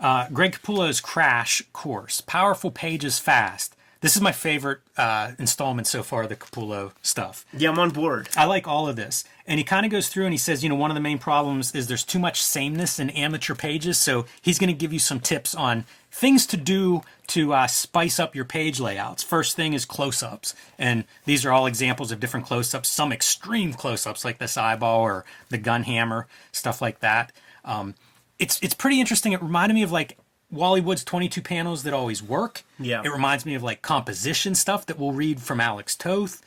Uh, 0.00 0.28
Greg 0.32 0.52
Capullo's 0.52 1.00
Crash 1.00 1.62
course, 1.72 2.20
powerful 2.20 2.70
pages 2.70 3.18
fast. 3.18 3.74
This 4.00 4.14
is 4.14 4.22
my 4.22 4.30
favorite 4.30 4.78
uh, 4.96 5.32
installment 5.40 5.88
so 5.88 6.04
far 6.04 6.22
of 6.22 6.28
the 6.28 6.36
Capullo 6.36 6.92
stuff. 7.02 7.44
Yeah, 7.52 7.70
I'm 7.70 7.80
on 7.80 7.90
board. 7.90 8.28
I 8.36 8.44
like 8.44 8.68
all 8.68 8.88
of 8.88 8.94
this. 8.94 9.24
And 9.44 9.58
he 9.58 9.64
kind 9.64 9.84
of 9.84 9.90
goes 9.90 10.08
through 10.08 10.24
and 10.24 10.32
he 10.32 10.38
says, 10.38 10.62
you 10.62 10.68
know, 10.68 10.76
one 10.76 10.92
of 10.92 10.94
the 10.94 11.00
main 11.00 11.18
problems 11.18 11.74
is 11.74 11.88
there's 11.88 12.04
too 12.04 12.20
much 12.20 12.40
sameness 12.40 13.00
in 13.00 13.10
amateur 13.10 13.56
pages. 13.56 13.98
So 13.98 14.24
he's 14.40 14.56
going 14.56 14.68
to 14.68 14.78
give 14.78 14.92
you 14.92 15.00
some 15.00 15.18
tips 15.18 15.52
on 15.52 15.84
things 16.12 16.46
to 16.46 16.56
do 16.56 17.02
to 17.28 17.52
uh, 17.52 17.66
spice 17.66 18.20
up 18.20 18.36
your 18.36 18.44
page 18.44 18.78
layouts. 18.78 19.24
First 19.24 19.56
thing 19.56 19.72
is 19.72 19.84
close 19.84 20.22
ups. 20.22 20.54
And 20.78 21.02
these 21.24 21.44
are 21.44 21.50
all 21.50 21.66
examples 21.66 22.12
of 22.12 22.20
different 22.20 22.46
close 22.46 22.72
ups, 22.74 22.88
some 22.88 23.10
extreme 23.10 23.72
close 23.72 24.06
ups 24.06 24.24
like 24.24 24.38
this 24.38 24.56
eyeball 24.56 25.00
or 25.00 25.24
the 25.48 25.58
gun 25.58 25.82
hammer, 25.82 26.28
stuff 26.52 26.80
like 26.80 27.00
that. 27.00 27.32
Um, 27.64 27.96
it's, 28.38 28.60
it's 28.62 28.74
pretty 28.74 29.00
interesting. 29.00 29.32
It 29.32 29.42
reminded 29.42 29.74
me 29.74 29.82
of 29.82 29.92
like 29.92 30.18
Wally 30.50 30.80
Wood's 30.80 31.04
22 31.04 31.42
panels 31.42 31.82
that 31.82 31.92
always 31.92 32.22
work. 32.22 32.62
Yeah. 32.78 33.02
It 33.04 33.10
reminds 33.10 33.44
me 33.44 33.54
of 33.54 33.62
like 33.62 33.82
composition 33.82 34.54
stuff 34.54 34.86
that 34.86 34.98
we'll 34.98 35.12
read 35.12 35.40
from 35.40 35.60
Alex 35.60 35.96
Toth 35.96 36.42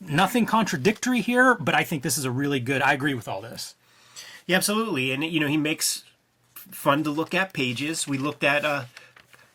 nothing 0.00 0.46
contradictory 0.46 1.20
here, 1.20 1.54
but 1.54 1.74
I 1.74 1.84
think 1.84 2.02
this 2.02 2.18
is 2.18 2.24
a 2.24 2.30
really 2.30 2.60
good. 2.60 2.82
I 2.82 2.92
agree 2.92 3.14
with 3.14 3.28
all 3.28 3.40
this. 3.40 3.74
Yeah, 4.46 4.56
absolutely. 4.56 5.12
And 5.12 5.24
you 5.24 5.40
know, 5.40 5.46
he 5.46 5.56
makes 5.56 6.04
fun 6.54 7.04
to 7.04 7.10
look 7.10 7.34
at 7.34 7.52
pages. 7.52 8.06
We 8.06 8.18
looked 8.18 8.44
at 8.44 8.64
uh, 8.64 8.84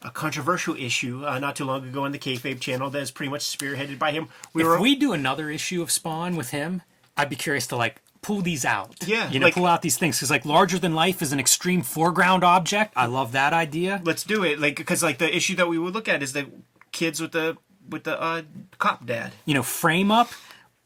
a 0.01 0.11
controversial 0.11 0.75
issue 0.75 1.25
uh, 1.25 1.39
not 1.39 1.55
too 1.55 1.65
long 1.65 1.87
ago 1.87 2.05
on 2.05 2.11
the 2.11 2.19
Kayfabe 2.19 2.59
channel 2.59 2.89
that 2.89 3.01
is 3.01 3.11
pretty 3.11 3.29
much 3.29 3.41
spearheaded 3.41 3.99
by 3.99 4.11
him. 4.11 4.29
We 4.53 4.63
If 4.63 4.79
we 4.79 4.95
do 4.95 5.13
another 5.13 5.49
issue 5.49 5.81
of 5.81 5.91
Spawn 5.91 6.35
with 6.35 6.51
him, 6.51 6.81
I'd 7.17 7.29
be 7.29 7.35
curious 7.35 7.67
to 7.67 7.75
like 7.75 8.01
pull 8.23 8.41
these 8.41 8.65
out. 8.65 8.95
Yeah, 9.05 9.29
you 9.29 9.39
know, 9.39 9.45
like- 9.45 9.53
pull 9.53 9.67
out 9.67 9.83
these 9.83 9.97
things 9.97 10.17
because 10.17 10.31
like 10.31 10.45
larger 10.45 10.79
than 10.79 10.95
life 10.95 11.21
is 11.21 11.31
an 11.31 11.39
extreme 11.39 11.83
foreground 11.83 12.43
object. 12.43 12.93
I 12.95 13.05
love 13.05 13.31
that 13.33 13.53
idea. 13.53 14.01
let's 14.03 14.23
do 14.23 14.43
it. 14.43 14.59
Like, 14.59 14.77
because 14.77 15.03
like 15.03 15.19
the 15.19 15.33
issue 15.35 15.55
that 15.57 15.67
we 15.67 15.77
would 15.77 15.93
look 15.93 16.07
at 16.07 16.23
is 16.23 16.33
the 16.33 16.47
kids 16.91 17.21
with 17.21 17.33
the 17.33 17.57
with 17.87 18.03
the 18.05 18.19
uh, 18.19 18.41
cop 18.79 19.05
dad. 19.05 19.33
You 19.45 19.53
know, 19.53 19.63
frame 19.63 20.09
up. 20.09 20.29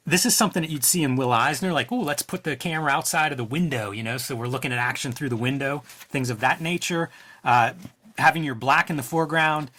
This 0.05 0.25
is 0.25 0.33
something 0.35 0.61
that 0.63 0.69
you'd 0.71 0.85
see 0.85 1.03
in 1.03 1.17
Will 1.17 1.33
Eisner, 1.33 1.73
like, 1.73 1.91
oh, 1.91 1.99
let's 1.99 2.21
put 2.23 2.45
the 2.45 2.55
camera 2.55 2.89
outside 2.91 3.33
of 3.33 3.38
the 3.38 3.43
window, 3.43 3.91
you 3.91 4.03
know, 4.03 4.15
so 4.15 4.38
we're 4.38 4.47
looking 4.47 4.71
at 4.71 4.77
action 4.79 5.11
through 5.11 5.27
the 5.27 5.35
window, 5.35 5.83
things 5.85 6.29
of 6.29 6.39
that 6.39 6.61
nature. 6.61 7.09
Uh, 7.43 7.73
having 8.17 8.41
your 8.41 8.55
black 8.55 8.89
in 8.89 8.95
the 8.95 9.03
foreground, 9.03 9.69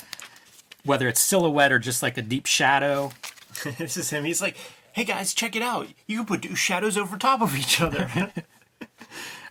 whether 0.84 1.08
it's 1.08 1.18
silhouette 1.20 1.72
or 1.72 1.78
just 1.78 2.02
like 2.02 2.18
a 2.18 2.22
deep 2.22 2.44
shadow, 2.44 3.10
this 3.78 3.96
is 3.96 4.10
him. 4.10 4.24
He's 4.24 4.42
like, 4.42 4.58
hey 4.98 5.04
guys, 5.04 5.32
check 5.32 5.54
it 5.54 5.62
out. 5.62 5.86
You 6.08 6.16
can 6.16 6.26
put 6.26 6.42
two 6.42 6.56
shadows 6.56 6.98
over 6.98 7.16
top 7.16 7.40
of 7.40 7.56
each 7.56 7.80
other. 7.80 8.32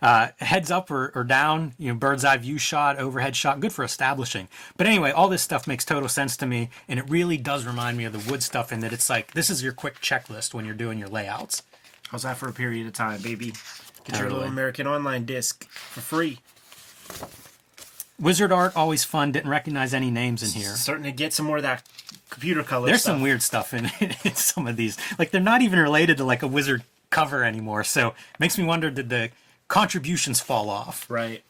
Uh, 0.00 0.28
heads 0.38 0.70
up 0.70 0.92
or, 0.92 1.10
or 1.12 1.24
down, 1.24 1.72
you 1.76 1.88
know, 1.88 1.94
bird's 1.98 2.24
eye 2.24 2.36
view 2.36 2.56
shot, 2.56 3.00
overhead 3.00 3.34
shot, 3.34 3.58
good 3.58 3.72
for 3.72 3.82
establishing. 3.84 4.46
But 4.76 4.86
anyway, 4.86 5.10
all 5.10 5.28
this 5.28 5.42
stuff 5.42 5.66
makes 5.66 5.84
total 5.84 6.08
sense 6.08 6.36
to 6.36 6.46
me, 6.46 6.70
and 6.86 7.00
it 7.00 7.10
really 7.10 7.36
does 7.36 7.66
remind 7.66 7.98
me 7.98 8.04
of 8.04 8.12
the 8.12 8.30
wood 8.30 8.44
stuff 8.44 8.70
in 8.70 8.78
that 8.78 8.92
it's 8.92 9.10
like 9.10 9.32
this 9.32 9.50
is 9.50 9.60
your 9.60 9.72
quick 9.72 10.00
checklist 10.00 10.54
when 10.54 10.64
you're 10.64 10.76
doing 10.76 11.00
your 11.00 11.08
layouts. 11.08 11.64
How's 12.10 12.22
that 12.22 12.36
for 12.36 12.48
a 12.48 12.52
period 12.52 12.86
of 12.86 12.92
time, 12.92 13.20
baby? 13.20 13.54
Get 14.04 14.20
your 14.20 14.30
little 14.30 14.44
American 14.44 14.86
Online 14.86 15.24
disc 15.24 15.68
for 15.68 16.00
free. 16.00 16.38
Wizard 18.20 18.52
art 18.52 18.76
always 18.76 19.02
fun. 19.02 19.32
Didn't 19.32 19.50
recognize 19.50 19.92
any 19.92 20.12
names 20.12 20.44
in 20.44 20.60
here. 20.60 20.76
Starting 20.76 21.04
to 21.04 21.12
get 21.12 21.32
some 21.32 21.46
more 21.46 21.56
of 21.56 21.64
that 21.64 21.82
computer 22.28 22.62
color. 22.62 22.86
There's 22.86 23.02
stuff. 23.02 23.14
some 23.14 23.22
weird 23.22 23.42
stuff 23.42 23.74
in, 23.74 23.90
in 24.24 24.34
some 24.34 24.66
of 24.66 24.76
these. 24.76 24.96
Like 25.18 25.30
they're 25.30 25.40
not 25.40 25.62
even 25.62 25.78
related 25.78 26.16
to 26.18 26.24
like 26.24 26.42
a 26.42 26.48
wizard 26.48 26.82
cover 27.10 27.44
anymore. 27.44 27.84
So 27.84 28.14
makes 28.38 28.58
me 28.58 28.64
wonder 28.64 28.90
did 28.90 29.08
the 29.08 29.30
contributions 29.68 30.40
fall 30.40 30.70
off? 30.70 31.08
right. 31.10 31.42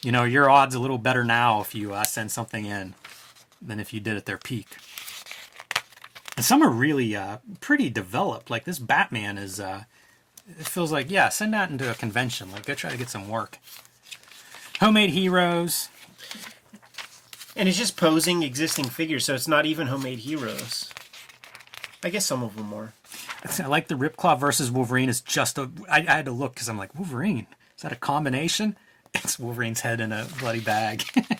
You 0.00 0.12
know, 0.12 0.22
your 0.22 0.48
odds 0.48 0.76
a 0.76 0.78
little 0.78 0.98
better 0.98 1.24
now 1.24 1.60
if 1.60 1.74
you 1.74 1.92
uh, 1.92 2.04
send 2.04 2.30
something 2.30 2.64
in 2.64 2.94
than 3.60 3.80
if 3.80 3.92
you 3.92 3.98
did 3.98 4.16
at 4.16 4.26
their 4.26 4.38
peak. 4.38 4.76
And 6.36 6.44
some 6.44 6.62
are 6.62 6.70
really 6.70 7.16
uh, 7.16 7.38
pretty 7.60 7.90
developed. 7.90 8.48
Like 8.48 8.64
this 8.64 8.78
Batman 8.78 9.38
is. 9.38 9.58
Uh, 9.58 9.84
it 10.48 10.66
feels 10.66 10.92
like 10.92 11.10
yeah, 11.10 11.28
send 11.28 11.52
that 11.52 11.68
into 11.68 11.90
a 11.90 11.94
convention. 11.94 12.52
Like 12.52 12.64
go 12.64 12.74
try 12.74 12.90
to 12.90 12.96
get 12.96 13.10
some 13.10 13.28
work. 13.28 13.58
Homemade 14.80 15.10
heroes. 15.10 15.88
And 17.58 17.68
it's 17.68 17.76
just 17.76 17.96
posing 17.96 18.42
existing 18.42 18.86
figures, 18.86 19.24
so 19.24 19.34
it's 19.34 19.48
not 19.48 19.66
even 19.66 19.88
homemade 19.88 20.20
heroes. 20.20 20.90
I 22.04 22.08
guess 22.08 22.24
some 22.24 22.44
of 22.44 22.56
them 22.56 22.72
are. 22.72 22.94
I 23.58 23.66
like 23.66 23.88
the 23.88 23.96
Ripclaw 23.96 24.38
versus 24.38 24.70
Wolverine 24.70 25.08
is 25.08 25.20
just 25.20 25.58
a. 25.58 25.68
I, 25.90 25.98
I 25.98 26.02
had 26.02 26.24
to 26.26 26.30
look 26.30 26.54
because 26.54 26.68
I'm 26.68 26.78
like 26.78 26.94
Wolverine. 26.94 27.48
Is 27.76 27.82
that 27.82 27.92
a 27.92 27.96
combination? 27.96 28.76
It's 29.14 29.38
Wolverine's 29.38 29.80
head 29.80 30.02
in 30.02 30.12
a 30.12 30.26
bloody 30.38 30.60
bag. 30.60 31.02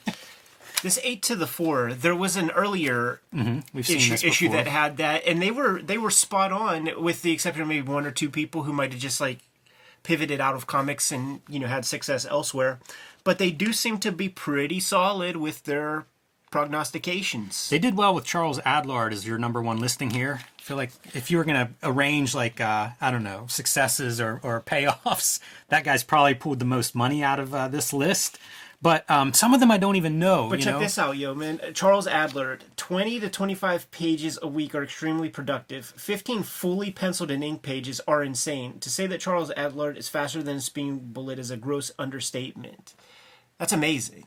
This 0.83 1.01
eight 1.03 1.23
to 1.25 1.35
the 1.35 1.47
four. 1.47 1.93
There 1.93 2.15
was 2.15 2.37
an 2.37 2.51
earlier 2.51 3.21
mm-hmm. 3.35 3.61
We've 3.75 3.87
seen 3.87 4.13
issue, 4.13 4.29
issue 4.29 4.49
that 4.51 4.69
had 4.69 4.97
that, 4.99 5.27
and 5.27 5.43
they 5.43 5.51
were 5.51 5.83
they 5.83 5.99
were 5.99 6.11
spot 6.11 6.53
on, 6.53 7.03
with 7.03 7.23
the 7.23 7.33
exception 7.33 7.63
of 7.63 7.69
maybe 7.69 7.89
one 7.89 8.07
or 8.07 8.13
two 8.13 8.31
people 8.31 8.63
who 8.63 8.73
might 8.73 8.93
have 8.93 9.01
just 9.01 9.21
like 9.21 9.39
pivoted 10.03 10.41
out 10.41 10.55
of 10.55 10.67
comics 10.67 11.13
and 11.13 11.41
you 11.49 11.59
know 11.59 11.67
had 11.67 11.85
success 11.85 12.27
elsewhere. 12.27 12.79
But 13.25 13.39
they 13.39 13.51
do 13.51 13.73
seem 13.73 13.99
to 13.99 14.13
be 14.13 14.29
pretty 14.29 14.81
solid 14.81 15.37
with 15.37 15.65
their 15.65 16.07
prognostications. 16.51 17.69
They 17.69 17.79
did 17.79 17.97
well 17.97 18.15
with 18.15 18.25
Charles 18.25 18.59
Adlard 18.61 19.13
as 19.13 19.27
your 19.27 19.39
number 19.39 19.61
one 19.61 19.79
listing 19.79 20.11
here. 20.11 20.41
I 20.59 20.63
feel 20.63 20.77
like 20.77 20.93
if 21.15 21.31
you 21.31 21.39
were 21.39 21.45
going 21.45 21.67
to 21.67 21.73
arrange 21.83 22.35
like 22.35 22.61
uh, 22.61 22.91
I 23.01 23.11
don't 23.11 23.23
know 23.23 23.47
successes 23.49 24.21
or, 24.21 24.41
or 24.43 24.61
payoffs, 24.61 25.41
that 25.69 25.85
guy's 25.85 26.03
probably 26.03 26.35
pulled 26.35 26.59
the 26.59 26.65
most 26.65 26.95
money 26.95 27.23
out 27.23 27.39
of 27.39 27.55
uh, 27.55 27.69
this 27.69 27.93
list. 27.93 28.39
But 28.81 29.11
um, 29.11 29.33
some 29.33 29.55
of 29.55 29.61
them 29.61 29.73
I 29.73 29.79
don't 29.79 29.97
even 29.97 30.21
know. 30.21 30.49
But 30.49 30.61
check 30.61 30.75
know? 30.75 30.79
this 30.81 30.99
out, 30.99 31.17
yo, 31.17 31.35
man. 31.35 31.61
Charles 31.75 32.07
Adlard, 32.07 32.61
20 32.77 33.19
to 33.21 33.29
25 33.29 33.91
pages 33.91 34.39
a 34.41 34.47
week 34.47 34.73
are 34.75 34.85
extremely 34.85 35.29
productive. 35.29 35.87
15 35.97 36.45
fully 36.45 36.93
penciled 36.93 37.33
and 37.33 37.43
ink 37.43 37.63
pages 37.63 38.01
are 38.07 38.23
insane. 38.23 38.79
To 38.79 38.89
say 38.89 39.09
that 39.09 39.21
Charles 39.21 39.51
Adlard 39.57 39.97
is 39.97 40.09
faster 40.09 40.45
than 40.45 40.59
a 40.59 40.61
speeding 40.61 40.99
bullet 41.01 41.41
is 41.41 41.51
a 41.51 41.57
gross 41.57 41.91
understatement. 41.99 42.95
That's 43.59 43.73
amazing. 43.73 44.27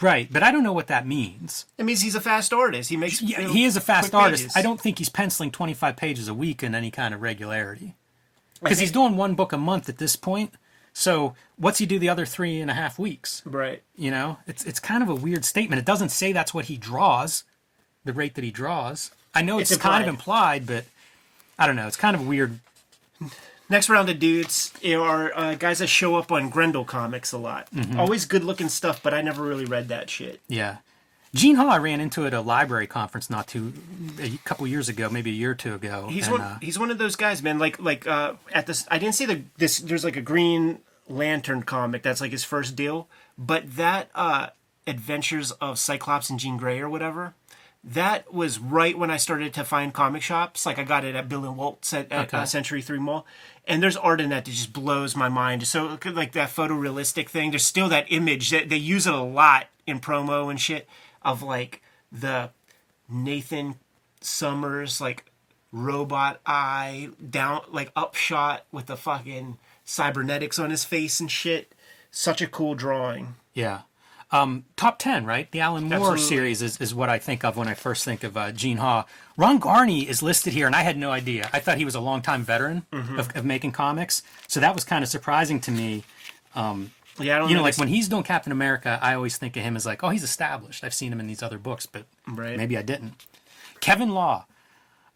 right? 0.00 0.32
But 0.32 0.44
I 0.44 0.52
don't 0.52 0.62
know 0.62 0.72
what 0.72 0.86
that 0.86 1.04
means. 1.04 1.66
It 1.76 1.84
means 1.84 2.00
he's 2.00 2.14
a 2.14 2.20
fast 2.20 2.52
artist. 2.52 2.90
He 2.90 2.96
makes 2.96 3.20
Yeah, 3.20 3.48
he 3.48 3.64
is 3.64 3.76
a 3.76 3.80
fast 3.80 4.14
artist. 4.14 4.44
pages. 4.44 4.56
I 4.56 4.62
don't 4.62 4.80
think 4.80 4.98
he's 4.98 5.08
penciling 5.08 5.50
25 5.50 5.96
pages 5.96 6.28
a 6.28 6.34
week 6.34 6.62
in 6.62 6.76
any 6.76 6.92
kind 6.92 7.12
of 7.12 7.22
regularity. 7.22 7.96
Because 8.62 8.78
he's 8.78 8.92
doing 8.92 9.16
one 9.16 9.34
book 9.34 9.52
a 9.52 9.58
month 9.58 9.88
at 9.88 9.98
this 9.98 10.14
point. 10.14 10.54
So 10.96 11.34
what's 11.56 11.78
he 11.78 11.86
do 11.86 11.98
the 11.98 12.08
other 12.08 12.24
three 12.24 12.60
and 12.60 12.70
a 12.70 12.74
half 12.74 12.98
weeks? 12.98 13.42
Right. 13.44 13.82
You 13.96 14.10
know, 14.12 14.38
it's 14.46 14.64
it's 14.64 14.78
kind 14.80 15.02
of 15.02 15.08
a 15.10 15.14
weird 15.14 15.44
statement. 15.44 15.78
It 15.80 15.84
doesn't 15.84 16.10
say 16.10 16.32
that's 16.32 16.54
what 16.54 16.66
he 16.66 16.76
draws, 16.78 17.44
the 18.04 18.12
rate 18.12 18.34
that 18.36 18.44
he 18.44 18.50
draws. 18.50 19.10
I 19.34 19.42
know 19.42 19.58
it's, 19.58 19.72
It's 19.72 19.82
kind 19.82 20.02
of 20.02 20.08
implied. 20.08 20.66
but 20.66 20.84
I 21.58 21.66
don't 21.66 21.76
know. 21.76 21.88
It's 21.88 21.96
kind 21.96 22.14
of 22.16 22.26
weird. 22.26 22.60
Next 23.68 23.88
round 23.88 24.08
of 24.08 24.18
dudes 24.18 24.72
are 24.86 25.32
uh, 25.36 25.54
guys 25.56 25.78
that 25.80 25.88
show 25.88 26.16
up 26.16 26.30
on 26.30 26.48
Grendel 26.50 26.84
comics 26.84 27.32
a 27.32 27.38
lot. 27.38 27.68
Mm-hmm. 27.72 27.98
Always 27.98 28.24
good 28.26 28.44
looking 28.44 28.68
stuff, 28.68 29.02
but 29.02 29.12
I 29.14 29.20
never 29.22 29.42
really 29.42 29.64
read 29.64 29.88
that 29.88 30.08
shit. 30.10 30.40
Yeah. 30.48 30.76
Gene 31.34 31.56
Ha, 31.56 31.68
I 31.68 31.78
ran 31.78 32.00
into 32.00 32.26
at 32.26 32.32
a 32.32 32.40
library 32.40 32.86
conference 32.86 33.28
not 33.28 33.48
too 33.48 33.72
a 34.20 34.30
couple 34.44 34.66
years 34.68 34.88
ago, 34.88 35.10
maybe 35.10 35.30
a 35.30 35.34
year 35.34 35.50
or 35.50 35.54
two 35.56 35.74
ago. 35.74 36.06
He's 36.08 36.28
and, 36.28 36.32
one. 36.38 36.40
uh, 36.40 36.58
he's 36.62 36.78
one 36.78 36.92
of 36.92 36.98
those 36.98 37.16
guys, 37.16 37.42
man. 37.42 37.58
Like 37.58 37.80
like 37.80 38.06
uh, 38.06 38.34
at 38.52 38.66
this, 38.66 38.86
I 38.88 38.98
didn't 38.98 39.16
see 39.16 39.26
the 39.26 39.42
this. 39.56 39.78
There's 39.80 40.04
like 40.04 40.16
a 40.16 40.20
Green 40.22 40.78
Lantern 41.08 41.64
comic 41.64 42.02
that's 42.04 42.20
like 42.20 42.30
his 42.30 42.44
first 42.44 42.76
deal, 42.76 43.08
but 43.36 43.76
that 43.76 44.10
uh, 44.14 44.48
Adventures 44.86 45.50
of 45.52 45.78
Cyclops 45.78 46.30
and 46.30 46.38
Jean 46.38 46.56
Grey 46.56 46.78
or 46.80 46.88
whatever. 46.88 47.34
That 47.86 48.32
was 48.32 48.58
right 48.58 48.96
when 48.96 49.10
I 49.10 49.18
started 49.18 49.52
to 49.54 49.64
find 49.64 49.92
comic 49.92 50.22
shops. 50.22 50.64
Like 50.64 50.78
I 50.78 50.84
got 50.84 51.04
it 51.04 51.14
at 51.14 51.28
Bill 51.28 51.44
and 51.44 51.56
Walt's 51.58 51.92
at, 51.92 52.10
at 52.10 52.28
Okay. 52.28 52.38
uh, 52.38 52.44
Century 52.46 52.80
Three 52.80 52.98
Mall, 52.98 53.26
and 53.66 53.82
there's 53.82 53.96
art 53.96 54.22
in 54.22 54.30
that 54.30 54.44
that 54.46 54.50
just 54.50 54.72
blows 54.72 55.14
my 55.14 55.28
mind. 55.28 55.66
So 55.66 55.98
like 56.06 56.32
that 56.32 56.48
photorealistic 56.48 57.28
thing. 57.28 57.50
There's 57.50 57.64
still 57.64 57.88
that 57.90 58.06
image 58.08 58.50
that 58.50 58.68
they 58.70 58.76
use 58.78 59.06
it 59.06 59.12
a 59.12 59.20
lot 59.20 59.66
in 59.86 60.00
promo 60.00 60.48
and 60.48 60.58
shit 60.58 60.88
of 61.24 61.42
like 61.42 61.82
the 62.12 62.50
Nathan 63.08 63.76
Summers 64.20 65.00
like 65.00 65.24
robot 65.72 66.40
eye 66.46 67.08
down 67.30 67.62
like 67.70 67.90
upshot 67.96 68.64
with 68.72 68.86
the 68.86 68.96
fucking 68.96 69.58
cybernetics 69.84 70.58
on 70.58 70.70
his 70.70 70.84
face 70.84 71.20
and 71.20 71.30
shit. 71.30 71.74
Such 72.10 72.40
a 72.40 72.46
cool 72.46 72.74
drawing. 72.74 73.34
Yeah. 73.54 73.80
Um, 74.30 74.64
top 74.76 74.98
10, 74.98 75.26
right? 75.26 75.48
The 75.52 75.60
Alan 75.60 75.84
Moore 75.84 75.96
Absolutely. 75.98 76.22
series 76.24 76.62
is, 76.62 76.80
is 76.80 76.94
what 76.94 77.08
I 77.08 77.18
think 77.18 77.44
of 77.44 77.56
when 77.56 77.68
I 77.68 77.74
first 77.74 78.04
think 78.04 78.24
of 78.24 78.36
uh, 78.36 78.50
Gene 78.52 78.78
Ha. 78.78 79.04
Ron 79.36 79.58
Garney 79.60 80.08
is 80.08 80.22
listed 80.22 80.52
here, 80.52 80.66
and 80.66 80.74
I 80.74 80.82
had 80.82 80.96
no 80.96 81.10
idea. 81.10 81.48
I 81.52 81.60
thought 81.60 81.78
he 81.78 81.84
was 81.84 81.94
a 81.94 82.00
longtime 82.00 82.42
veteran 82.42 82.84
Mm-hmm. 82.92 83.18
of, 83.18 83.36
of 83.36 83.44
making 83.44 83.72
comics. 83.72 84.22
So 84.48 84.58
that 84.60 84.74
was 84.74 84.82
kind 84.84 85.04
of 85.04 85.10
surprising 85.10 85.60
to 85.60 85.70
me. 85.70 86.02
Yeah, 87.18 87.36
I 87.36 87.38
don't 87.38 87.46
know. 87.46 87.50
You 87.50 87.56
know, 87.56 87.62
like 87.62 87.78
when 87.78 87.88
he's 87.88 88.08
doing 88.08 88.22
Captain 88.24 88.50
America, 88.52 88.98
I 89.00 89.14
always 89.14 89.36
think 89.36 89.56
of 89.56 89.62
him 89.62 89.76
as 89.76 89.86
like, 89.86 90.02
oh, 90.02 90.08
he's 90.08 90.24
established. 90.24 90.82
I've 90.84 90.94
seen 90.94 91.12
him 91.12 91.20
in 91.20 91.26
these 91.26 91.42
other 91.42 91.58
books, 91.58 91.86
but 91.86 92.04
Right. 92.26 92.56
maybe 92.56 92.76
I 92.76 92.82
didn't. 92.82 93.14
Kevin 93.80 94.10
Lau. 94.10 94.44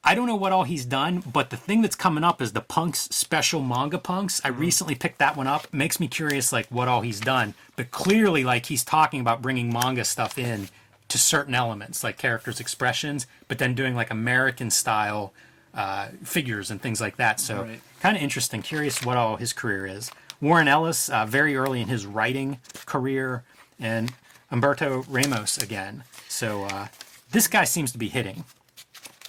I 0.05 0.14
don't 0.14 0.28
know 0.28 0.36
what 0.36 0.53
all 0.53 0.62
he's 0.62 0.84
done, 0.84 1.20
but 1.20 1.51
the 1.51 1.57
thing 1.57 1.82
that's 1.82 1.96
coming 1.96 2.22
up 2.22 2.40
is 2.40 2.53
the 2.53 2.61
Punks 2.61 3.09
special 3.11 3.61
manga 3.61 3.99
Punks. 3.99 4.40
I 4.44 4.49
recently 4.49 4.94
picked 4.94 5.18
that 5.18 5.36
one 5.36 5.49
up. 5.49 5.66
Makes 5.74 5.99
me 5.99 6.07
curious, 6.07 6.53
like 6.53 6.66
what 6.68 6.86
all 6.86 7.01
he's 7.01 7.18
done. 7.20 7.55
But 7.74 7.90
clearly, 7.90 8.44
like 8.44 8.66
he's 8.66 8.84
talking 8.84 9.20
about 9.20 9.42
bringing 9.42 9.72
manga 9.72 10.05
stuff 10.05 10.38
in 10.38 10.68
to 11.09 11.18
certain 11.18 11.55
elements, 11.55 12.05
like 12.05 12.16
characters' 12.16 12.61
expressions, 12.61 13.26
but 13.49 13.59
then 13.59 13.74
doing 13.74 13.96
like 13.96 14.11
American 14.11 14.70
style 14.70 15.32
uh, 15.74 16.09
figures 16.22 16.70
and 16.70 16.80
things 16.80 17.01
like 17.01 17.16
that. 17.16 17.40
So 17.40 17.62
Right. 17.62 17.80
kind 18.01 18.16
of 18.16 18.22
interesting. 18.22 18.62
Curious 18.62 19.05
what 19.05 19.16
all 19.16 19.36
his 19.36 19.53
career 19.53 19.84
is. 19.86 20.11
Warren 20.41 20.68
Ellis, 20.68 21.09
uh, 21.09 21.26
very 21.26 21.57
early 21.57 21.80
in 21.80 21.89
his 21.89 22.07
writing 22.07 22.59
career, 22.86 23.43
and 23.80 24.12
Humberto 24.53 25.05
Ramos 25.09 25.59
again. 25.59 26.05
So 26.28 26.64
uh, 26.64 26.89
this 27.32 27.49
guy 27.49 27.64
seems 27.64 27.93
to 27.93 27.99
be 27.99 28.09
hitting. 28.09 28.45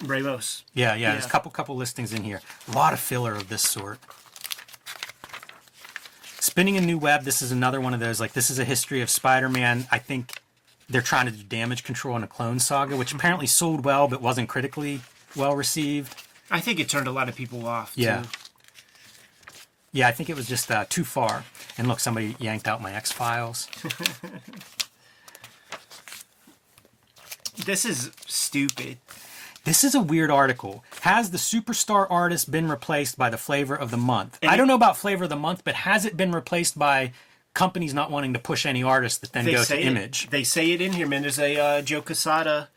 Ramos. 0.04 0.64
Yeah, 0.72 0.94
yeah, 0.94 1.12
There's 1.12 1.24
a 1.24 1.26
Yeah. 1.26 1.30
couple 1.32 1.50
couple 1.50 1.76
listings 1.76 2.12
in 2.12 2.22
here. 2.24 2.40
A 2.68 2.72
lot 2.72 2.92
of 2.92 3.00
filler 3.00 3.34
of 3.34 3.48
this 3.48 3.62
sort. 3.62 3.98
Spinning 6.40 6.76
a 6.76 6.80
new 6.80 6.96
web. 6.98 7.24
This 7.24 7.42
is 7.42 7.52
another 7.52 7.80
one 7.80 7.92
of 7.92 8.00
those. 8.00 8.18
Like 8.20 8.32
this 8.32 8.48
is 8.50 8.58
a 8.58 8.64
history 8.64 9.02
of 9.02 9.10
Spider-Man. 9.10 9.86
I 9.90 9.98
think 9.98 10.32
they're 10.88 11.02
trying 11.02 11.26
to 11.26 11.32
do 11.32 11.42
damage 11.42 11.84
control 11.84 12.16
in 12.16 12.22
a 12.22 12.26
Clone 12.26 12.58
Saga, 12.60 12.96
which 12.96 13.12
apparently 13.12 13.46
sold 13.46 13.84
well 13.84 14.08
but 14.08 14.22
wasn't 14.22 14.48
critically 14.48 15.02
well 15.36 15.54
received. 15.54 16.14
I 16.50 16.60
think 16.60 16.80
it 16.80 16.88
turned 16.88 17.06
a 17.06 17.12
lot 17.12 17.28
of 17.28 17.36
people 17.36 17.66
off. 17.66 17.92
Yeah. 17.94 18.22
Too. 18.22 18.28
Yeah, 19.92 20.08
I 20.08 20.12
think 20.12 20.30
it 20.30 20.36
was 20.36 20.46
just 20.46 20.70
uh, 20.70 20.84
too 20.88 21.04
far. 21.04 21.44
And 21.76 21.88
look, 21.88 22.00
somebody 22.00 22.36
yanked 22.38 22.68
out 22.68 22.80
my 22.80 22.92
X 22.92 23.10
Files. 23.10 23.68
This 27.64 27.84
is 27.84 28.10
stupid. 28.26 28.98
This 29.64 29.84
is 29.84 29.94
a 29.94 30.00
weird 30.00 30.30
article. 30.30 30.82
Has 31.02 31.30
the 31.30 31.38
superstar 31.38 32.06
artist 32.08 32.50
been 32.50 32.68
replaced 32.68 33.18
by 33.18 33.28
the 33.28 33.36
flavor 33.36 33.74
of 33.74 33.90
the 33.90 33.98
month? 33.98 34.38
And 34.40 34.50
I 34.50 34.56
don't 34.56 34.66
know 34.66 34.74
about 34.74 34.96
flavor 34.96 35.24
of 35.24 35.30
the 35.30 35.36
month, 35.36 35.62
but 35.64 35.74
has 35.74 36.06
it 36.06 36.16
been 36.16 36.32
replaced 36.32 36.78
by 36.78 37.12
companies 37.52 37.92
not 37.92 38.10
wanting 38.10 38.32
to 38.32 38.38
push 38.38 38.64
any 38.64 38.82
artists 38.82 39.18
that 39.18 39.32
then 39.32 39.44
go 39.44 39.52
to 39.52 39.64
say 39.64 39.82
Image? 39.82 40.30
They 40.30 40.44
say 40.44 40.70
it 40.70 40.80
in 40.80 40.92
here, 40.92 41.06
man. 41.06 41.22
There's 41.22 41.38
a 41.38 41.58
uh, 41.58 41.82
Joe 41.82 42.00
Quesada 42.00 42.68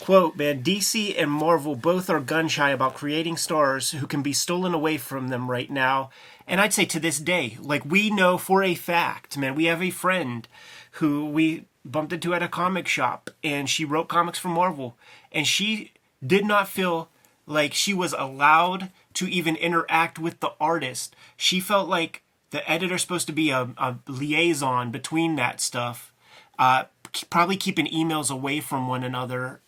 quote, 0.00 0.36
man. 0.36 0.62
DC 0.62 1.14
and 1.20 1.30
Marvel 1.30 1.76
both 1.76 2.08
are 2.08 2.20
gun 2.20 2.48
shy 2.48 2.70
about 2.70 2.94
creating 2.94 3.36
stars 3.36 3.92
who 3.92 4.06
can 4.06 4.22
be 4.22 4.32
stolen 4.32 4.72
away 4.72 4.96
from 4.96 5.28
them 5.28 5.50
right 5.50 5.70
now. 5.70 6.10
And 6.46 6.60
I'd 6.60 6.72
say 6.72 6.84
to 6.86 7.00
this 7.00 7.18
day, 7.18 7.56
like 7.60 7.84
we 7.84 8.10
know 8.10 8.38
for 8.38 8.62
a 8.62 8.74
fact, 8.74 9.38
man, 9.38 9.54
we 9.54 9.66
have 9.66 9.82
a 9.82 9.90
friend 9.90 10.46
who 10.92 11.26
we 11.26 11.64
bumped 11.84 12.12
into 12.12 12.34
at 12.34 12.42
a 12.42 12.48
comic 12.48 12.86
shop, 12.86 13.30
and 13.42 13.68
she 13.68 13.84
wrote 13.84 14.08
comics 14.08 14.38
for 14.38 14.48
Marvel, 14.48 14.96
and 15.30 15.46
she 15.46 15.92
did 16.24 16.44
not 16.44 16.68
feel 16.68 17.08
like 17.46 17.74
she 17.74 17.92
was 17.92 18.12
allowed 18.12 18.90
to 19.14 19.28
even 19.28 19.56
interact 19.56 20.18
with 20.18 20.40
the 20.40 20.52
artist. 20.60 21.16
She 21.36 21.60
felt 21.60 21.88
like 21.88 22.22
the 22.50 22.68
editor's 22.70 23.02
supposed 23.02 23.26
to 23.26 23.32
be 23.32 23.50
a, 23.50 23.70
a 23.76 23.96
liaison 24.06 24.90
between 24.90 25.36
that 25.36 25.60
stuff, 25.60 26.12
uh, 26.58 26.84
probably 27.30 27.56
keeping 27.56 27.86
emails 27.86 28.30
away 28.30 28.60
from 28.60 28.86
one 28.86 29.02
another 29.02 29.60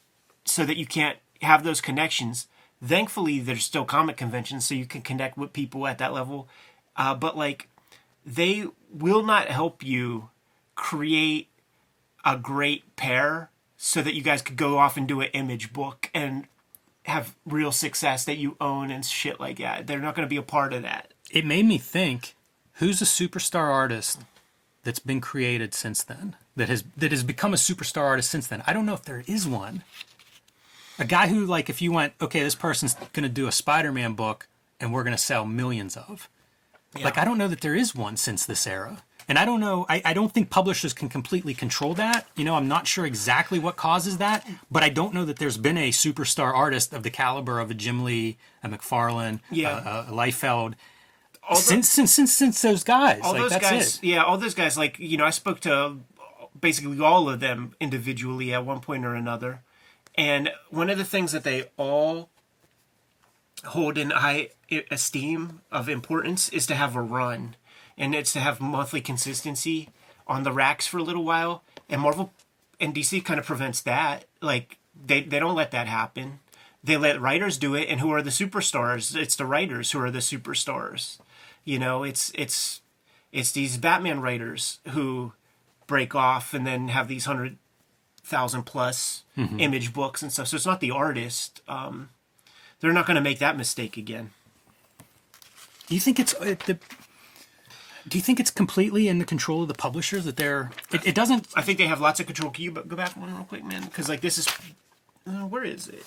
so 0.44 0.64
that 0.64 0.76
you 0.76 0.86
can't 0.86 1.18
have 1.42 1.64
those 1.64 1.80
connections. 1.80 2.46
Thankfully, 2.84 3.40
there's 3.40 3.64
still 3.64 3.84
comic 3.84 4.16
conventions, 4.16 4.66
so 4.66 4.74
you 4.74 4.86
can 4.86 5.02
connect 5.02 5.38
with 5.38 5.52
people 5.52 5.86
at 5.86 5.98
that 5.98 6.12
level. 6.12 6.48
Uh, 6.96 7.14
but 7.14 7.36
like, 7.36 7.68
they 8.26 8.66
will 8.92 9.22
not 9.22 9.48
help 9.48 9.82
you 9.82 10.30
create 10.74 11.48
a 12.24 12.36
great 12.36 12.96
pair 12.96 13.50
so 13.76 14.02
that 14.02 14.14
you 14.14 14.22
guys 14.22 14.42
could 14.42 14.56
go 14.56 14.78
off 14.78 14.96
and 14.96 15.06
do 15.06 15.20
an 15.20 15.28
image 15.32 15.72
book 15.72 16.10
and 16.14 16.46
have 17.04 17.34
real 17.44 17.70
success 17.70 18.24
that 18.24 18.38
you 18.38 18.56
own 18.60 18.90
and 18.90 19.04
shit 19.04 19.38
like 19.38 19.58
that. 19.58 19.86
They're 19.86 20.00
not 20.00 20.14
going 20.14 20.26
to 20.26 20.30
be 20.30 20.36
a 20.36 20.42
part 20.42 20.72
of 20.72 20.82
that. 20.82 21.12
It 21.30 21.44
made 21.44 21.66
me 21.66 21.78
think 21.78 22.34
who's 22.74 23.02
a 23.02 23.04
superstar 23.04 23.70
artist 23.70 24.20
that's 24.84 24.98
been 24.98 25.20
created 25.20 25.74
since 25.74 26.02
then 26.02 26.36
that 26.56 26.68
has 26.68 26.84
that 26.96 27.10
has 27.10 27.24
become 27.24 27.52
a 27.52 27.58
superstar 27.58 28.02
artist 28.02 28.30
since 28.30 28.46
then. 28.46 28.62
I 28.66 28.72
don't 28.72 28.86
know 28.86 28.94
if 28.94 29.02
there 29.02 29.24
is 29.26 29.46
one. 29.46 29.82
A 30.98 31.04
guy 31.04 31.26
who 31.28 31.44
like 31.44 31.68
if 31.68 31.82
you 31.82 31.92
went, 31.92 32.12
okay, 32.20 32.40
this 32.42 32.54
person's 32.54 32.94
going 33.12 33.24
to 33.24 33.28
do 33.28 33.46
a 33.46 33.52
Spider-Man 33.52 34.14
book 34.14 34.46
and 34.80 34.92
we're 34.92 35.02
going 35.04 35.16
to 35.16 35.22
sell 35.22 35.44
millions 35.44 35.96
of. 35.96 36.28
Yeah. 36.96 37.04
Like 37.04 37.18
I 37.18 37.24
don't 37.24 37.38
know 37.38 37.48
that 37.48 37.60
there 37.62 37.74
is 37.74 37.94
one 37.94 38.16
since 38.16 38.46
this 38.46 38.66
era. 38.66 39.02
And 39.26 39.38
I 39.38 39.46
don't 39.46 39.58
know, 39.58 39.86
I, 39.88 40.02
I 40.04 40.12
don't 40.12 40.30
think 40.32 40.50
publishers 40.50 40.92
can 40.92 41.08
completely 41.08 41.54
control 41.54 41.94
that. 41.94 42.26
You 42.36 42.44
know, 42.44 42.56
I'm 42.56 42.68
not 42.68 42.86
sure 42.86 43.06
exactly 43.06 43.58
what 43.58 43.74
causes 43.74 44.18
that, 44.18 44.46
but 44.70 44.82
I 44.82 44.90
don't 44.90 45.14
know 45.14 45.24
that 45.24 45.38
there's 45.38 45.56
been 45.56 45.78
a 45.78 45.90
superstar 45.90 46.52
artist 46.52 46.92
of 46.92 47.02
the 47.04 47.10
caliber 47.10 47.58
of 47.58 47.70
a 47.70 47.74
Jim 47.74 48.04
Lee, 48.04 48.36
a 48.62 48.68
McFarlane, 48.68 49.40
Yeah. 49.50 50.04
a, 50.06 50.10
a 50.10 50.14
Liefeld, 50.14 50.74
All 51.48 51.56
the- 51.56 51.62
since, 51.62 51.88
since 51.88 52.12
since 52.12 52.32
since 52.34 52.60
those 52.60 52.84
guys. 52.84 53.20
all 53.24 53.32
like 53.32 53.40
those 53.40 53.50
that's 53.52 53.70
guys, 53.70 53.96
it. 53.96 54.04
yeah, 54.04 54.22
all 54.22 54.36
those 54.36 54.54
guys. 54.54 54.76
Like 54.76 54.98
you 54.98 55.16
know, 55.16 55.24
I 55.24 55.30
spoke 55.30 55.58
to 55.60 55.96
basically 56.60 57.00
all 57.00 57.28
of 57.28 57.40
them 57.40 57.74
individually 57.80 58.52
at 58.52 58.64
one 58.66 58.80
point 58.80 59.06
or 59.06 59.14
another, 59.14 59.62
and 60.14 60.50
one 60.70 60.90
of 60.90 60.98
the 60.98 61.04
things 61.04 61.32
that 61.32 61.44
they 61.44 61.70
all 61.76 62.28
hold 63.64 63.98
in 63.98 64.10
high 64.10 64.50
esteem 64.90 65.60
of 65.72 65.88
importance 65.88 66.48
is 66.50 66.66
to 66.66 66.74
have 66.74 66.94
a 66.94 67.02
run, 67.02 67.56
and 67.96 68.14
it's 68.14 68.32
to 68.32 68.40
have 68.40 68.60
monthly 68.60 69.00
consistency 69.00 69.88
on 70.26 70.42
the 70.42 70.52
racks 70.52 70.86
for 70.86 70.98
a 70.98 71.02
little 71.02 71.24
while. 71.24 71.62
And 71.88 72.00
Marvel 72.00 72.32
and 72.80 72.94
DC 72.94 73.24
kind 73.24 73.40
of 73.40 73.46
prevents 73.46 73.80
that. 73.82 74.24
Like 74.40 74.78
they 75.06 75.22
they 75.22 75.38
don't 75.38 75.56
let 75.56 75.70
that 75.72 75.86
happen. 75.86 76.40
They 76.82 76.96
let 76.96 77.20
writers 77.20 77.56
do 77.56 77.74
it, 77.74 77.88
and 77.88 78.00
who 78.00 78.10
are 78.12 78.22
the 78.22 78.30
superstars? 78.30 79.16
It's 79.16 79.36
the 79.36 79.46
writers 79.46 79.92
who 79.92 80.00
are 80.00 80.10
the 80.10 80.18
superstars. 80.18 81.18
You 81.64 81.78
know, 81.78 82.04
it's 82.04 82.30
it's 82.34 82.82
it's 83.32 83.52
these 83.52 83.78
Batman 83.78 84.20
writers 84.20 84.80
who 84.90 85.32
break 85.86 86.14
off 86.14 86.54
and 86.54 86.66
then 86.66 86.88
have 86.88 87.08
these 87.08 87.24
hundred 87.24 87.58
thousand 88.24 88.64
plus 88.64 89.22
image 89.36 89.92
books 89.92 90.22
and 90.22 90.32
stuff. 90.32 90.48
So 90.48 90.56
it's 90.56 90.66
not 90.66 90.80
the 90.80 90.90
artist. 90.90 91.60
Um, 91.68 92.08
they're 92.80 92.92
not 92.92 93.06
going 93.06 93.16
to 93.16 93.20
make 93.20 93.38
that 93.38 93.56
mistake 93.56 93.96
again. 93.96 94.30
Do 95.86 95.94
you 95.94 96.00
think 96.00 96.18
it's 96.18 96.34
it, 96.40 96.60
the? 96.60 96.78
Do 98.06 98.18
you 98.18 98.22
think 98.22 98.38
it's 98.38 98.50
completely 98.50 99.08
in 99.08 99.18
the 99.18 99.24
control 99.24 99.62
of 99.62 99.68
the 99.68 99.74
publishers 99.74 100.24
that 100.24 100.36
they're? 100.36 100.70
It, 100.92 101.06
it 101.06 101.14
doesn't. 101.14 101.48
I 101.54 101.62
think 101.62 101.78
they 101.78 101.86
have 101.86 102.00
lots 102.00 102.20
of 102.20 102.26
control. 102.26 102.50
Can 102.50 102.64
you 102.64 102.70
go 102.70 102.96
back 102.96 103.16
one 103.16 103.34
real 103.34 103.44
quick, 103.44 103.64
man? 103.64 103.84
Because 103.84 104.08
like 104.08 104.20
this 104.20 104.38
is, 104.38 104.48
uh, 105.26 105.46
where 105.46 105.64
is 105.64 105.88
it? 105.88 106.04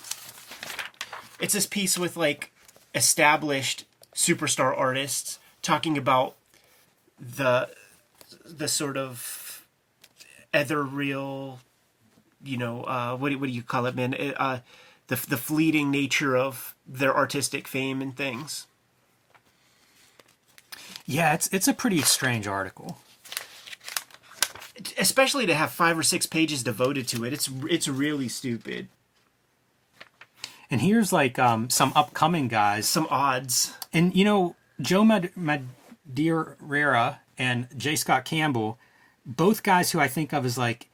It's 1.39 1.53
this 1.53 1.65
piece 1.65 1.97
with 1.97 2.18
like 2.18 2.51
established 2.93 3.86
superstar 4.15 4.76
artists 4.78 5.39
talking 5.61 5.97
about 5.97 6.36
the 7.20 7.70
the 8.43 8.68
sort 8.68 8.97
of 8.97 9.65
ethereal, 10.53 11.59
you 12.48 12.58
know, 12.58 12.84
uh, 12.84 13.16
what 13.18 13.30
do- 13.30 13.39
what 13.39 13.48
do 13.48 13.54
you 13.54 13.64
call 13.64 13.86
it, 13.86 13.95
man? 13.95 14.14
Uh, 14.14 14.60
the 15.08 15.16
the 15.16 15.38
fleeting 15.38 15.91
nature 15.91 16.36
of 16.36 16.76
their 16.86 17.16
artistic 17.16 17.68
fame 17.68 18.02
and 18.02 18.16
things. 18.16 18.68
Yeah, 21.06 21.34
it's 21.34 21.48
it's 21.54 21.68
a 21.68 21.74
pretty 21.74 22.02
strange 22.02 22.48
article. 22.48 23.00
Especially 24.98 25.45
to 25.48 25.56
have 25.56 25.72
five 25.72 25.98
or 25.98 26.04
six 26.04 26.26
pages 26.28 26.62
devoted 26.64 27.08
to 27.10 27.24
it. 27.24 27.34
It's 27.34 27.50
it's 27.70 27.88
really 27.88 28.28
stupid. 28.30 28.89
And 30.70 30.82
here's 30.82 31.14
like 31.14 31.39
um, 31.39 31.70
some 31.70 31.93
upcoming 31.95 32.48
guys. 32.48 32.88
Some 32.88 33.08
odds. 33.10 33.74
And 33.93 34.14
you 34.16 34.26
know, 34.26 34.56
Joe 34.82 35.04
Mad- 35.06 35.32
Madureira 35.38 37.20
and 37.38 37.68
J. 37.78 37.95
Scott 37.95 38.26
Campbell, 38.26 38.78
both 39.26 39.64
guys 39.64 39.91
who 39.91 40.00
I 40.00 40.08
think 40.10 40.34
of 40.34 40.45
as 40.45 40.58
like, 40.58 40.89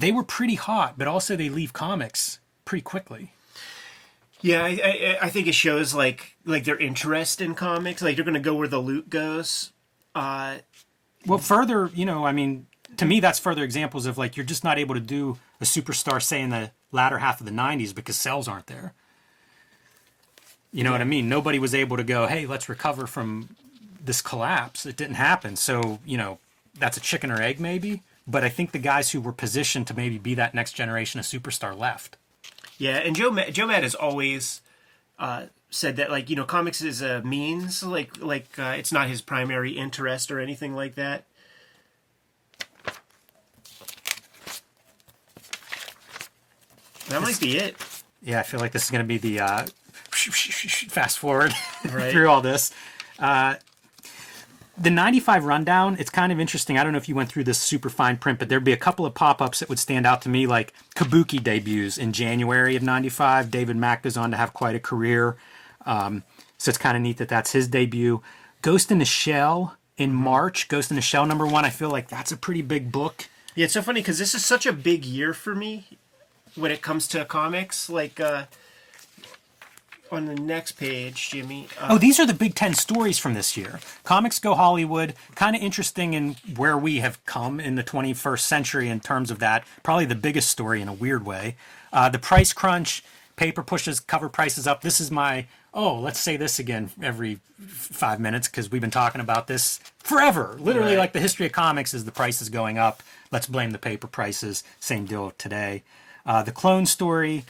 they 0.00 0.12
were 0.12 0.24
pretty 0.24 0.54
hot, 0.56 0.98
but 0.98 1.06
also 1.08 1.36
they 1.36 1.48
leave 1.48 1.72
comics 1.72 2.40
pretty 2.64 2.82
quickly. 2.82 3.32
Yeah, 4.42 4.64
I, 4.64 4.68
I, 4.84 5.18
I 5.26 5.30
think 5.30 5.46
it 5.46 5.54
shows 5.54 5.94
like 5.94 6.36
like 6.46 6.64
their 6.64 6.78
interest 6.78 7.40
in 7.40 7.54
comics. 7.54 8.02
Like 8.02 8.16
they're 8.16 8.24
gonna 8.24 8.40
go 8.40 8.54
where 8.54 8.68
the 8.68 8.78
loot 8.78 9.10
goes. 9.10 9.72
Uh, 10.14 10.58
Well, 11.26 11.38
further, 11.38 11.90
you 11.94 12.04
know, 12.06 12.24
I 12.24 12.32
mean, 12.32 12.66
to 12.96 13.04
me, 13.04 13.20
that's 13.20 13.38
further 13.38 13.62
examples 13.64 14.06
of 14.06 14.18
like 14.18 14.36
you're 14.36 14.46
just 14.46 14.64
not 14.64 14.78
able 14.78 14.94
to 14.94 15.00
do 15.00 15.38
a 15.60 15.64
superstar, 15.64 16.22
say, 16.22 16.40
in 16.40 16.50
the 16.50 16.72
latter 16.92 17.18
half 17.18 17.40
of 17.40 17.46
the 17.46 17.52
'90s 17.52 17.92
because 17.94 18.16
sales 18.16 18.48
aren't 18.48 18.66
there. 18.66 18.94
You 20.72 20.84
know 20.84 20.92
what 20.92 21.00
I 21.00 21.04
mean? 21.04 21.28
Nobody 21.28 21.58
was 21.58 21.74
able 21.74 21.96
to 21.96 22.04
go, 22.04 22.26
hey, 22.26 22.46
let's 22.46 22.68
recover 22.68 23.06
from 23.06 23.56
this 24.04 24.22
collapse. 24.22 24.86
It 24.86 24.96
didn't 24.96 25.16
happen. 25.16 25.56
So, 25.56 25.98
you 26.04 26.16
know, 26.16 26.38
that's 26.78 26.96
a 26.96 27.00
chicken 27.00 27.30
or 27.30 27.42
egg, 27.42 27.58
maybe. 27.58 28.02
But 28.30 28.44
I 28.44 28.48
think 28.48 28.70
the 28.72 28.78
guys 28.78 29.10
who 29.10 29.20
were 29.20 29.32
positioned 29.32 29.86
to 29.88 29.94
maybe 29.94 30.16
be 30.18 30.34
that 30.34 30.54
next 30.54 30.72
generation 30.72 31.18
of 31.18 31.26
superstar 31.26 31.76
left. 31.76 32.16
yeah, 32.78 32.96
and 32.98 33.16
Joe 33.16 33.30
Ma- 33.30 33.50
Joe 33.50 33.66
Mad 33.66 33.82
has 33.82 33.94
always 33.94 34.60
uh, 35.18 35.46
said 35.70 35.96
that 35.96 36.10
like 36.10 36.30
you 36.30 36.36
know 36.36 36.44
comics 36.44 36.80
is 36.80 37.02
a 37.02 37.22
means, 37.22 37.82
like 37.82 38.16
like 38.22 38.58
uh, 38.58 38.74
it's 38.78 38.92
not 38.92 39.08
his 39.08 39.20
primary 39.20 39.72
interest 39.72 40.30
or 40.30 40.38
anything 40.38 40.74
like 40.74 40.94
that. 40.94 41.24
That 47.08 47.22
might 47.22 47.40
be 47.40 47.56
it. 47.56 47.76
Yeah, 48.22 48.40
I 48.40 48.42
feel 48.42 48.60
like 48.60 48.72
this 48.72 48.84
is 48.84 48.90
going 48.90 49.02
to 49.04 49.08
be 49.08 49.18
the 49.18 49.40
uh, 49.40 49.66
fast 50.12 51.18
forward 51.18 51.52
Right. 51.90 52.12
through 52.12 52.28
all 52.28 52.40
this. 52.40 52.72
Uh, 53.18 53.56
the 54.80 54.90
95 54.90 55.44
rundown, 55.44 55.96
it's 55.98 56.08
kind 56.08 56.32
of 56.32 56.40
interesting. 56.40 56.78
I 56.78 56.82
don't 56.82 56.92
know 56.92 56.98
if 56.98 57.08
you 57.08 57.14
went 57.14 57.28
through 57.28 57.44
this 57.44 57.58
super 57.58 57.90
fine 57.90 58.16
print, 58.16 58.38
but 58.38 58.48
there'd 58.48 58.64
be 58.64 58.72
a 58.72 58.78
couple 58.78 59.04
of 59.04 59.12
pop 59.12 59.42
ups 59.42 59.60
that 59.60 59.68
would 59.68 59.78
stand 59.78 60.06
out 60.06 60.22
to 60.22 60.30
me, 60.30 60.46
like 60.46 60.72
Kabuki 60.96 61.42
debuts 61.42 61.98
in 61.98 62.14
January 62.14 62.76
of 62.76 62.82
95. 62.82 63.50
David 63.50 63.76
Mack 63.76 64.02
goes 64.02 64.16
on 64.16 64.30
to 64.30 64.38
have 64.38 64.54
quite 64.54 64.74
a 64.74 64.80
career. 64.80 65.36
Um, 65.84 66.22
so 66.56 66.70
it's 66.70 66.78
kind 66.78 66.96
of 66.96 67.02
neat 67.02 67.18
that 67.18 67.28
that's 67.28 67.52
his 67.52 67.68
debut. 67.68 68.22
Ghost 68.62 68.90
in 68.90 68.98
the 68.98 69.04
Shell 69.04 69.76
in 69.98 70.14
March, 70.14 70.68
Ghost 70.68 70.90
in 70.90 70.96
the 70.96 71.02
Shell 71.02 71.26
number 71.26 71.46
one. 71.46 71.66
I 71.66 71.70
feel 71.70 71.90
like 71.90 72.08
that's 72.08 72.32
a 72.32 72.36
pretty 72.36 72.62
big 72.62 72.90
book. 72.90 73.28
Yeah, 73.54 73.64
it's 73.66 73.74
so 73.74 73.82
funny 73.82 74.00
because 74.00 74.18
this 74.18 74.34
is 74.34 74.46
such 74.46 74.64
a 74.64 74.72
big 74.72 75.04
year 75.04 75.34
for 75.34 75.54
me 75.54 75.98
when 76.54 76.70
it 76.70 76.80
comes 76.80 77.06
to 77.08 77.26
comics. 77.26 77.90
Like 77.90 78.18
uh, 78.18 78.44
on 80.12 80.26
the 80.26 80.34
next 80.34 80.72
page, 80.72 81.30
Jimmy. 81.30 81.68
Uh, 81.80 81.88
Oh, 81.90 81.98
these 81.98 82.18
are 82.18 82.26
the 82.26 82.34
Big 82.34 82.54
Ten 82.54 82.74
stories 82.74 83.18
from 83.18 83.34
this 83.34 83.56
year. 83.56 83.80
Comics 84.04 84.38
Go 84.38 84.54
Hollywood, 84.54 85.14
kind 85.34 85.54
of 85.56 85.62
interesting 85.62 86.14
in 86.14 86.36
where 86.56 86.76
we 86.76 86.98
have 86.98 87.24
come 87.26 87.60
in 87.60 87.74
the 87.76 87.84
21st 87.84 88.40
century 88.40 88.88
in 88.88 89.00
terms 89.00 89.30
of 89.30 89.38
that. 89.38 89.64
Probably 89.82 90.04
the 90.06 90.14
biggest 90.14 90.50
story 90.50 90.80
in 90.82 90.88
a 90.88 90.92
weird 90.92 91.24
way. 91.24 91.56
Uh, 91.92 92.08
the 92.08 92.18
price 92.18 92.52
crunch, 92.52 93.02
paper 93.36 93.62
pushes 93.62 94.00
cover 94.00 94.28
prices 94.28 94.66
up. 94.66 94.82
This 94.82 95.00
is 95.00 95.10
my, 95.10 95.46
oh, 95.72 95.98
let's 95.98 96.20
say 96.20 96.36
this 96.36 96.58
again 96.58 96.90
every 97.02 97.38
five 97.66 98.20
minutes 98.20 98.48
because 98.48 98.70
we've 98.70 98.80
been 98.80 98.90
talking 98.90 99.20
about 99.20 99.46
this 99.46 99.80
forever. 99.98 100.56
Literally, 100.58 100.92
Right. 100.92 100.98
like 100.98 101.12
the 101.12 101.20
history 101.20 101.46
of 101.46 101.52
comics 101.52 101.94
is 101.94 102.04
the 102.04 102.12
prices 102.12 102.48
going 102.48 102.78
up. 102.78 103.02
Let's 103.30 103.46
blame 103.46 103.70
the 103.70 103.78
paper 103.78 104.06
prices. 104.06 104.64
Same 104.80 105.04
deal 105.06 105.32
today. 105.38 105.82
Uh, 106.26 106.42
the 106.42 106.52
clone 106.52 106.84
story, 106.86 107.44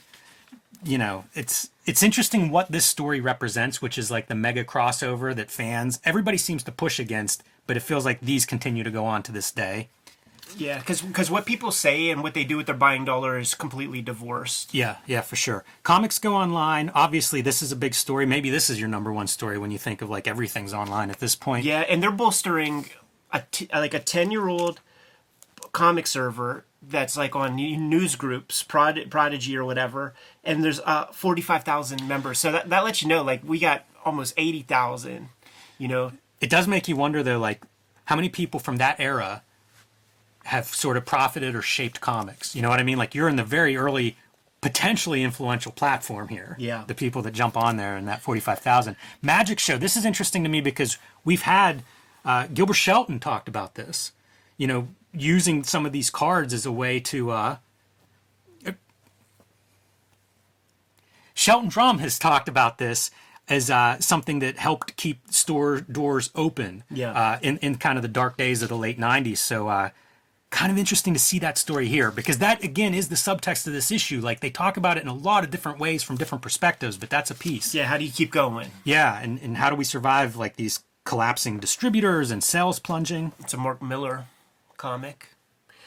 you 0.83 0.97
know, 0.97 1.25
it's 1.33 1.69
it's 1.85 2.03
interesting 2.03 2.49
what 2.51 2.71
this 2.71 2.85
story 2.85 3.19
represents, 3.19 3.81
which 3.81 3.97
is 3.97 4.11
like 4.11 4.27
the 4.27 4.35
mega 4.35 4.63
crossover 4.63 5.35
that 5.35 5.51
fans 5.51 5.99
everybody 6.03 6.37
seems 6.37 6.63
to 6.63 6.71
push 6.71 6.99
against, 6.99 7.43
but 7.67 7.77
it 7.77 7.81
feels 7.81 8.05
like 8.05 8.21
these 8.21 8.45
continue 8.45 8.83
to 8.83 8.91
go 8.91 9.05
on 9.05 9.23
to 9.23 9.31
this 9.31 9.51
day. 9.51 9.89
yeah, 10.57 10.79
because 10.79 11.01
because 11.01 11.31
what 11.31 11.45
people 11.45 11.71
say 11.71 12.09
and 12.09 12.21
what 12.23 12.33
they 12.33 12.43
do 12.43 12.57
with 12.57 12.65
their 12.65 12.75
buying 12.75 13.05
dollar 13.05 13.37
is 13.39 13.53
completely 13.53 14.01
divorced. 14.01 14.73
Yeah, 14.73 14.97
yeah, 15.07 15.21
for 15.21 15.35
sure. 15.35 15.63
Comics 15.83 16.19
go 16.19 16.35
online. 16.35 16.89
Obviously, 16.93 17.41
this 17.41 17.61
is 17.61 17.71
a 17.71 17.75
big 17.75 17.93
story. 17.93 18.25
Maybe 18.25 18.49
this 18.49 18.69
is 18.69 18.79
your 18.79 18.89
number 18.89 19.13
one 19.13 19.27
story 19.27 19.57
when 19.57 19.71
you 19.71 19.77
think 19.77 20.01
of 20.01 20.09
like 20.09 20.27
everything's 20.27 20.73
online 20.73 21.09
at 21.09 21.19
this 21.19 21.35
point. 21.35 21.63
Yeah, 21.65 21.81
and 21.81 22.01
they're 22.03 22.11
bolstering 22.11 22.85
a 23.31 23.43
t- 23.51 23.69
like 23.73 23.93
a 23.93 23.99
ten 23.99 24.29
year 24.31 24.47
old 24.49 24.81
comic 25.71 26.05
server 26.05 26.65
that's 26.81 27.15
like 27.15 27.35
on 27.35 27.55
news 27.55 28.15
groups, 28.15 28.63
Prod, 28.63 28.99
Prodigy 29.09 29.55
or 29.55 29.63
whatever, 29.63 30.13
and 30.43 30.63
there's 30.63 30.79
uh, 30.81 31.05
45,000 31.07 32.07
members. 32.07 32.39
So 32.39 32.51
that, 32.51 32.69
that 32.69 32.83
lets 32.83 33.01
you 33.01 33.07
know, 33.07 33.23
like, 33.23 33.41
we 33.43 33.59
got 33.59 33.85
almost 34.03 34.33
80,000, 34.37 35.29
you 35.77 35.87
know. 35.87 36.11
It 36.39 36.49
does 36.49 36.67
make 36.67 36.87
you 36.87 36.95
wonder, 36.95 37.21
though, 37.21 37.39
like, 37.39 37.63
how 38.05 38.15
many 38.15 38.29
people 38.29 38.59
from 38.59 38.77
that 38.77 38.99
era 38.99 39.43
have 40.45 40.65
sort 40.67 40.97
of 40.97 41.05
profited 41.05 41.53
or 41.55 41.61
shaped 41.61 42.01
comics? 42.01 42.55
You 42.55 42.63
know 42.63 42.69
what 42.69 42.79
I 42.79 42.83
mean? 42.83 42.97
Like, 42.97 43.13
you're 43.13 43.29
in 43.29 43.35
the 43.35 43.43
very 43.43 43.77
early, 43.77 44.17
potentially 44.59 45.21
influential 45.21 45.71
platform 45.71 46.29
here. 46.29 46.55
Yeah. 46.59 46.83
The 46.87 46.95
people 46.95 47.21
that 47.21 47.31
jump 47.31 47.55
on 47.55 47.77
there 47.77 47.95
in 47.95 48.05
that 48.05 48.21
45,000. 48.21 48.95
Magic 49.21 49.59
Show, 49.59 49.77
this 49.77 49.95
is 49.95 50.03
interesting 50.03 50.43
to 50.43 50.49
me 50.49 50.61
because 50.61 50.97
we've 51.23 51.43
had 51.43 51.83
uh, 52.25 52.47
Gilbert 52.51 52.73
Shelton 52.73 53.19
talked 53.19 53.47
about 53.47 53.75
this. 53.75 54.13
You 54.57 54.67
know, 54.67 54.87
using 55.13 55.63
some 55.63 55.85
of 55.85 55.91
these 55.91 56.09
cards 56.09 56.53
as 56.53 56.65
a 56.65 56.71
way 56.71 56.99
to 56.99 57.31
uh, 57.31 57.57
Shelton 61.33 61.69
Drum 61.69 61.99
has 61.99 62.19
talked 62.19 62.47
about 62.47 62.77
this 62.77 63.09
as 63.47 63.69
uh, 63.69 63.99
something 63.99 64.39
that 64.39 64.57
helped 64.57 64.95
keep 64.97 65.19
store 65.31 65.81
doors 65.81 66.29
open 66.35 66.83
Yeah. 66.91 67.11
uh, 67.11 67.39
in, 67.41 67.57
in 67.57 67.75
kind 67.75 67.97
of 67.97 68.01
the 68.01 68.07
dark 68.07 68.37
days 68.37 68.61
of 68.61 68.69
the 68.69 68.77
late 68.77 68.99
90s. 68.99 69.37
So, 69.37 69.67
uh, 69.67 69.89
kind 70.51 70.71
of 70.71 70.77
interesting 70.77 71.13
to 71.13 71.19
see 71.19 71.39
that 71.39 71.57
story 71.57 71.87
here 71.87 72.11
because 72.11 72.37
that, 72.39 72.63
again, 72.63 72.93
is 72.93 73.07
the 73.09 73.15
subtext 73.15 73.65
of 73.67 73.73
this 73.73 73.89
issue. 73.91 74.19
Like, 74.21 74.41
they 74.41 74.49
talk 74.49 74.77
about 74.77 74.97
it 74.97 75.03
in 75.03 75.07
a 75.09 75.13
lot 75.13 75.43
of 75.43 75.49
different 75.49 75.79
ways 75.79 76.03
from 76.03 76.17
different 76.17 76.41
perspectives, 76.41 76.97
but 76.97 77.09
that's 77.09 77.31
a 77.31 77.35
piece. 77.35 77.73
Yeah, 77.73 77.85
how 77.85 77.97
do 77.97 78.03
you 78.03 78.11
keep 78.11 78.31
going? 78.31 78.69
Yeah, 78.83 79.19
and, 79.21 79.39
and 79.41 79.57
how 79.57 79.69
do 79.69 79.75
we 79.75 79.85
survive, 79.85 80.35
like, 80.35 80.57
these 80.57 80.83
collapsing 81.05 81.59
distributors 81.59 82.29
and 82.31 82.43
sales 82.43 82.79
plunging? 82.79 83.31
It's 83.39 83.53
a 83.53 83.57
Mark 83.57 83.81
Millar 83.81 84.25
comic. 84.81 85.35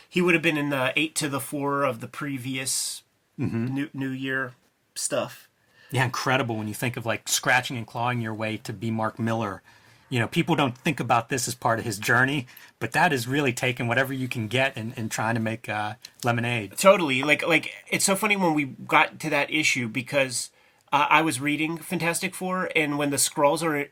He 0.09 0.23
would 0.23 0.35
have 0.35 0.43
been 0.43 0.57
in 0.57 0.71
the 0.71 0.93
8 0.95 1.17
to 1.17 1.29
the 1.29 1.41
4 1.41 1.83
of 1.83 1.99
the 1.99 2.07
previous 2.07 3.03
new, 3.37 3.89
new 3.93 4.11
Year 4.11 4.53
stuff. 4.95 5.49
Yeah, 5.91 6.05
incredible 6.05 6.57
when 6.57 6.69
you 6.69 6.75
think 6.75 6.97
of 6.97 7.05
like 7.05 7.29
scratching 7.29 7.77
and 7.77 7.87
clawing 7.87 8.21
your 8.21 8.35
way 8.35 8.57
to 8.59 8.73
be 8.73 8.93
Mark 8.93 9.19
Millar. 9.19 9.63
You 10.11 10.21
know, 10.21 10.29
people 10.29 10.55
don't 10.55 10.79
think 10.79 11.01
about 11.01 11.29
this 11.29 11.49
as 11.49 11.57
part 11.57 11.81
of 11.81 11.85
his 11.85 11.99
journey, 11.99 12.47
but 12.79 12.93
that 12.93 13.13
is 13.13 13.27
really 13.27 13.53
taking 13.53 13.89
whatever 13.89 14.13
you 14.13 14.29
can 14.29 14.47
get 14.47 14.77
and, 14.77 14.93
and 14.97 15.11
trying 15.11 15.35
to 15.35 15.41
make 15.41 15.69
uh, 15.69 15.95
lemonade. 16.23 16.77
Totally. 16.77 17.25
Like 17.25 17.45
like 17.45 17.73
it's 17.91 18.05
so 18.05 18.15
funny 18.15 18.37
when 18.37 18.55
we 18.55 18.65
got 18.87 19.19
to 19.21 19.31
that 19.31 19.51
issue 19.51 19.89
because 19.89 20.51
uh, 20.93 21.07
I 21.11 21.23
was 21.23 21.41
reading 21.41 21.79
Fantastic 21.79 22.33
Four, 22.33 22.71
and 22.77 22.97
when 22.97 23.11
the 23.11 23.19
scrolls 23.19 23.65
are 23.65 23.89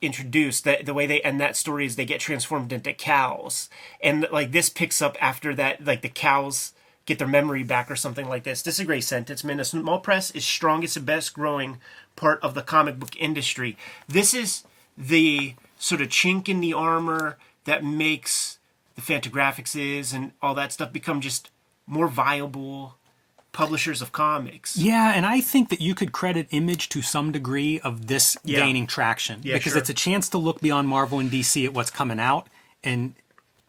introduced, 0.00 0.64
that 0.64 0.86
the 0.86 0.94
way 0.94 1.06
they 1.06 1.20
end 1.22 1.40
that 1.40 1.56
story 1.56 1.86
is 1.86 1.96
they 1.96 2.04
get 2.04 2.20
transformed 2.20 2.72
into 2.72 2.92
cows, 2.92 3.68
and 4.00 4.26
like 4.32 4.52
this 4.52 4.68
picks 4.68 5.02
up 5.02 5.16
after 5.20 5.54
that, 5.54 5.84
like 5.84 6.02
the 6.02 6.08
cows 6.08 6.72
get 7.06 7.18
their 7.18 7.26
memory 7.26 7.62
back 7.62 7.90
or 7.90 7.96
something 7.96 8.28
like 8.28 8.44
this. 8.44 8.60
This 8.60 8.74
is 8.74 8.80
a 8.80 8.84
great 8.84 9.02
sentence, 9.02 9.42
man. 9.42 9.58
A 9.58 9.64
small 9.64 9.98
press 9.98 10.30
is 10.32 10.44
strongest 10.44 10.96
and 10.96 11.06
best 11.06 11.32
growing 11.32 11.78
part 12.16 12.38
of 12.42 12.54
the 12.54 12.62
comic 12.62 12.98
book 12.98 13.16
industry. 13.16 13.78
This 14.06 14.34
is 14.34 14.64
the 14.96 15.54
sort 15.78 16.02
of 16.02 16.08
chink 16.08 16.48
in 16.50 16.60
the 16.60 16.74
armor 16.74 17.38
that 17.64 17.82
makes 17.82 18.58
the 18.94 19.00
Fantagraphics 19.00 19.74
is 19.74 20.12
and 20.12 20.32
all 20.42 20.54
that 20.54 20.72
stuff 20.72 20.92
become 20.92 21.22
just 21.22 21.50
more 21.86 22.08
viable 22.08 22.97
publishers 23.58 24.00
of 24.00 24.12
comics. 24.12 24.76
Yeah, 24.76 25.12
and 25.16 25.26
I 25.26 25.40
think 25.40 25.68
that 25.70 25.80
you 25.80 25.92
could 25.96 26.12
credit 26.12 26.46
Image 26.50 26.88
to 26.90 27.02
some 27.02 27.32
degree 27.32 27.80
of 27.80 28.06
this 28.06 28.36
Yeah. 28.44 28.60
gaining 28.60 28.86
traction 28.86 29.40
Yeah, 29.42 29.54
because 29.54 29.72
sure. 29.72 29.80
it's 29.80 29.90
a 29.90 29.94
chance 30.06 30.28
to 30.28 30.38
look 30.38 30.60
beyond 30.60 30.86
Marvel 30.88 31.18
and 31.18 31.28
DC 31.28 31.64
at 31.64 31.74
what's 31.74 31.90
coming 31.90 32.20
out, 32.20 32.46
and 32.84 33.14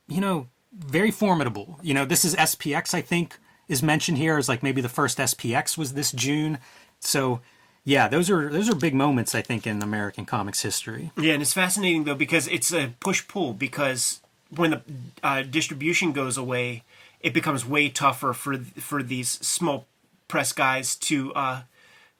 you 0.07 0.21
know, 0.21 0.47
very 0.71 1.09
formidable. 1.11 1.79
You 1.81 1.93
know, 1.95 2.05
this 2.05 2.23
is 2.23 2.35
SPX. 2.35 2.93
I 2.93 3.01
think 3.01 3.37
is 3.67 3.81
mentioned 3.81 4.17
here 4.19 4.37
as 4.37 4.47
like 4.47 4.61
maybe 4.61 4.81
the 4.81 4.89
first 4.99 5.17
SPX 5.17 5.75
was 5.77 5.93
this 5.93 6.11
June. 6.11 6.59
So, 6.99 7.41
yeah, 7.83 8.07
those 8.07 8.29
are 8.29 8.49
those 8.51 8.69
are 8.69 8.75
big 8.75 8.93
moments 8.93 9.33
I 9.33 9.41
think 9.41 9.65
in 9.65 9.81
American 9.81 10.25
comics 10.25 10.61
history. 10.61 11.11
Yeah, 11.17 11.33
and 11.33 11.41
it's 11.41 11.53
fascinating 11.53 12.03
though 12.03 12.15
because 12.25 12.47
it's 12.47 12.71
a 12.71 12.93
push 12.99 13.27
pull 13.27 13.53
because 13.53 14.21
when 14.55 14.69
the 14.71 14.81
uh, 15.23 15.41
distribution 15.41 16.11
goes 16.11 16.37
away, 16.37 16.83
it 17.20 17.34
becomes 17.34 17.65
way 17.65 17.89
tougher 17.89 18.34
for 18.34 18.57
for 18.57 19.03
these 19.03 19.30
small 19.30 19.88
press 20.28 20.51
guys 20.53 20.95
to 20.95 21.34
uh, 21.34 21.61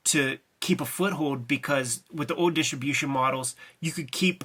to 0.06 0.38
keep 0.60 0.82
a 0.82 0.86
foothold 0.86 1.48
because 1.48 2.04
with 2.14 2.28
the 2.28 2.36
old 2.36 2.54
distribution 2.54 3.10
models, 3.10 3.56
you 3.80 3.92
could 3.92 4.12
keep 4.12 4.44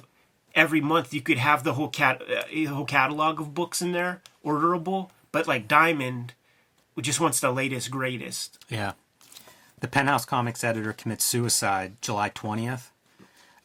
every 0.53 0.79
month 0.79 1.13
you 1.13 1.21
could 1.21 1.37
have 1.37 1.63
the 1.63 1.73
whole 1.73 1.89
cat 1.89 2.21
uh, 2.29 2.73
whole 2.73 2.85
catalog 2.85 3.39
of 3.39 3.53
books 3.53 3.81
in 3.81 3.91
there 3.91 4.21
orderable, 4.45 5.09
but 5.31 5.47
like 5.47 5.67
Diamond 5.67 6.33
just 7.01 7.19
wants 7.19 7.39
the 7.39 7.51
latest 7.51 7.91
greatest. 7.91 8.57
Yeah. 8.69 8.93
The 9.81 9.87
Penthouse 9.89 10.25
Comics 10.25 10.63
editor 10.63 10.93
commits 10.93 11.25
suicide 11.25 11.97
July 12.01 12.29
20th. 12.29 12.89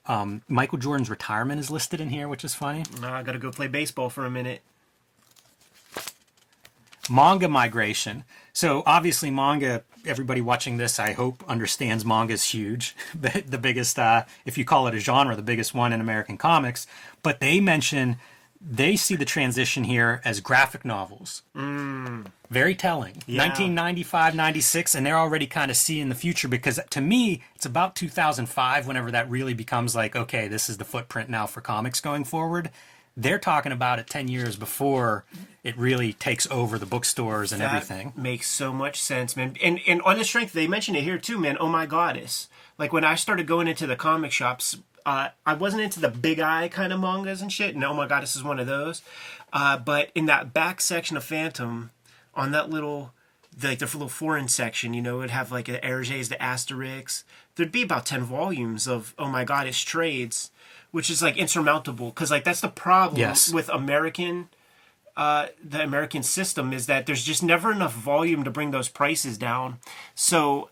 Um, 0.07 0.43
Michael 0.49 0.79
Jordan's 0.79 1.09
retirement 1.09 1.61
is 1.61 1.71
listed 1.71 2.01
in 2.01 2.11
here, 2.11 2.27
which 2.27 2.45
is 2.45 2.55
funny. 2.55 2.85
Now 3.01 3.15
I 3.15 3.23
got 3.23 3.33
to 3.33 3.39
go 3.39 3.53
play 3.53 3.69
baseball 3.69 4.11
for 4.11 4.27
a 4.27 4.31
minute. 4.31 4.63
Manga 7.11 7.49
migration. 7.49 8.25
So 8.53 8.83
obviously, 8.87 9.31
manga. 9.31 9.83
Everybody 10.07 10.41
watching 10.41 10.79
this, 10.79 10.99
I 10.99 11.13
hope, 11.13 11.45
understands 11.47 12.07
manga 12.07 12.33
is 12.33 12.45
huge. 12.45 12.97
the, 13.15 13.43
the 13.47 13.59
biggest, 13.59 13.99
uh, 13.99 14.25
if 14.47 14.57
you 14.57 14.65
call 14.65 14.87
it 14.87 14.95
a 14.95 14.99
genre, 14.99 15.37
the 15.37 15.43
biggest 15.43 15.75
one 15.75 15.93
in 15.93 16.01
American 16.01 16.39
comics. 16.39 16.87
But 17.23 17.41
they 17.41 17.61
mention 17.61 18.17
they 18.61 18.95
see 18.95 19.17
the 19.17 19.25
transition 19.25 19.85
here 19.85 20.21
as 20.25 20.41
graphic 20.41 20.85
novels. 20.85 21.43
Very 22.51 22.75
telling. 22.75 23.15
1995, 23.39 24.35
96, 24.35 24.95
and 24.95 25.07
they're 25.07 25.19
already 25.19 25.47
kind 25.47 25.71
of 25.71 25.77
seeing 25.77 26.11
the 26.11 26.15
future 26.15 26.47
because 26.49 26.79
to 26.91 27.01
me, 27.01 27.43
it's 27.55 27.65
about 27.65 27.97
2005 27.97 28.87
whenever 28.87 29.11
that 29.11 29.31
really 29.31 29.55
becomes 29.55 29.97
like, 29.97 30.15
okay, 30.15 30.47
this 30.47 30.69
is 30.69 30.77
the 30.77 30.85
footprint 30.85 31.31
now 31.31 31.47
for 31.47 31.63
comics 31.63 32.01
going 32.01 32.25
forward. 32.25 32.71
They're 33.17 33.39
talking 33.39 33.73
about 33.73 33.99
it 33.99 34.07
10 34.07 34.29
years 34.29 34.57
before 34.57 35.25
it 35.63 35.77
really 35.77 36.13
takes 36.13 36.47
over 36.51 36.79
the 36.79 36.87
bookstores 36.87 37.53
and 37.53 37.61
That 37.61 37.75
everything. 37.75 38.13
makes 38.17 38.49
so 38.49 38.73
much 38.73 39.01
sense, 39.01 39.37
man. 39.37 39.57
And 39.63 39.81
and 39.87 40.01
on 40.03 40.17
the 40.19 40.25
strength, 40.25 40.53
they 40.53 40.67
mentioned 40.67 40.97
it 40.97 41.03
here 41.03 41.19
too, 41.19 41.39
man. 41.39 41.57
Oh 41.61 41.69
my 41.69 41.87
goddess! 41.87 42.49
Like 42.79 42.93
when 42.93 43.05
I 43.05 43.15
started 43.17 43.47
going 43.47 43.69
into 43.69 43.87
the 43.87 43.97
comic 43.97 44.33
shops, 44.33 44.79
uh, 45.05 45.29
I 45.45 45.55
wasn't 45.55 45.83
into 45.83 46.01
the 46.01 46.09
big 46.09 46.41
eye 46.41 46.69
kind 46.69 46.93
of 46.93 47.01
mangas 47.01 47.43
and 47.43 47.53
shit. 47.53 47.75
And 47.75 47.85
oh 47.85 47.93
my 47.93 48.07
goddess 48.07 48.37
is 48.37 48.43
one 48.45 48.59
of 48.59 48.67
those. 48.67 49.03
Uh, 49.53 49.77
but 49.77 50.11
in 50.15 50.27
that 50.27 50.55
back 50.55 50.81
section 50.81 51.17
of 51.17 51.25
Phantom, 51.25 51.91
on 52.35 52.53
that 52.53 52.71
little 52.71 53.13
like 53.63 53.79
the 53.79 53.87
little 53.87 54.09
foreign 54.09 54.49
section, 54.49 54.95
you 54.95 55.03
know, 55.03 55.19
it'd 55.21 55.31
have 55.31 55.51
like 55.53 55.67
the 55.67 55.79
Hergés, 55.79 56.29
the 56.29 56.37
Asterix. 56.37 57.25
There'd 57.55 57.73
be 57.73 57.83
about 57.83 58.07
ten 58.07 58.23
volumes 58.23 58.87
of 58.89 59.15
oh 59.19 59.29
my 59.29 59.45
God, 59.45 59.67
it's 59.67 59.81
trades, 59.81 60.51
which 60.91 61.11
is 61.11 61.23
like 61.23 61.37
insurmountable 61.37 62.11
because 62.11 62.31
like 62.31 62.45
that's 62.45 62.61
the 62.61 62.69
problem 62.69 63.21
Yes. 63.21 63.53
with 63.53 63.69
American 63.69 64.49
uh, 65.17 65.49
the 65.63 65.83
American 65.83 66.23
system 66.23 66.73
is 66.73 66.87
that 66.87 67.05
there's 67.07 67.25
just 67.25 67.43
never 67.43 67.73
enough 67.73 67.93
volume 67.93 68.45
to 68.45 68.51
bring 68.51 68.71
those 68.71 68.89
prices 68.89 69.37
down. 69.37 69.79
So 70.15 70.71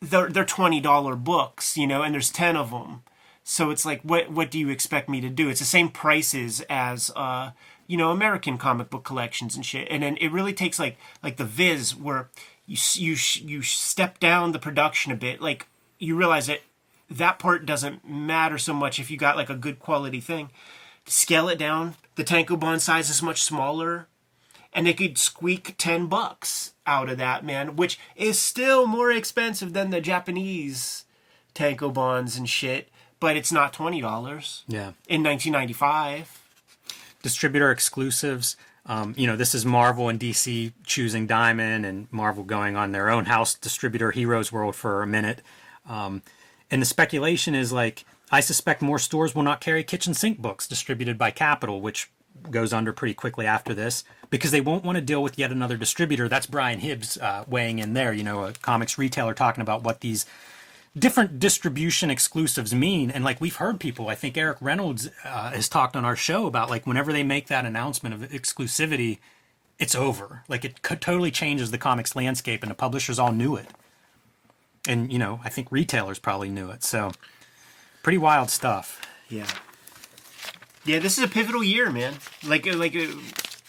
they're 0.00 0.28
they're 0.28 0.44
twenty 0.44 0.80
dollar 0.80 1.16
books, 1.16 1.76
you 1.76 1.86
know, 1.86 2.02
and 2.02 2.12
there's 2.14 2.30
ten 2.30 2.56
of 2.56 2.70
them. 2.70 3.02
So 3.44 3.70
it's 3.70 3.86
like, 3.86 4.02
what 4.02 4.30
what 4.30 4.50
do 4.50 4.58
you 4.58 4.68
expect 4.68 5.08
me 5.08 5.20
to 5.22 5.30
do? 5.30 5.48
It's 5.48 5.60
the 5.60 5.66
same 5.66 5.88
prices 5.88 6.60
as 6.68 7.10
uh, 7.16 7.52
you 7.88 7.96
know 7.96 8.10
American 8.12 8.56
comic 8.58 8.88
book 8.90 9.02
collections 9.02 9.56
and 9.56 9.66
shit. 9.66 9.88
And 9.90 10.04
then 10.04 10.16
it 10.18 10.30
really 10.30 10.52
takes 10.52 10.78
like 10.78 10.96
like 11.22 11.36
the 11.38 11.44
Viz 11.44 11.96
where 11.96 12.28
you 12.66 12.76
you 12.94 13.16
you 13.42 13.62
step 13.62 14.20
down 14.20 14.52
the 14.52 14.60
production 14.60 15.10
a 15.10 15.16
bit. 15.16 15.40
Like 15.40 15.66
you 15.98 16.14
realize 16.14 16.46
that 16.46 16.60
that 17.10 17.38
part 17.40 17.66
doesn't 17.66 18.08
matter 18.08 18.58
so 18.58 18.72
much 18.74 19.00
if 19.00 19.10
you 19.10 19.16
got 19.16 19.36
like 19.36 19.50
a 19.50 19.56
good 19.56 19.80
quality 19.80 20.20
thing. 20.20 20.50
Scale 21.06 21.48
it 21.48 21.58
down. 21.58 21.96
The 22.14 22.22
tankobon 22.24 22.80
size 22.80 23.10
is 23.10 23.22
much 23.22 23.42
smaller 23.42 24.06
and 24.74 24.86
they 24.86 24.92
could 24.92 25.16
squeak 25.16 25.74
10 25.78 26.06
bucks 26.08 26.74
out 26.86 27.08
of 27.08 27.16
that 27.16 27.42
man 27.42 27.74
which 27.76 27.98
is 28.14 28.38
still 28.38 28.86
more 28.86 29.10
expensive 29.10 29.72
than 29.72 29.88
the 29.88 30.00
japanese 30.00 31.04
tankobons 31.54 32.36
and 32.36 32.48
shit 32.48 32.88
but 33.20 33.36
it's 33.36 33.50
not 33.50 33.72
$20 33.72 34.62
Yeah. 34.68 34.92
in 35.08 35.22
1995 35.22 36.44
distributor 37.22 37.70
exclusives. 37.70 38.56
Um, 38.86 39.14
you 39.16 39.26
know, 39.26 39.36
this 39.36 39.54
is 39.54 39.66
Marvel 39.66 40.08
and 40.08 40.18
DC 40.18 40.72
choosing 40.84 41.26
Diamond, 41.26 41.84
and 41.84 42.08
Marvel 42.10 42.42
going 42.42 42.76
on 42.76 42.92
their 42.92 43.10
own 43.10 43.26
house 43.26 43.54
distributor, 43.54 44.10
Heroes 44.10 44.50
World, 44.50 44.74
for 44.74 45.02
a 45.02 45.06
minute. 45.06 45.42
Um, 45.88 46.22
and 46.70 46.80
the 46.80 46.86
speculation 46.86 47.54
is 47.54 47.72
like, 47.72 48.04
I 48.30 48.40
suspect 48.40 48.82
more 48.82 48.98
stores 48.98 49.34
will 49.34 49.42
not 49.42 49.60
carry 49.60 49.84
kitchen 49.84 50.14
sink 50.14 50.38
books 50.38 50.66
distributed 50.66 51.18
by 51.18 51.30
Capital, 51.30 51.80
which 51.80 52.10
goes 52.50 52.72
under 52.72 52.92
pretty 52.92 53.14
quickly 53.14 53.46
after 53.46 53.74
this, 53.74 54.04
because 54.30 54.50
they 54.50 54.60
won't 54.60 54.84
want 54.84 54.96
to 54.96 55.02
deal 55.02 55.22
with 55.22 55.38
yet 55.38 55.50
another 55.50 55.76
distributor. 55.76 56.28
That's 56.28 56.46
Brian 56.46 56.80
Hibbs 56.80 57.18
uh, 57.18 57.44
weighing 57.46 57.78
in 57.78 57.94
there, 57.94 58.12
you 58.12 58.22
know, 58.22 58.44
a 58.44 58.52
comics 58.52 58.98
retailer 58.98 59.34
talking 59.34 59.62
about 59.62 59.82
what 59.82 60.00
these 60.00 60.24
different 60.96 61.38
distribution 61.38 62.10
exclusives 62.10 62.74
mean 62.74 63.10
and 63.10 63.24
like 63.24 63.40
we've 63.40 63.56
heard 63.56 63.78
people 63.78 64.08
i 64.08 64.14
think 64.14 64.36
eric 64.36 64.58
reynolds 64.60 65.08
uh, 65.24 65.50
has 65.50 65.68
talked 65.68 65.94
on 65.94 66.04
our 66.04 66.16
show 66.16 66.46
about 66.46 66.70
like 66.70 66.86
whenever 66.86 67.12
they 67.12 67.22
make 67.22 67.46
that 67.48 67.64
announcement 67.64 68.14
of 68.14 68.28
exclusivity 68.30 69.18
it's 69.78 69.94
over. 69.94 70.42
Like 70.48 70.64
it 70.64 70.82
totally 70.82 71.30
changes 71.30 71.70
the 71.70 71.78
comics 71.78 72.16
landscape, 72.16 72.62
and 72.62 72.70
the 72.70 72.74
publishers 72.74 73.18
all 73.18 73.32
knew 73.32 73.56
it. 73.56 73.66
And 74.86 75.12
you 75.12 75.18
know, 75.18 75.40
I 75.44 75.48
think 75.48 75.68
retailers 75.70 76.18
probably 76.18 76.48
knew 76.48 76.70
it. 76.70 76.82
So, 76.82 77.12
pretty 78.02 78.18
wild 78.18 78.50
stuff. 78.50 79.00
Yeah. 79.28 79.48
Yeah, 80.84 80.98
this 81.00 81.18
is 81.18 81.24
a 81.24 81.28
pivotal 81.28 81.62
year, 81.62 81.90
man. 81.90 82.14
Like 82.44 82.66
uh, 82.66 82.76
like 82.76 82.96
uh, 82.96 83.06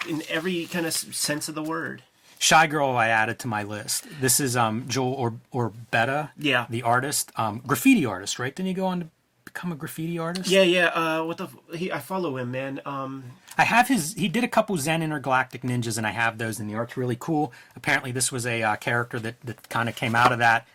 in 0.07 0.23
every 0.29 0.65
kind 0.65 0.85
of 0.85 0.93
sense 0.93 1.47
of 1.47 1.55
the 1.55 1.63
word. 1.63 2.03
Shy 2.41 2.67
Girl, 2.67 2.91
I 2.95 3.09
added 3.09 3.37
to 3.39 3.47
my 3.47 3.63
list. 3.63 4.05
This 4.21 4.39
is 4.39 4.55
um, 4.55 4.85
Joel 4.87 5.13
or 5.13 5.33
or 5.51 5.69
Betta, 5.91 6.31
Yeah. 6.37 6.65
the 6.69 6.81
artist, 6.83 7.31
um, 7.35 7.61
graffiti 7.67 8.05
artist, 8.05 8.39
right? 8.39 8.55
Didn't 8.55 8.67
he 8.67 8.73
go 8.73 8.85
on 8.85 8.99
to 9.01 9.07
become 9.45 9.71
a 9.73 9.75
graffiti 9.75 10.17
artist? 10.17 10.49
Yeah, 10.49 10.61
yeah. 10.61 10.87
Uh, 10.87 11.23
what 11.25 11.37
the? 11.37 11.45
f- 11.45 11.75
He, 11.77 11.91
I 11.91 11.99
follow 11.99 12.37
him, 12.37 12.49
man. 12.51 12.79
Um, 12.85 13.25
I 13.57 13.65
have 13.65 13.89
his. 13.89 14.13
He 14.13 14.29
did 14.29 14.45
a 14.45 14.47
couple 14.47 14.77
Zen 14.77 15.03
Intergalactic 15.03 15.63
Ninjas, 15.63 15.97
and 15.97 16.07
I 16.07 16.11
have 16.11 16.37
those, 16.37 16.59
and 16.61 16.69
the 16.69 16.75
art's 16.75 16.95
really 16.95 17.17
cool. 17.19 17.51
Apparently, 17.75 18.13
this 18.13 18.31
was 18.31 18.45
a 18.45 18.63
uh, 18.63 18.75
character 18.77 19.19
that 19.19 19.41
that 19.41 19.67
kind 19.69 19.89
of 19.89 19.95
came 19.97 20.15
out 20.15 20.31
of 20.31 20.39
that. 20.39 20.65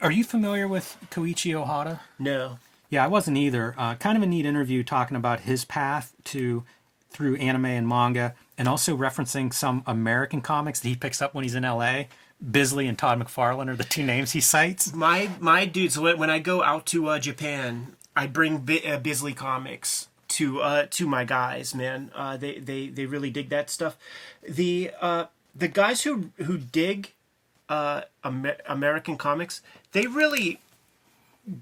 Are 0.00 0.12
you 0.12 0.22
familiar 0.24 0.68
with 0.68 0.96
Koichi 1.10 1.52
Ohata? 1.52 2.00
no. 2.18 2.58
Yeah, 2.88 3.02
I 3.04 3.08
wasn't 3.08 3.36
either. 3.38 3.74
Uh, 3.76 3.96
kind 3.96 4.16
of 4.16 4.22
a 4.22 4.26
neat 4.26 4.46
interview 4.46 4.84
talking 4.84 5.16
about 5.16 5.40
his 5.40 5.64
path 5.64 6.14
to 6.26 6.62
through 7.10 7.34
anime 7.38 7.64
and 7.64 7.88
manga, 7.88 8.36
and 8.58 8.68
also 8.68 8.96
referencing 8.96 9.52
some 9.52 9.82
American 9.86 10.40
comics 10.40 10.80
that 10.80 10.88
he 10.88 10.96
picks 10.96 11.20
up 11.20 11.34
when 11.34 11.44
he's 11.44 11.54
in 11.54 11.62
LA. 11.62 12.04
Bisley 12.50 12.86
and 12.86 12.98
Todd 12.98 13.18
McFarlane 13.18 13.68
are 13.68 13.76
the 13.76 13.84
two 13.84 14.04
names 14.04 14.32
he 14.32 14.40
cites. 14.40 14.92
My 14.92 15.30
my 15.40 15.64
dudes. 15.64 15.98
When, 15.98 16.28
I 16.30 16.38
go 16.38 16.62
out 16.62 16.84
to 16.86 17.08
uh, 17.08 17.18
Japan, 17.18 17.96
I 18.14 18.26
bring 18.26 18.58
Bi- 18.58 18.82
uh, 18.86 18.98
Bisley 18.98 19.32
comics 19.32 20.08
to 20.28 20.60
uh, 20.60 20.86
to 20.90 21.06
my 21.06 21.24
guys. 21.24 21.74
Man, 21.74 22.10
uh, 22.14 22.36
they 22.36 22.58
they 22.58 22.88
they 22.88 23.06
really 23.06 23.30
dig 23.30 23.48
that 23.48 23.70
stuff. 23.70 23.96
The 24.46 24.90
uh, 25.00 25.26
the 25.54 25.68
guys 25.68 26.02
who 26.02 26.30
who 26.36 26.58
dig 26.58 27.12
uh, 27.68 28.02
Amer- 28.24 28.58
American 28.68 29.16
comics, 29.16 29.62
they 29.92 30.06
really 30.06 30.60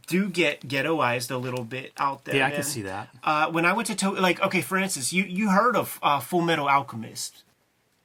do 0.07 0.29
get 0.31 0.63
ghettoized 0.67 1.31
a 1.31 1.37
little 1.37 1.65
bit 1.65 1.93
out 1.99 2.25
there. 2.25 2.37
Yeah, 2.37 2.47
I 2.47 2.51
can 2.51 2.63
see 2.63 2.83
that. 2.83 3.09
Uh, 3.23 3.51
when 3.51 3.65
I 3.67 3.73
went 3.73 3.87
to 3.89 3.95
to- 3.97 4.11
like 4.13 4.41
okay, 4.43 4.61
for 4.61 4.77
instance, 4.79 5.13
you 5.13 5.25
you 5.25 5.51
heard 5.51 5.77
of 5.77 5.99
uh, 6.03 6.21
Full 6.21 6.41
Metal 6.43 6.69
Alchemist 6.69 7.43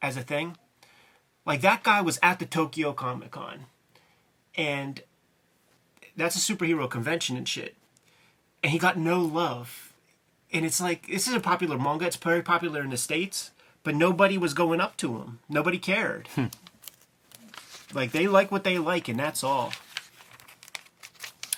as 0.02 0.18
a 0.18 0.22
thing? 0.22 0.58
Like 1.46 1.62
that 1.62 1.84
guy 1.84 2.02
was 2.02 2.20
at 2.22 2.40
the 2.40 2.46
Tokyo 2.46 2.92
Comic 2.94 3.32
Con, 3.32 3.66
and 4.56 5.02
that's 6.18 6.36
a 6.36 6.54
superhero 6.54 6.90
convention 6.90 7.38
and 7.38 7.48
shit, 7.48 7.76
and 8.62 8.72
he 8.74 8.78
got 8.78 8.98
no 8.98 9.22
love, 9.22 9.94
and 10.52 10.66
it's 10.66 10.82
like 10.82 11.08
this 11.08 11.28
is 11.28 11.34
a 11.34 11.40
popular 11.40 11.78
manga. 11.78 12.06
It's 12.06 12.18
very 12.18 12.42
popular 12.42 12.82
in 12.82 12.90
the 12.90 12.98
states, 12.98 13.52
but 13.84 13.96
nobody 13.96 14.38
was 14.38 14.54
going 14.54 14.82
up 14.82 14.98
to 14.98 15.18
him. 15.18 15.40
Nobody 15.48 15.78
cared. 15.80 16.28
like 17.94 18.12
they 18.12 18.28
like 18.28 18.52
what 18.52 18.64
they 18.66 18.78
like, 18.78 19.08
and 19.08 19.20
that's 19.20 19.44
all. 19.44 19.72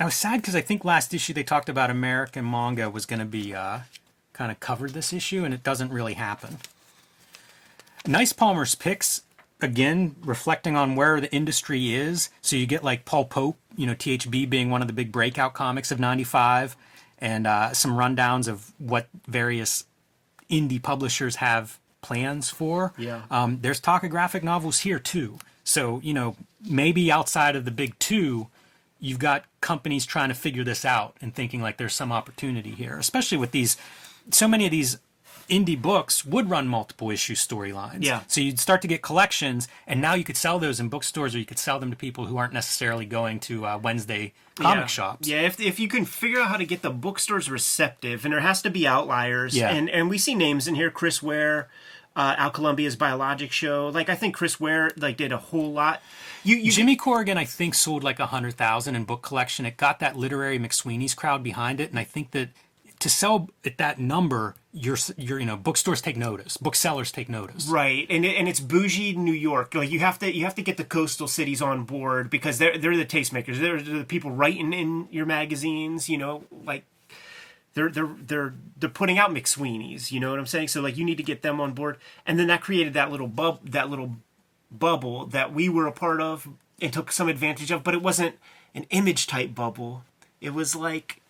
I 0.01 0.05
was 0.05 0.15
sad 0.15 0.41
because 0.41 0.55
I 0.55 0.61
think 0.61 0.83
last 0.83 1.13
issue 1.13 1.31
they 1.31 1.43
talked 1.43 1.69
about 1.69 1.91
American 1.91 2.49
manga 2.49 2.89
was 2.89 3.05
going 3.05 3.19
to 3.19 3.25
be 3.25 3.53
uh, 3.53 3.81
kind 4.33 4.51
of 4.51 4.59
covered 4.59 4.91
this 4.91 5.13
issue, 5.13 5.45
and 5.45 5.53
it 5.53 5.61
doesn't 5.61 5.93
really 5.93 6.15
happen. 6.15 6.57
Nice 8.07 8.33
Palmer's 8.33 8.73
picks 8.73 9.21
again, 9.61 10.15
reflecting 10.23 10.75
on 10.75 10.95
where 10.95 11.21
the 11.21 11.31
industry 11.31 11.93
is. 11.93 12.31
So 12.41 12.55
you 12.55 12.65
get 12.65 12.83
like 12.83 13.05
Paul 13.05 13.25
Pope, 13.25 13.57
you 13.77 13.85
know, 13.85 13.93
THB 13.93 14.49
being 14.49 14.71
one 14.71 14.81
of 14.81 14.87
the 14.87 14.93
big 14.93 15.11
breakout 15.11 15.53
comics 15.53 15.91
of 15.91 15.99
'95, 15.99 16.75
and 17.19 17.45
uh, 17.45 17.71
some 17.73 17.91
rundowns 17.91 18.47
of 18.47 18.71
what 18.79 19.07
various 19.27 19.85
indie 20.49 20.81
publishers 20.81 21.35
have 21.35 21.77
plans 22.01 22.49
for. 22.49 22.91
Yeah. 22.97 23.21
Um, 23.29 23.59
there's 23.61 23.79
talk 23.79 24.03
of 24.03 24.09
graphic 24.09 24.43
novels 24.43 24.79
here 24.79 24.97
too. 24.97 25.37
So 25.63 26.01
you 26.03 26.15
know, 26.15 26.37
maybe 26.67 27.11
outside 27.11 27.55
of 27.55 27.65
the 27.65 27.71
big 27.71 27.99
two, 27.99 28.47
you've 29.01 29.19
got 29.19 29.43
companies 29.59 30.05
trying 30.05 30.29
to 30.29 30.35
figure 30.35 30.63
this 30.63 30.85
out 30.85 31.17
and 31.19 31.35
thinking 31.35 31.61
like 31.61 31.75
there's 31.75 31.95
some 31.95 32.11
opportunity 32.11 32.71
here, 32.71 32.97
especially 32.97 33.37
with 33.37 33.51
these. 33.51 33.75
So 34.29 34.47
many 34.47 34.65
of 34.65 34.71
these 34.71 34.99
indie 35.49 35.79
books 35.79 36.23
would 36.23 36.49
run 36.49 36.67
multiple 36.67 37.11
issue 37.11 37.35
storylines. 37.35 38.03
Yeah. 38.03 38.21
So 38.27 38.39
you'd 38.39 38.59
start 38.59 38.81
to 38.83 38.87
get 38.87 39.01
collections, 39.01 39.67
and 39.85 39.99
now 39.99 40.13
you 40.13 40.23
could 40.23 40.37
sell 40.37 40.59
those 40.59 40.79
in 40.79 40.87
bookstores, 40.87 41.35
or 41.35 41.39
you 41.39 41.45
could 41.45 41.59
sell 41.59 41.79
them 41.79 41.89
to 41.89 41.97
people 41.97 42.27
who 42.27 42.37
aren't 42.37 42.53
necessarily 42.53 43.05
going 43.05 43.39
to 43.41 43.65
uh, 43.65 43.77
Wednesday 43.77 44.33
comic 44.55 44.83
yeah. 44.83 44.85
shops. 44.85 45.27
Yeah, 45.27 45.41
if, 45.41 45.59
if 45.59 45.79
you 45.79 45.87
can 45.87 46.05
figure 46.05 46.39
out 46.39 46.49
how 46.49 46.57
to 46.57 46.65
get 46.65 46.83
the 46.83 46.91
bookstores 46.91 47.49
receptive, 47.49 48.23
and 48.23 48.33
there 48.33 48.41
has 48.41 48.61
to 48.61 48.69
be 48.69 48.87
outliers. 48.87 49.57
Yeah. 49.57 49.69
And 49.71 49.89
and 49.89 50.09
we 50.09 50.17
see 50.17 50.35
names 50.35 50.67
in 50.67 50.75
here: 50.75 50.91
Chris 50.91 51.21
Ware, 51.21 51.67
uh, 52.15 52.35
Al 52.37 52.51
Columbia's 52.51 52.95
Biologic 52.95 53.51
Show. 53.51 53.89
Like 53.89 54.09
I 54.09 54.15
think 54.15 54.35
Chris 54.35 54.59
Ware 54.59 54.91
like 54.97 55.17
did 55.17 55.31
a 55.31 55.37
whole 55.37 55.71
lot. 55.71 56.01
You 56.43 56.57
you 56.57 56.71
Jimmy 56.71 56.95
Corrigan, 56.95 57.37
I 57.37 57.45
think, 57.45 57.73
sold 57.73 58.03
like 58.03 58.19
a 58.19 58.27
hundred 58.27 58.55
thousand 58.55 58.95
in 58.95 59.05
book 59.05 59.21
collection. 59.21 59.65
It 59.65 59.77
got 59.77 59.99
that 59.99 60.15
literary 60.15 60.59
McSweeney's 60.59 61.13
crowd 61.13 61.43
behind 61.43 61.79
it, 61.79 61.89
and 61.89 61.99
I 61.99 62.03
think 62.03 62.31
that 62.31 62.49
to 63.01 63.09
sell 63.09 63.49
at 63.65 63.77
that 63.77 63.99
number, 63.99 64.55
your 64.71 64.95
your 65.17 65.39
you 65.39 65.45
know 65.45 65.57
bookstores 65.57 66.01
take 66.01 66.15
notice, 66.15 66.57
booksellers 66.57 67.11
take 67.11 67.29
notice. 67.29 67.67
Right, 67.67 68.05
and 68.09 68.25
and 68.25 68.47
it's 68.47 68.59
bougie 68.59 69.15
New 69.15 69.33
York. 69.33 69.73
Like 69.73 69.89
you 69.89 69.99
have 69.99 70.19
to 70.19 70.33
you 70.33 70.45
have 70.45 70.55
to 70.55 70.61
get 70.61 70.77
the 70.77 70.83
coastal 70.83 71.27
cities 71.27 71.61
on 71.61 71.83
board 71.83 72.29
because 72.29 72.57
they're 72.57 72.77
they're 72.77 72.95
the 72.95 73.05
tastemakers. 73.05 73.59
They're, 73.59 73.81
they're 73.81 73.99
the 73.99 74.05
people 74.05 74.31
writing 74.31 74.71
in 74.73 75.07
your 75.11 75.25
magazines. 75.25 76.09
You 76.09 76.19
know, 76.19 76.43
like 76.63 76.85
they're 77.73 77.89
they're 77.89 78.15
they're 78.19 78.53
they're 78.77 78.89
putting 78.89 79.17
out 79.17 79.31
McSweeney's. 79.31 80.11
You 80.11 80.19
know 80.19 80.31
what 80.31 80.39
I'm 80.39 80.45
saying? 80.45 80.69
So 80.69 80.81
like 80.81 80.97
you 80.97 81.05
need 81.05 81.17
to 81.17 81.23
get 81.23 81.41
them 81.41 81.61
on 81.61 81.73
board, 81.73 81.97
and 82.25 82.39
then 82.39 82.47
that 82.47 82.61
created 82.61 82.93
that 82.93 83.11
little 83.11 83.27
bub 83.27 83.69
that 83.69 83.89
little 83.89 84.17
bubble 84.71 85.25
that 85.27 85.53
we 85.53 85.69
were 85.69 85.87
a 85.87 85.91
part 85.91 86.21
of 86.21 86.47
and 86.81 86.91
took 86.91 87.11
some 87.11 87.29
advantage 87.29 87.71
of. 87.71 87.83
But 87.83 87.93
it 87.93 88.01
wasn't 88.01 88.35
an 88.73 88.85
image 88.89 89.27
type 89.27 89.53
bubble. 89.53 90.03
It 90.39 90.53
was 90.53 90.75
like 90.75 91.21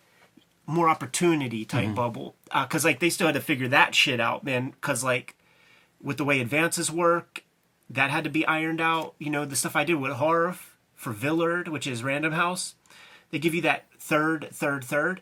more 0.66 0.88
opportunity 0.88 1.64
type 1.64 1.86
mm-hmm. 1.86 1.94
bubble 1.94 2.34
uh, 2.50 2.64
because 2.64 2.84
like 2.84 3.00
they 3.00 3.10
still 3.10 3.26
had 3.26 3.34
to 3.34 3.40
figure 3.40 3.68
that 3.68 3.94
shit 3.94 4.20
out, 4.20 4.44
man. 4.44 4.70
Because 4.70 5.04
like 5.04 5.36
with 6.00 6.16
the 6.16 6.24
way 6.24 6.40
advances 6.40 6.90
work, 6.90 7.44
that 7.88 8.10
had 8.10 8.24
to 8.24 8.30
be 8.30 8.46
ironed 8.46 8.80
out. 8.80 9.14
You 9.18 9.30
know, 9.30 9.44
the 9.44 9.56
stuff 9.56 9.76
I 9.76 9.84
did 9.84 9.94
with 9.94 10.12
Harv 10.12 10.76
for 10.94 11.12
Villard, 11.12 11.68
which 11.68 11.86
is 11.86 12.02
Random 12.02 12.32
House, 12.32 12.74
they 13.30 13.38
give 13.38 13.54
you 13.54 13.62
that 13.62 13.86
third, 13.98 14.48
third, 14.52 14.84
third. 14.84 15.20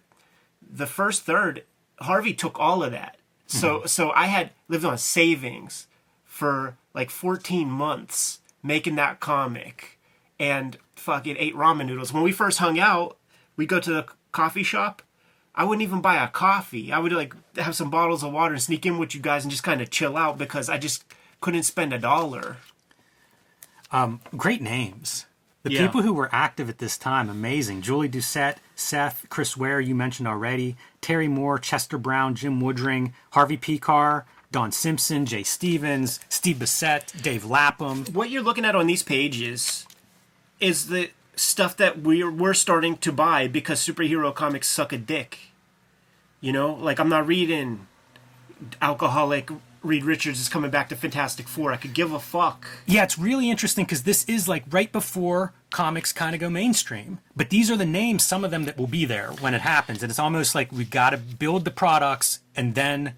The 0.73 0.87
first 0.87 1.23
third, 1.23 1.65
Harvey 2.01 2.35
took 2.35 2.59
all 2.59 2.83
of 2.83 2.93
that. 2.93 3.17
So 3.47 3.85
so 3.85 4.13
I 4.13 4.27
had 4.27 4.51
lived 4.69 4.85
on 4.85 4.97
savings 4.97 5.89
for 6.25 6.77
like 6.95 7.11
14 7.11 7.69
months 7.69 8.39
making 8.63 8.95
that 8.95 9.19
comic 9.19 9.99
and 10.39 10.79
fucking 10.95 11.37
ate 11.39 11.55
ramen 11.57 11.87
noodles. 11.87 12.13
When 12.13 12.23
we 12.23 12.31
first 12.33 12.59
hung 12.59 12.79
out, 12.79 13.17
we 13.57 13.67
go 13.67 13.81
to 13.81 13.91
the 13.91 14.07
coffee 14.33 14.63
shop. 14.63 15.03
I 15.55 15.65
wouldn't 15.65 15.83
even 15.83 16.01
buy 16.01 16.23
a 16.23 16.29
coffee. 16.29 16.93
I 16.93 16.99
would 17.01 17.13
like 17.13 17.35
have 17.57 17.75
some 17.75 17.91
bottles 17.91 18.23
of 18.23 18.33
water 18.33 18.55
and 18.55 18.63
sneak 18.63 18.87
in 18.87 18.99
with 18.99 19.15
you 19.15 19.21
guys 19.21 19.45
and 19.45 19.51
just 19.51 19.65
kind 19.65 19.81
of 19.81 19.91
chill 19.91 20.17
out 20.17 20.39
because 20.39 20.69
I 20.69 20.79
just 20.79 21.05
couldn't 21.41 21.65
spend 21.65 21.93
a 21.93 21.99
dollar. 21.99 22.59
Um, 23.91 24.21
Great 24.37 24.63
names. 24.63 25.27
The 25.63 25.73
Yeah. 25.73 25.87
people 25.87 26.03
who 26.03 26.15
were 26.15 26.31
active 26.33 26.69
at 26.71 26.79
this 26.79 26.97
time, 26.97 27.29
amazing. 27.29 27.83
Julie 27.83 28.09
Doucet, 28.09 28.59
Seth, 28.75 29.27
Chris 29.29 29.57
Ware, 29.57 29.81
you 29.81 29.95
mentioned 29.95 30.27
already, 30.27 30.77
Terry 31.03 31.29
Moore, 31.29 31.59
Chester 31.59 31.99
Brown, 31.99 32.35
Jim 32.35 32.61
Woodring, 32.61 33.13
Harvey 33.33 33.59
Pekar, 33.59 34.25
Don 34.51 34.73
Simpson, 34.73 35.27
Jay 35.27 35.43
Stephens, 35.43 36.19
Steve 36.29 36.57
Bissette, 36.57 37.21
Dave 37.23 37.45
Lapham. 37.45 38.07
What 38.07 38.31
you're 38.31 38.43
looking 38.43 38.65
at 38.65 38.75
on 38.75 38.87
these 38.87 39.03
pages 39.03 39.87
is 40.61 40.89
the 40.89 41.11
stuff 41.37 41.77
that 41.77 42.01
we're 42.01 42.31
we're 42.31 42.55
starting 42.55 42.97
to 42.99 43.13
buy 43.13 43.47
because 43.47 43.81
superhero 43.87 44.35
comics 44.35 44.69
suck 44.69 44.93
a 44.93 44.99
dick. 44.99 45.39
You 46.41 46.53
know, 46.53 46.73
like 46.73 46.99
I'm 46.99 47.09
not 47.11 47.27
reading 47.27 47.87
alcoholic 48.83 49.51
Reed 49.83 50.05
Richards 50.05 50.41
is 50.41 50.49
coming 50.49 50.71
back 50.71 50.91
to 50.91 50.97
Fantastic 50.97 51.49
Four. 51.49 51.73
I 51.73 51.77
could 51.77 51.95
give 51.95 52.13
a 52.13 52.21
fuck. 52.21 52.67
Yeah, 52.87 53.03
it's 53.03 53.19
really 53.19 53.51
interesting 53.51 53.87
because 53.87 54.03
this 54.03 54.25
is 54.25 54.47
like 54.47 54.65
right 54.71 54.93
before 54.93 55.55
comics 55.71 56.13
kind 56.13 56.35
of 56.35 56.41
go 56.41 56.51
mainstream. 56.51 57.19
But 57.35 57.49
these 57.51 57.71
are 57.71 57.77
the 57.77 57.87
names, 57.87 58.23
some 58.23 58.45
of 58.45 58.51
them 58.51 58.65
that 58.65 58.77
will 58.77 58.87
be 58.87 59.07
there 59.07 59.31
when 59.41 59.55
it 59.55 59.63
happens. 59.63 60.03
And 60.03 60.11
it's 60.11 60.19
almost 60.19 60.55
like 60.55 60.71
we've 60.71 60.91
got 60.91 61.11
to 61.11 61.17
build 61.17 61.65
the 61.65 61.71
products 61.71 62.41
and 62.55 62.75
then, 62.75 63.15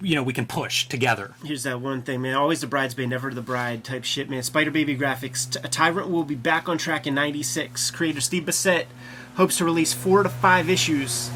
you 0.00 0.14
know, 0.14 0.22
we 0.22 0.32
can 0.32 0.46
push 0.46 0.86
together. 0.86 1.34
Here's 1.44 1.64
that 1.64 1.80
one 1.80 2.02
thing, 2.02 2.22
man. 2.22 2.36
Always 2.36 2.60
the 2.60 2.68
bridesmaid, 2.68 3.08
never 3.08 3.34
the 3.34 3.42
bride 3.42 3.82
type 3.82 4.04
shit, 4.04 4.30
man. 4.30 4.44
Spider 4.44 4.70
Baby 4.70 4.96
Graphics. 4.96 5.50
T- 5.50 5.68
Tyrant 5.68 6.10
will 6.10 6.24
be 6.24 6.36
back 6.36 6.68
on 6.68 6.78
track 6.78 7.08
in 7.08 7.14
96. 7.14 7.90
Creator 7.90 8.20
Steve 8.20 8.44
Bissette 8.44 8.86
hopes 9.34 9.58
to 9.58 9.64
release 9.64 9.92
four 9.92 10.22
to 10.22 10.28
five 10.28 10.70
issues 10.70 11.28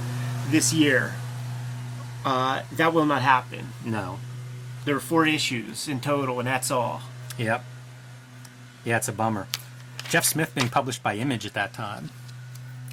this 0.51 0.73
year. 0.73 1.15
Uh, 2.25 2.63
that 2.73 2.93
will 2.93 3.07
not 3.07 3.23
happen. 3.23 3.69
No. 3.85 4.19
There 4.87 4.95
are 4.95 5.01
four 5.01 5.27
issues 5.27 5.89
in 5.89 5.99
total, 6.01 6.39
and 6.39 6.47
that's 6.47 6.71
all. 6.71 7.03
Yep. 7.39 7.65
Yeah, 8.85 8.97
it's 8.97 9.09
a 9.09 9.13
bummer. 9.13 9.49
Jeff 10.09 10.25
Smith 10.25 10.55
being 10.55 10.69
published 10.69 11.03
by 11.03 11.17
Image 11.17 11.45
at 11.45 11.55
that 11.55 11.73
time, 11.73 12.11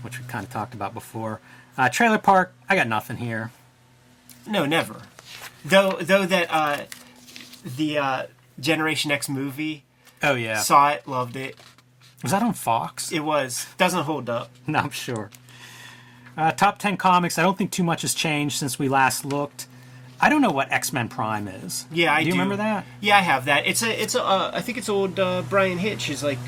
which 0.01 0.19
we 0.19 0.25
kind 0.25 0.43
of 0.43 0.51
talked 0.51 0.73
about 0.73 0.95
before. 0.95 1.39
Uh, 1.77 1.89
Trailer 1.89 2.17
Park, 2.17 2.55
I 2.67 2.75
got 2.75 2.87
nothing 2.87 3.17
here. 3.17 3.51
No, 4.47 4.65
never. 4.65 5.03
Though, 5.63 5.91
though 6.01 6.25
that 6.25 6.47
uh, 6.49 6.85
the 7.63 7.99
uh, 7.99 8.23
Generation 8.59 9.11
X 9.11 9.29
movie. 9.29 9.83
Oh 10.23 10.33
yeah. 10.33 10.61
Saw 10.61 10.93
it, 10.93 11.07
loved 11.07 11.35
it. 11.35 11.57
Was 12.23 12.31
that 12.31 12.41
on 12.41 12.53
Fox? 12.53 13.11
It 13.11 13.19
was 13.19 13.67
doesn't 13.77 14.03
hold 14.05 14.31
up. 14.31 14.49
No, 14.67 14.79
I'm 14.79 14.89
sure. 14.89 15.29
Uh, 16.35 16.51
top 16.53 16.79
10 16.79 16.97
comics. 16.97 17.37
I 17.37 17.43
don't 17.43 17.55
think 17.55 17.69
too 17.69 17.83
much 17.83 18.01
has 18.01 18.15
changed 18.15 18.57
since 18.57 18.79
we 18.79 18.89
last 18.89 19.23
looked. 19.23 19.67
I 20.21 20.29
don't 20.29 20.41
know 20.41 20.51
what 20.51 20.71
X 20.71 20.93
Men 20.93 21.09
Prime 21.09 21.47
is. 21.47 21.85
Yeah, 21.91 22.13
I 22.13 22.23
do. 22.23 22.27
do. 22.31 22.31
remember 22.33 22.55
that? 22.57 22.85
Yeah, 23.01 23.17
I 23.17 23.21
have 23.21 23.45
that. 23.45 23.65
It's 23.67 23.83
a, 23.83 24.01
it's 24.01 24.15
a. 24.15 24.23
Uh, 24.23 24.51
I 24.53 24.61
think 24.61 24.77
it's 24.77 24.89
old 24.89 25.19
uh, 25.19 25.41
Bryan 25.43 25.77
Hitch 25.77 26.09
is 26.09 26.23
like 26.23 26.39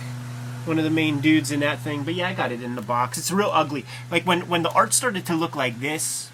one 0.66 0.78
of 0.78 0.84
the 0.84 0.89
main 0.91 1.20
dudes 1.20 1.51
in 1.51 1.59
that 1.59 1.80
thing. 1.80 2.03
But 2.03 2.13
yeah, 2.16 2.30
I 2.30 2.34
got 2.34 2.51
it 2.51 2.61
in 2.63 2.76
the 2.76 2.82
box. 2.82 3.18
It's 3.18 3.32
real 3.32 3.49
ugly. 3.51 3.86
Like 4.09 4.24
when 4.26 4.47
when 4.47 4.63
the 4.63 4.72
art 4.72 4.93
started 4.93 5.26
to 5.28 5.36
look 5.36 5.55
like 5.55 5.80
this, 5.80 6.32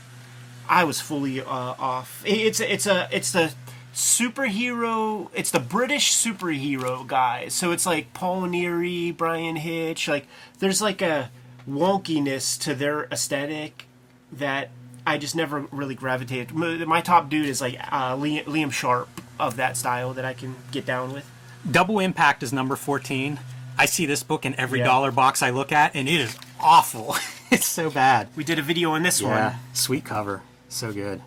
I 0.70 0.84
was 0.84 1.02
fully 1.02 1.42
uh, 1.42 1.46
off. 1.48 2.22
It- 2.26 2.38
It's 2.40 2.60
it's 2.60 2.86
a 2.86 3.08
it's 3.12 3.32
the 3.32 3.54
superhero. 3.94 5.30
It's 5.34 5.52
the 5.52 5.60
British 5.60 6.14
superhero 6.14 7.06
guys. 7.08 7.54
So 7.54 7.72
it's 7.72 7.86
like 7.86 8.14
Paul 8.14 8.44
Neary, 8.44 9.16
Bryan 9.16 9.56
Hitch. 9.58 10.08
Like 10.08 10.28
there's 10.60 10.82
like 10.82 11.02
a 11.02 11.32
wonkiness 11.70 12.60
to 12.62 12.74
their 12.76 13.06
aesthetic 13.06 13.86
that 14.32 14.70
I 15.06 15.18
just 15.18 15.36
never 15.36 15.66
really 15.72 15.96
gravitated. 15.96 16.54
My 16.54 16.76
my 16.86 17.02
top 17.02 17.30
dude 17.30 17.48
is 17.48 17.62
like 17.62 17.78
uh, 17.92 18.16
Liam, 18.16 18.44
Liam 18.46 18.72
Sharp 18.72 19.10
of 19.40 19.56
that 19.58 19.76
style 19.76 20.14
that 20.14 20.26
I 20.26 20.34
can 20.34 20.56
get 20.72 20.86
down 20.86 21.14
with. 21.14 21.30
Double 21.70 22.00
Impact 22.00 22.44
is 22.44 22.54
number 22.54 22.76
14. 22.76 23.40
I 23.78 23.86
see 23.86 24.06
this 24.06 24.24
book 24.24 24.46
in 24.46 24.54
every 24.60 24.80
Yeah. 24.80 24.86
dollar 24.86 25.12
box 25.12 25.42
I 25.42 25.50
look 25.50 25.72
at, 25.72 25.96
and 25.96 26.08
it 26.08 26.20
is 26.20 26.38
awful. 26.60 27.16
it's 27.52 27.66
so 27.66 27.90
bad. 27.90 28.30
We 28.36 28.44
did 28.44 28.60
a 28.60 28.62
video 28.62 28.92
on 28.92 29.04
this 29.04 29.22
one. 29.22 29.32
Yeah, 29.32 29.56
sweet 29.74 30.06
cover. 30.06 30.44
So 30.70 30.92
good. 30.94 31.22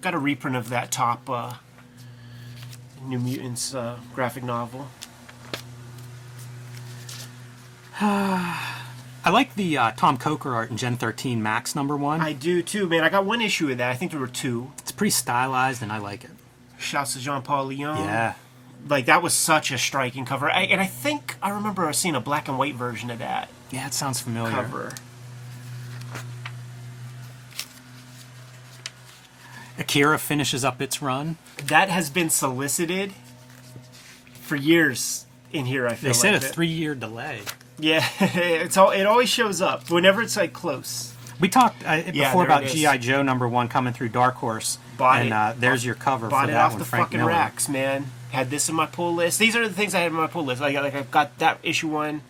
Got 0.00 0.14
a 0.14 0.18
reprint 0.18 0.56
of 0.56 0.68
that 0.70 0.90
top 0.90 1.30
uh, 1.30 1.54
New 3.02 3.18
Mutants 3.18 3.74
uh, 3.74 3.98
graphic 4.14 4.42
novel. 4.42 4.88
I 9.26 9.30
like 9.30 9.56
the 9.56 9.76
uh, 9.76 9.90
Tom 9.90 10.18
Coker 10.18 10.54
art 10.54 10.70
in 10.70 10.76
Gen 10.76 10.96
13 10.96 11.42
Max 11.42 11.74
number 11.74 11.96
one. 11.96 12.20
I 12.20 12.32
do 12.32 12.62
too, 12.62 12.88
man. 12.88 13.02
I 13.02 13.08
got 13.08 13.24
one 13.26 13.40
issue 13.42 13.68
of 13.68 13.78
that. 13.78 13.90
I 13.90 13.94
think 13.94 14.12
there 14.12 14.20
were 14.20 14.28
two. 14.28 14.70
it's 14.78 14.92
pretty 14.92 15.10
stylized, 15.10 15.82
and 15.82 15.90
I 15.90 15.98
like 15.98 16.22
it. 16.22 16.30
Shouts 16.78 17.14
to 17.14 17.18
Jean 17.18 17.42
Paul 17.42 17.64
Leon. 17.64 18.04
Yeah. 18.04 18.34
Like 18.88 19.06
that 19.06 19.24
was 19.24 19.34
such 19.34 19.72
a 19.72 19.78
striking 19.78 20.24
cover. 20.26 20.48
I, 20.48 20.62
and 20.62 20.80
I 20.80 20.86
think 20.86 21.34
I 21.42 21.50
remember 21.50 21.92
seeing 21.92 22.14
a 22.14 22.20
black 22.20 22.46
and 22.46 22.56
white 22.56 22.76
version 22.76 23.10
of 23.10 23.18
that 23.18 23.48
Yeah, 23.72 23.88
it 23.88 23.94
sounds 23.94 24.20
familiar. 24.20 24.52
cover. 24.52 24.92
Akira 29.76 30.18
finishes 30.20 30.64
up 30.64 30.80
its 30.80 31.02
run. 31.02 31.36
That 31.64 31.88
has 31.88 32.10
been 32.10 32.30
solicited 32.30 33.12
for 34.34 34.54
years 34.54 35.26
in 35.52 35.66
here. 35.66 35.88
I 35.88 35.96
feel 35.96 36.10
They 36.10 36.14
said 36.14 36.34
a 36.36 36.40
three 36.40 36.68
year 36.68 36.94
delay. 36.94 37.40
Yeah, 37.78 38.06
it's 38.20 38.76
all. 38.76 38.90
It 38.90 39.04
always 39.04 39.28
shows 39.28 39.60
up 39.60 39.90
whenever 39.90 40.22
it's 40.22 40.36
like 40.36 40.52
close. 40.52 41.12
We 41.38 41.48
talked 41.48 41.84
uh, 41.86 42.02
Yeah, 42.12 42.30
before 42.30 42.44
about. 42.44 42.64
G.I. 42.64 42.98
Joe 42.98 43.22
number 43.22 43.46
one 43.46 43.68
coming 43.68 43.92
through 43.92 44.08
Dark 44.10 44.36
Horse. 44.36 44.78
Bought 44.96 45.20
and 45.20 45.28
it. 45.28 45.32
Uh, 45.32 45.54
there's 45.58 45.84
your 45.84 45.94
cover 45.94 46.28
Bought 46.28 46.46
for 46.46 46.50
it 46.50 46.54
that 46.54 46.64
off 46.64 46.72
one, 46.72 46.78
the 46.78 46.84
Frank 46.84 47.06
fucking 47.06 47.20
Miller. 47.20 47.30
racks, 47.30 47.68
man. 47.68 48.06
Had 48.30 48.50
this 48.50 48.68
in 48.68 48.74
my 48.74 48.86
pull 48.86 49.14
list. 49.14 49.38
These 49.38 49.54
are 49.54 49.66
the 49.66 49.74
things 49.74 49.94
I 49.94 50.00
had 50.00 50.08
in 50.12 50.14
my 50.16 50.26
pull 50.26 50.44
list. 50.44 50.60
Like, 50.60 50.74
like 50.74 50.94
I've 50.94 51.10
got 51.10 51.38
that 51.38 51.58
issue 51.62 51.88
one. 51.88 52.22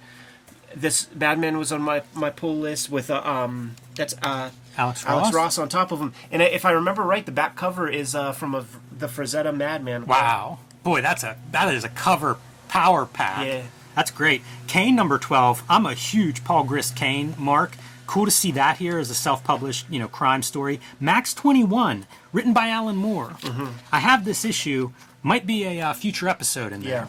This 0.75 1.05
Batman 1.05 1.57
was 1.59 1.73
on 1.73 1.81
my 1.81 2.03
my 2.13 2.31
pull 2.31 2.57
list 2.57 2.91
with 2.91 3.11
uh, 3.11 3.23
um 3.25 3.77
that's 3.95 4.15
uh 4.23 4.51
Alex 4.77 5.05
Ross. 5.05 5.13
Alex 5.13 5.35
Ross 5.35 5.59
on 5.59 5.69
top 5.69 5.91
of 5.93 6.01
him. 6.01 6.13
And 6.31 6.43
if 6.43 6.65
I 6.65 6.73
remember 6.73 7.03
right, 7.03 7.25
the 7.25 7.33
back 7.33 7.57
cover 7.57 7.89
is 7.89 8.15
uh, 8.15 8.33
from 8.33 8.55
a, 8.55 8.67
the 8.97 9.07
Frazetta 9.07 9.57
Madman. 9.57 10.07
Wow, 10.07 10.59
boy, 10.83 11.01
that's 11.01 11.23
a 11.23 11.37
that 11.53 11.73
is 11.73 11.85
a 11.85 11.89
cover 11.89 12.37
power 12.69 13.07
pack. 13.07 13.47
Yeah. 13.47 13.63
That's 13.97 14.11
great. 14.13 14.43
Kane 14.69 14.95
number 14.95 15.19
twelve. 15.19 15.65
I'm 15.69 15.87
a 15.87 15.95
huge 15.95 16.45
Paul 16.45 16.63
Grist 16.65 16.95
Kane 16.95 17.35
mark. 17.39 17.77
Cool 18.07 18.27
to 18.27 18.31
see 18.31 18.53
that 18.53 18.77
here 18.77 18.99
as 18.99 19.11
a 19.11 19.15
self-published, 19.15 19.87
you 19.91 19.99
know, 19.99 20.07
crime 20.07 20.43
story. 20.43 20.79
Max 21.01 21.35
21, 21.35 22.07
written 22.33 22.53
by 22.53 22.69
Alan 22.69 22.95
Moore. 22.95 23.31
Mm-hmm. 23.41 23.67
I 23.91 23.99
have 23.99 24.25
this 24.25 24.45
issue. 24.45 24.93
Might 25.25 25.45
be 25.45 25.65
a 25.65 25.81
uh, 25.81 25.93
future 25.93 26.29
episode 26.29 26.73
in 26.73 26.83
there. 26.83 27.09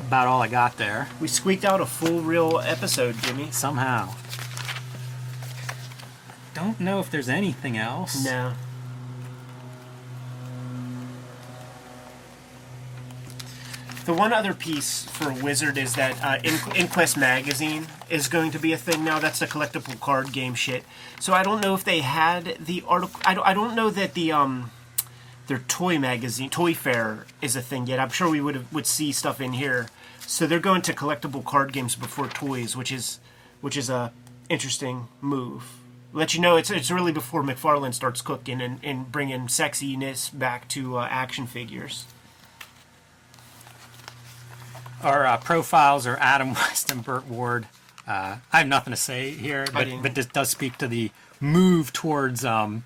About 0.00 0.26
all 0.26 0.42
I 0.42 0.48
got 0.48 0.76
there. 0.76 1.08
We 1.18 1.28
squeaked 1.28 1.64
out 1.64 1.80
a 1.80 1.86
full 1.86 2.20
real 2.20 2.58
episode, 2.58 3.14
Jimmy. 3.22 3.50
Somehow. 3.52 4.12
Don't 6.52 6.78
know 6.78 7.00
if 7.00 7.10
there's 7.10 7.30
anything 7.30 7.78
else. 7.78 8.22
No. 8.22 8.52
The 14.04 14.12
one 14.12 14.32
other 14.32 14.52
piece 14.52 15.04
for 15.04 15.32
Wizard 15.32 15.78
is 15.78 15.94
that 15.94 16.20
uh, 16.24 16.38
In- 16.42 16.74
Inquest 16.74 17.16
magazine 17.16 17.86
is 18.10 18.26
going 18.26 18.50
to 18.50 18.58
be 18.58 18.72
a 18.72 18.76
thing 18.76 19.04
now. 19.04 19.20
That's 19.20 19.38
the 19.38 19.46
collectible 19.46 19.98
card 20.00 20.32
game 20.32 20.54
shit. 20.54 20.82
So 21.20 21.32
I 21.32 21.44
don't 21.44 21.60
know 21.60 21.74
if 21.74 21.84
they 21.84 22.00
had 22.00 22.56
the 22.58 22.82
article. 22.88 23.20
I 23.24 23.34
don't, 23.34 23.46
I 23.46 23.54
don't 23.54 23.76
know 23.76 23.90
that 23.90 24.14
the 24.14 24.32
um 24.32 24.72
their 25.46 25.58
toy 25.58 25.98
magazine, 25.98 26.50
Toy 26.50 26.74
Fair, 26.74 27.26
is 27.40 27.54
a 27.54 27.62
thing 27.62 27.86
yet. 27.86 28.00
I'm 28.00 28.10
sure 28.10 28.28
we 28.28 28.40
would 28.40 28.72
would 28.72 28.86
see 28.86 29.12
stuff 29.12 29.40
in 29.40 29.52
here. 29.52 29.88
So 30.26 30.48
they're 30.48 30.58
going 30.58 30.82
to 30.82 30.92
collectible 30.92 31.44
card 31.44 31.72
games 31.72 31.94
before 31.94 32.26
toys, 32.26 32.76
which 32.76 32.90
is 32.90 33.20
which 33.60 33.76
is 33.76 33.88
a 33.88 34.12
interesting 34.48 35.06
move. 35.20 35.78
Let 36.12 36.34
you 36.34 36.40
know 36.40 36.56
it's 36.56 36.72
it's 36.72 36.90
really 36.90 37.12
before 37.12 37.44
McFarlane 37.44 37.94
starts 37.94 38.20
cooking 38.20 38.60
and, 38.60 38.80
and 38.82 39.12
bringing 39.12 39.46
sexiness 39.46 40.36
back 40.36 40.66
to 40.68 40.96
uh, 40.98 41.06
action 41.08 41.46
figures. 41.46 42.06
Our 45.02 45.26
uh, 45.26 45.36
profiles 45.38 46.06
are 46.06 46.16
Adam 46.20 46.54
West 46.54 46.90
and 46.90 47.04
Burt 47.04 47.26
Ward. 47.26 47.66
Uh, 48.06 48.36
I 48.52 48.58
have 48.58 48.66
nothing 48.68 48.92
to 48.92 48.96
say 48.96 49.30
here, 49.30 49.66
but, 49.72 49.84
didn't- 49.84 50.02
but 50.02 50.14
this 50.14 50.26
does 50.26 50.50
speak 50.50 50.78
to 50.78 50.88
the 50.88 51.10
move 51.40 51.92
towards 51.92 52.44
um, 52.44 52.84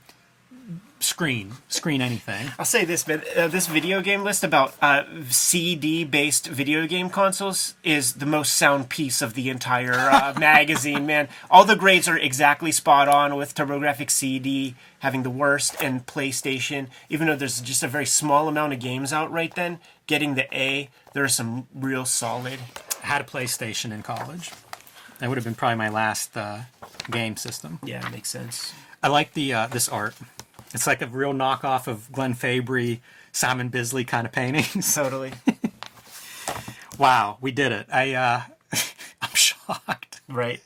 screen, 1.01 1.53
screen 1.69 2.01
anything. 2.03 2.49
I'll 2.59 2.65
say 2.67 2.85
this, 2.85 3.07
man. 3.07 3.23
Uh, 3.37 3.49
this 3.49 3.67
video 3.67 4.01
game 4.03 4.25
list 4.25 4.45
about 4.45 4.75
uh, 4.83 5.05
CD-based 5.31 6.47
video 6.49 6.87
game 6.87 7.09
consoles 7.11 7.75
is 7.85 8.15
the 8.15 8.27
most 8.27 8.55
sound 8.55 8.89
piece 8.89 9.21
of 9.23 9.35
the 9.35 9.49
entire 9.51 9.93
uh, 9.95 10.35
magazine, 10.39 11.07
man. 11.07 11.29
All 11.51 11.65
the 11.65 11.77
grades 11.77 12.09
are 12.09 12.19
exactly 12.19 12.73
spot 12.73 13.09
on, 13.09 13.37
with 13.37 13.55
TurboGrafx 13.55 14.11
CD 14.11 14.75
having 15.01 15.23
the 15.23 15.31
worst, 15.31 15.77
and 15.83 16.05
PlayStation, 16.07 16.89
even 17.11 17.27
though 17.27 17.37
there's 17.37 17.61
just 17.61 17.83
a 17.83 17.89
very 17.89 18.07
small 18.07 18.49
amount 18.49 18.73
of 18.73 18.81
games 18.81 19.13
out 19.13 19.31
right 19.31 19.55
then, 19.55 19.79
getting 20.07 20.35
the 20.35 20.55
A. 20.57 20.91
There 21.13 21.25
are 21.25 21.29
some 21.29 21.67
real 21.75 22.05
solid. 22.05 22.59
I 23.03 23.07
had 23.07 23.21
a 23.21 23.25
PlayStation 23.25 23.93
in 23.93 24.03
college. 24.03 24.51
That 25.19 25.29
would 25.29 25.39
have 25.39 25.45
been 25.45 25.55
probably 25.55 25.77
my 25.77 25.89
last 25.89 26.37
uh, 26.37 26.61
game 27.11 27.37
system. 27.37 27.79
Yeah, 27.83 28.07
it 28.07 28.13
makes 28.13 28.29
sense. 28.29 28.73
I 29.03 29.09
like 29.09 29.33
the 29.33 29.53
uh, 29.53 29.67
this 29.69 29.89
art. 29.89 30.15
It's 30.75 30.87
like 30.87 31.01
a 31.01 31.07
real 31.07 31.33
knockoff 31.33 31.87
of 31.87 32.11
Glenn 32.13 32.35
Fabry, 32.35 33.01
Simon 33.33 33.69
Bisley 33.69 34.05
kind 34.05 34.27
of 34.27 34.33
paintings. 34.33 34.95
Totally. 34.95 35.33
wow, 36.99 37.39
we 37.41 37.51
did 37.51 37.73
it. 37.73 37.87
I 37.91 38.13
uh, 38.15 38.43
I'm 39.23 39.35
shocked. 39.35 40.21
right. 40.29 40.61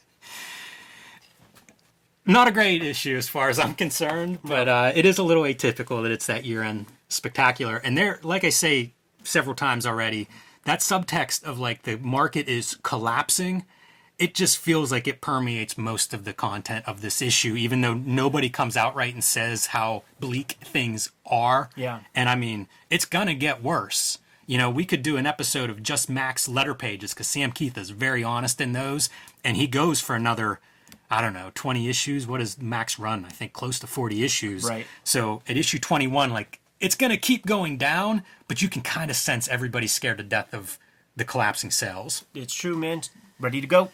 Not 2.26 2.48
a 2.48 2.52
great 2.52 2.82
issue 2.82 3.16
as 3.16 3.28
far 3.28 3.48
as 3.48 3.58
I'm 3.58 3.74
concerned, 3.74 4.38
but 4.44 4.68
uh, 4.68 4.92
it 4.94 5.04
is 5.04 5.18
a 5.18 5.22
little 5.22 5.42
atypical 5.42 6.02
that 6.02 6.12
it's 6.12 6.26
that 6.26 6.44
year-end 6.44 6.86
spectacular. 7.08 7.78
And 7.78 7.96
there, 7.98 8.20
like 8.22 8.44
I 8.44 8.50
say 8.50 8.92
several 9.22 9.54
times 9.54 9.86
already, 9.86 10.28
that 10.64 10.80
subtext 10.80 11.44
of 11.44 11.58
like 11.58 11.82
the 11.82 11.96
market 11.98 12.48
is 12.48 12.76
collapsing. 12.82 13.64
It 14.18 14.34
just 14.34 14.58
feels 14.58 14.92
like 14.92 15.08
it 15.08 15.22
permeates 15.22 15.78
most 15.78 16.12
of 16.12 16.24
the 16.24 16.34
content 16.34 16.86
of 16.86 17.00
this 17.00 17.22
issue, 17.22 17.54
even 17.56 17.80
though 17.80 17.94
nobody 17.94 18.50
comes 18.50 18.76
out 18.76 18.94
right 18.94 19.14
and 19.14 19.24
says 19.24 19.66
how 19.66 20.02
bleak 20.20 20.58
things 20.62 21.10
are. 21.24 21.70
Yeah. 21.74 22.00
And 22.14 22.28
I 22.28 22.34
mean, 22.34 22.68
it's 22.90 23.06
gonna 23.06 23.34
get 23.34 23.62
worse. 23.62 24.18
You 24.46 24.58
know, 24.58 24.68
we 24.68 24.84
could 24.84 25.02
do 25.02 25.16
an 25.16 25.26
episode 25.26 25.70
of 25.70 25.82
just 25.82 26.10
Max 26.10 26.48
letter 26.48 26.74
pages 26.74 27.14
because 27.14 27.28
Sam 27.28 27.52
Kieth 27.52 27.78
is 27.78 27.90
very 27.90 28.22
honest 28.22 28.60
in 28.60 28.72
those, 28.72 29.08
and 29.44 29.56
he 29.56 29.66
goes 29.66 30.00
for 30.00 30.16
another, 30.16 30.58
I 31.10 31.22
don't 31.22 31.32
know, 31.32 31.52
20 31.54 31.88
issues. 31.88 32.26
What 32.26 32.40
does 32.40 32.60
Max 32.60 32.98
run? 32.98 33.24
I 33.24 33.28
think 33.28 33.52
close 33.52 33.78
to 33.78 33.86
40 33.86 34.24
issues. 34.24 34.64
Right. 34.64 34.86
So 35.04 35.40
at 35.48 35.56
issue 35.56 35.78
21, 35.78 36.30
like, 36.30 36.58
it's 36.80 36.96
going 36.96 37.10
to 37.10 37.16
keep 37.16 37.46
going 37.46 37.76
down, 37.76 38.22
but 38.48 38.62
you 38.62 38.68
can 38.68 38.82
kind 38.82 39.10
of 39.10 39.16
sense 39.16 39.46
everybody's 39.48 39.92
scared 39.92 40.18
to 40.18 40.24
death 40.24 40.52
of 40.52 40.78
the 41.14 41.24
collapsing 41.24 41.70
sales. 41.70 42.24
It's 42.34 42.54
true, 42.54 42.76
man. 42.76 43.02
Ready 43.38 43.60
to 43.60 43.66
go. 43.66 43.90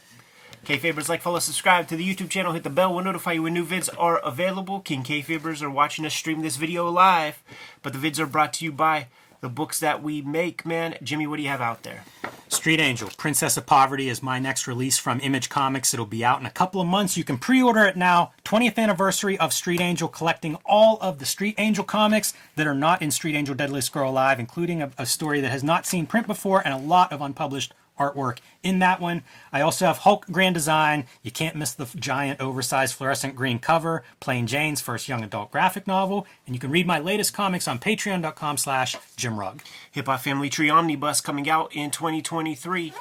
Kayfabers, 0.64 1.08
like, 1.08 1.22
follow, 1.22 1.38
subscribe 1.38 1.86
to 1.88 1.96
the 1.96 2.14
YouTube 2.14 2.28
channel, 2.28 2.52
hit 2.52 2.64
the 2.64 2.70
bell, 2.70 2.92
we'll 2.92 3.04
notify 3.04 3.32
you 3.32 3.42
when 3.44 3.54
new 3.54 3.64
vids 3.64 3.88
are 3.96 4.18
available. 4.18 4.80
King 4.80 5.04
Kayfabers 5.04 5.62
are 5.62 5.70
watching 5.70 6.04
us 6.04 6.14
stream 6.14 6.40
this 6.40 6.56
video 6.56 6.88
live, 6.90 7.42
but 7.82 7.92
the 7.92 7.98
vids 8.00 8.18
are 8.18 8.26
brought 8.26 8.52
to 8.54 8.64
you 8.64 8.72
by 8.72 9.06
the 9.40 9.48
books 9.48 9.80
that 9.80 10.02
we 10.02 10.22
make, 10.22 10.64
man. 10.64 10.96
Jimmy, 11.02 11.26
what 11.26 11.36
do 11.36 11.42
you 11.42 11.48
have 11.48 11.60
out 11.60 11.82
there? 11.82 12.04
Street 12.48 12.80
Angel, 12.80 13.10
Princess 13.16 13.56
of 13.56 13.66
Poverty 13.66 14.08
is 14.08 14.22
my 14.22 14.38
next 14.38 14.66
release 14.66 14.98
from 14.98 15.20
Image 15.20 15.48
Comics. 15.48 15.92
It'll 15.92 16.06
be 16.06 16.24
out 16.24 16.40
in 16.40 16.46
a 16.46 16.50
couple 16.50 16.80
of 16.80 16.86
months. 16.86 17.16
You 17.16 17.24
can 17.24 17.38
pre 17.38 17.60
order 17.60 17.84
it 17.84 17.96
now. 17.96 18.32
20th 18.44 18.78
anniversary 18.78 19.36
of 19.38 19.52
Street 19.52 19.80
Angel, 19.80 20.08
collecting 20.08 20.56
all 20.64 20.98
of 21.00 21.18
the 21.18 21.26
Street 21.26 21.56
Angel 21.58 21.84
comics 21.84 22.34
that 22.54 22.66
are 22.66 22.74
not 22.74 23.02
in 23.02 23.10
Street 23.10 23.34
Angel 23.34 23.54
Deadliest 23.54 23.92
Girl 23.92 24.10
Alive, 24.10 24.38
including 24.38 24.80
a, 24.80 24.90
a 24.96 25.06
story 25.06 25.40
that 25.40 25.50
has 25.50 25.64
not 25.64 25.86
seen 25.86 26.06
print 26.06 26.26
before 26.26 26.62
and 26.64 26.72
a 26.72 26.78
lot 26.78 27.12
of 27.12 27.20
unpublished 27.20 27.74
artwork 27.98 28.38
in 28.62 28.78
that 28.80 29.00
one. 29.00 29.22
I 29.52 29.60
also 29.60 29.86
have 29.86 29.98
Hulk 29.98 30.26
Grand 30.30 30.54
Design. 30.54 31.06
You 31.22 31.30
can't 31.30 31.56
miss 31.56 31.72
the 31.72 31.86
giant, 31.96 32.40
oversized 32.40 32.94
fluorescent 32.94 33.34
green 33.34 33.58
cover. 33.58 34.02
Plain 34.20 34.46
Jane's 34.46 34.80
first 34.80 35.08
young 35.08 35.22
adult 35.22 35.50
graphic 35.50 35.86
novel. 35.86 36.26
And 36.46 36.54
you 36.54 36.60
can 36.60 36.70
read 36.70 36.86
my 36.86 36.98
latest 36.98 37.32
comics 37.34 37.68
on 37.68 37.78
patreon.com 37.78 38.56
slash 38.56 38.96
jimrugg. 39.16 39.60
Hip 39.92 40.06
Hop 40.06 40.20
Family 40.20 40.50
Tree 40.50 40.70
Omnibus 40.70 41.20
coming 41.20 41.48
out 41.48 41.74
in 41.74 41.90
2023. 41.90 42.92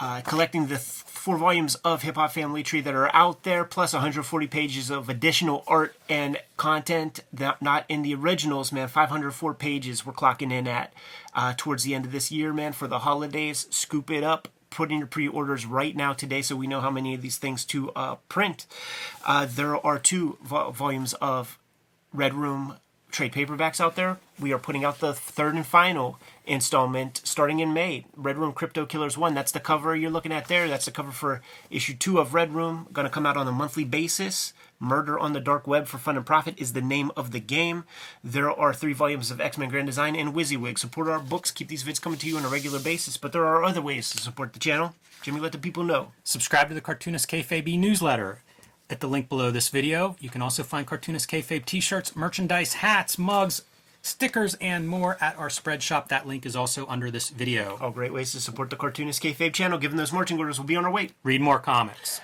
Uh, 0.00 0.20
collecting 0.22 0.62
the 0.66 0.76
th- 0.76 1.01
four 1.22 1.38
volumes 1.38 1.76
of 1.84 2.02
Hip 2.02 2.16
Hop 2.16 2.32
Family 2.32 2.64
Tree 2.64 2.80
that 2.80 2.96
are 2.96 3.14
out 3.14 3.44
there, 3.44 3.64
plus 3.64 3.92
140 3.92 4.48
pages 4.48 4.90
of 4.90 5.08
additional 5.08 5.62
art 5.68 5.94
and 6.08 6.36
content 6.56 7.20
that 7.32 7.62
not 7.62 7.84
in 7.88 8.02
the 8.02 8.12
originals, 8.12 8.72
man. 8.72 8.88
504 8.88 9.54
pages 9.54 10.04
we're 10.04 10.12
clocking 10.12 10.52
in 10.52 10.66
at 10.66 10.92
uh, 11.32 11.54
towards 11.56 11.84
the 11.84 11.94
end 11.94 12.04
of 12.04 12.10
this 12.10 12.32
year, 12.32 12.52
man. 12.52 12.72
For 12.72 12.88
the 12.88 12.98
holidays, 12.98 13.68
scoop 13.70 14.10
it 14.10 14.24
up. 14.24 14.48
Put 14.70 14.90
in 14.90 14.98
your 14.98 15.06
pre-orders 15.06 15.64
right 15.64 15.94
now 15.94 16.12
today, 16.12 16.42
so 16.42 16.56
we 16.56 16.66
know 16.66 16.80
how 16.80 16.90
many 16.90 17.14
of 17.14 17.22
these 17.22 17.38
things 17.38 17.64
to 17.66 17.92
uh, 17.92 18.16
print. 18.28 18.66
Uh, 19.24 19.46
there 19.48 19.76
are 19.86 20.00
two 20.00 20.38
vo- 20.42 20.72
volumes 20.72 21.12
of 21.14 21.56
Red 22.12 22.34
Room 22.34 22.78
trade 23.12 23.32
paperbacks 23.32 23.80
out 23.80 23.94
there. 23.94 24.18
We 24.40 24.52
are 24.52 24.58
putting 24.58 24.84
out 24.84 24.98
the 24.98 25.14
third 25.14 25.54
and 25.54 25.64
final 25.64 26.18
installment 26.44 27.20
starting 27.24 27.60
in 27.60 27.72
May. 27.72 28.04
Red 28.16 28.38
Room 28.38 28.52
Crypto 28.52 28.86
Killers 28.86 29.16
1. 29.16 29.34
That's 29.34 29.52
the 29.52 29.60
cover 29.60 29.94
you're 29.94 30.10
looking 30.10 30.32
at 30.32 30.48
there. 30.48 30.68
That's 30.68 30.84
the 30.84 30.90
cover 30.90 31.12
for 31.12 31.40
issue 31.70 31.94
2 31.94 32.18
of 32.18 32.34
Red 32.34 32.54
Room. 32.54 32.88
Going 32.92 33.04
to 33.04 33.10
come 33.10 33.26
out 33.26 33.36
on 33.36 33.48
a 33.48 33.52
monthly 33.52 33.84
basis. 33.84 34.52
Murder 34.78 35.18
on 35.18 35.32
the 35.32 35.40
Dark 35.40 35.66
Web 35.66 35.86
for 35.86 35.98
Fun 35.98 36.16
and 36.16 36.26
Profit 36.26 36.54
is 36.58 36.72
the 36.72 36.80
name 36.80 37.12
of 37.16 37.30
the 37.30 37.38
game. 37.38 37.84
There 38.24 38.50
are 38.50 38.74
three 38.74 38.92
volumes 38.92 39.30
of 39.30 39.40
X 39.40 39.56
Men 39.56 39.68
Grand 39.68 39.86
Design 39.86 40.16
and 40.16 40.34
Wizzywig. 40.34 40.78
Support 40.78 41.08
our 41.08 41.20
books. 41.20 41.50
Keep 41.52 41.68
these 41.68 41.84
vids 41.84 42.00
coming 42.00 42.18
to 42.18 42.28
you 42.28 42.36
on 42.36 42.44
a 42.44 42.48
regular 42.48 42.80
basis. 42.80 43.16
But 43.16 43.32
there 43.32 43.46
are 43.46 43.62
other 43.62 43.80
ways 43.80 44.10
to 44.10 44.18
support 44.18 44.52
the 44.52 44.58
channel. 44.58 44.94
Jimmy, 45.22 45.38
let 45.38 45.52
the 45.52 45.58
people 45.58 45.84
know. 45.84 46.12
Subscribe 46.24 46.68
to 46.68 46.74
the 46.74 46.80
Cartoonist 46.80 47.30
Kayfabe 47.30 47.78
newsletter 47.78 48.42
at 48.90 49.00
the 49.00 49.06
link 49.06 49.28
below 49.28 49.50
this 49.52 49.68
video. 49.68 50.16
You 50.18 50.28
can 50.28 50.42
also 50.42 50.64
find 50.64 50.86
Cartoonist 50.86 51.30
Kayfabe 51.30 51.64
t-shirts, 51.64 52.16
merchandise, 52.16 52.74
hats, 52.74 53.18
mugs, 53.18 53.62
stickers, 54.02 54.54
and 54.60 54.86
more 54.86 55.16
at 55.20 55.38
our 55.38 55.48
spread 55.48 55.82
shop. 55.82 56.08
That 56.08 56.26
link 56.26 56.44
is 56.44 56.54
also 56.54 56.86
under 56.86 57.10
this 57.10 57.30
video. 57.30 57.78
All 57.80 57.90
great 57.90 58.12
ways 58.12 58.32
to 58.32 58.40
support 58.40 58.70
the 58.70 58.76
Cartoonist 58.76 59.22
Kayfabe 59.22 59.52
channel. 59.52 59.78
Given 59.78 59.96
those 59.96 60.12
marching 60.12 60.38
orders, 60.38 60.58
we'll 60.58 60.66
be 60.66 60.76
on 60.76 60.84
our 60.84 60.90
way. 60.90 61.10
Read 61.22 61.40
more 61.40 61.58
comics. 61.58 62.20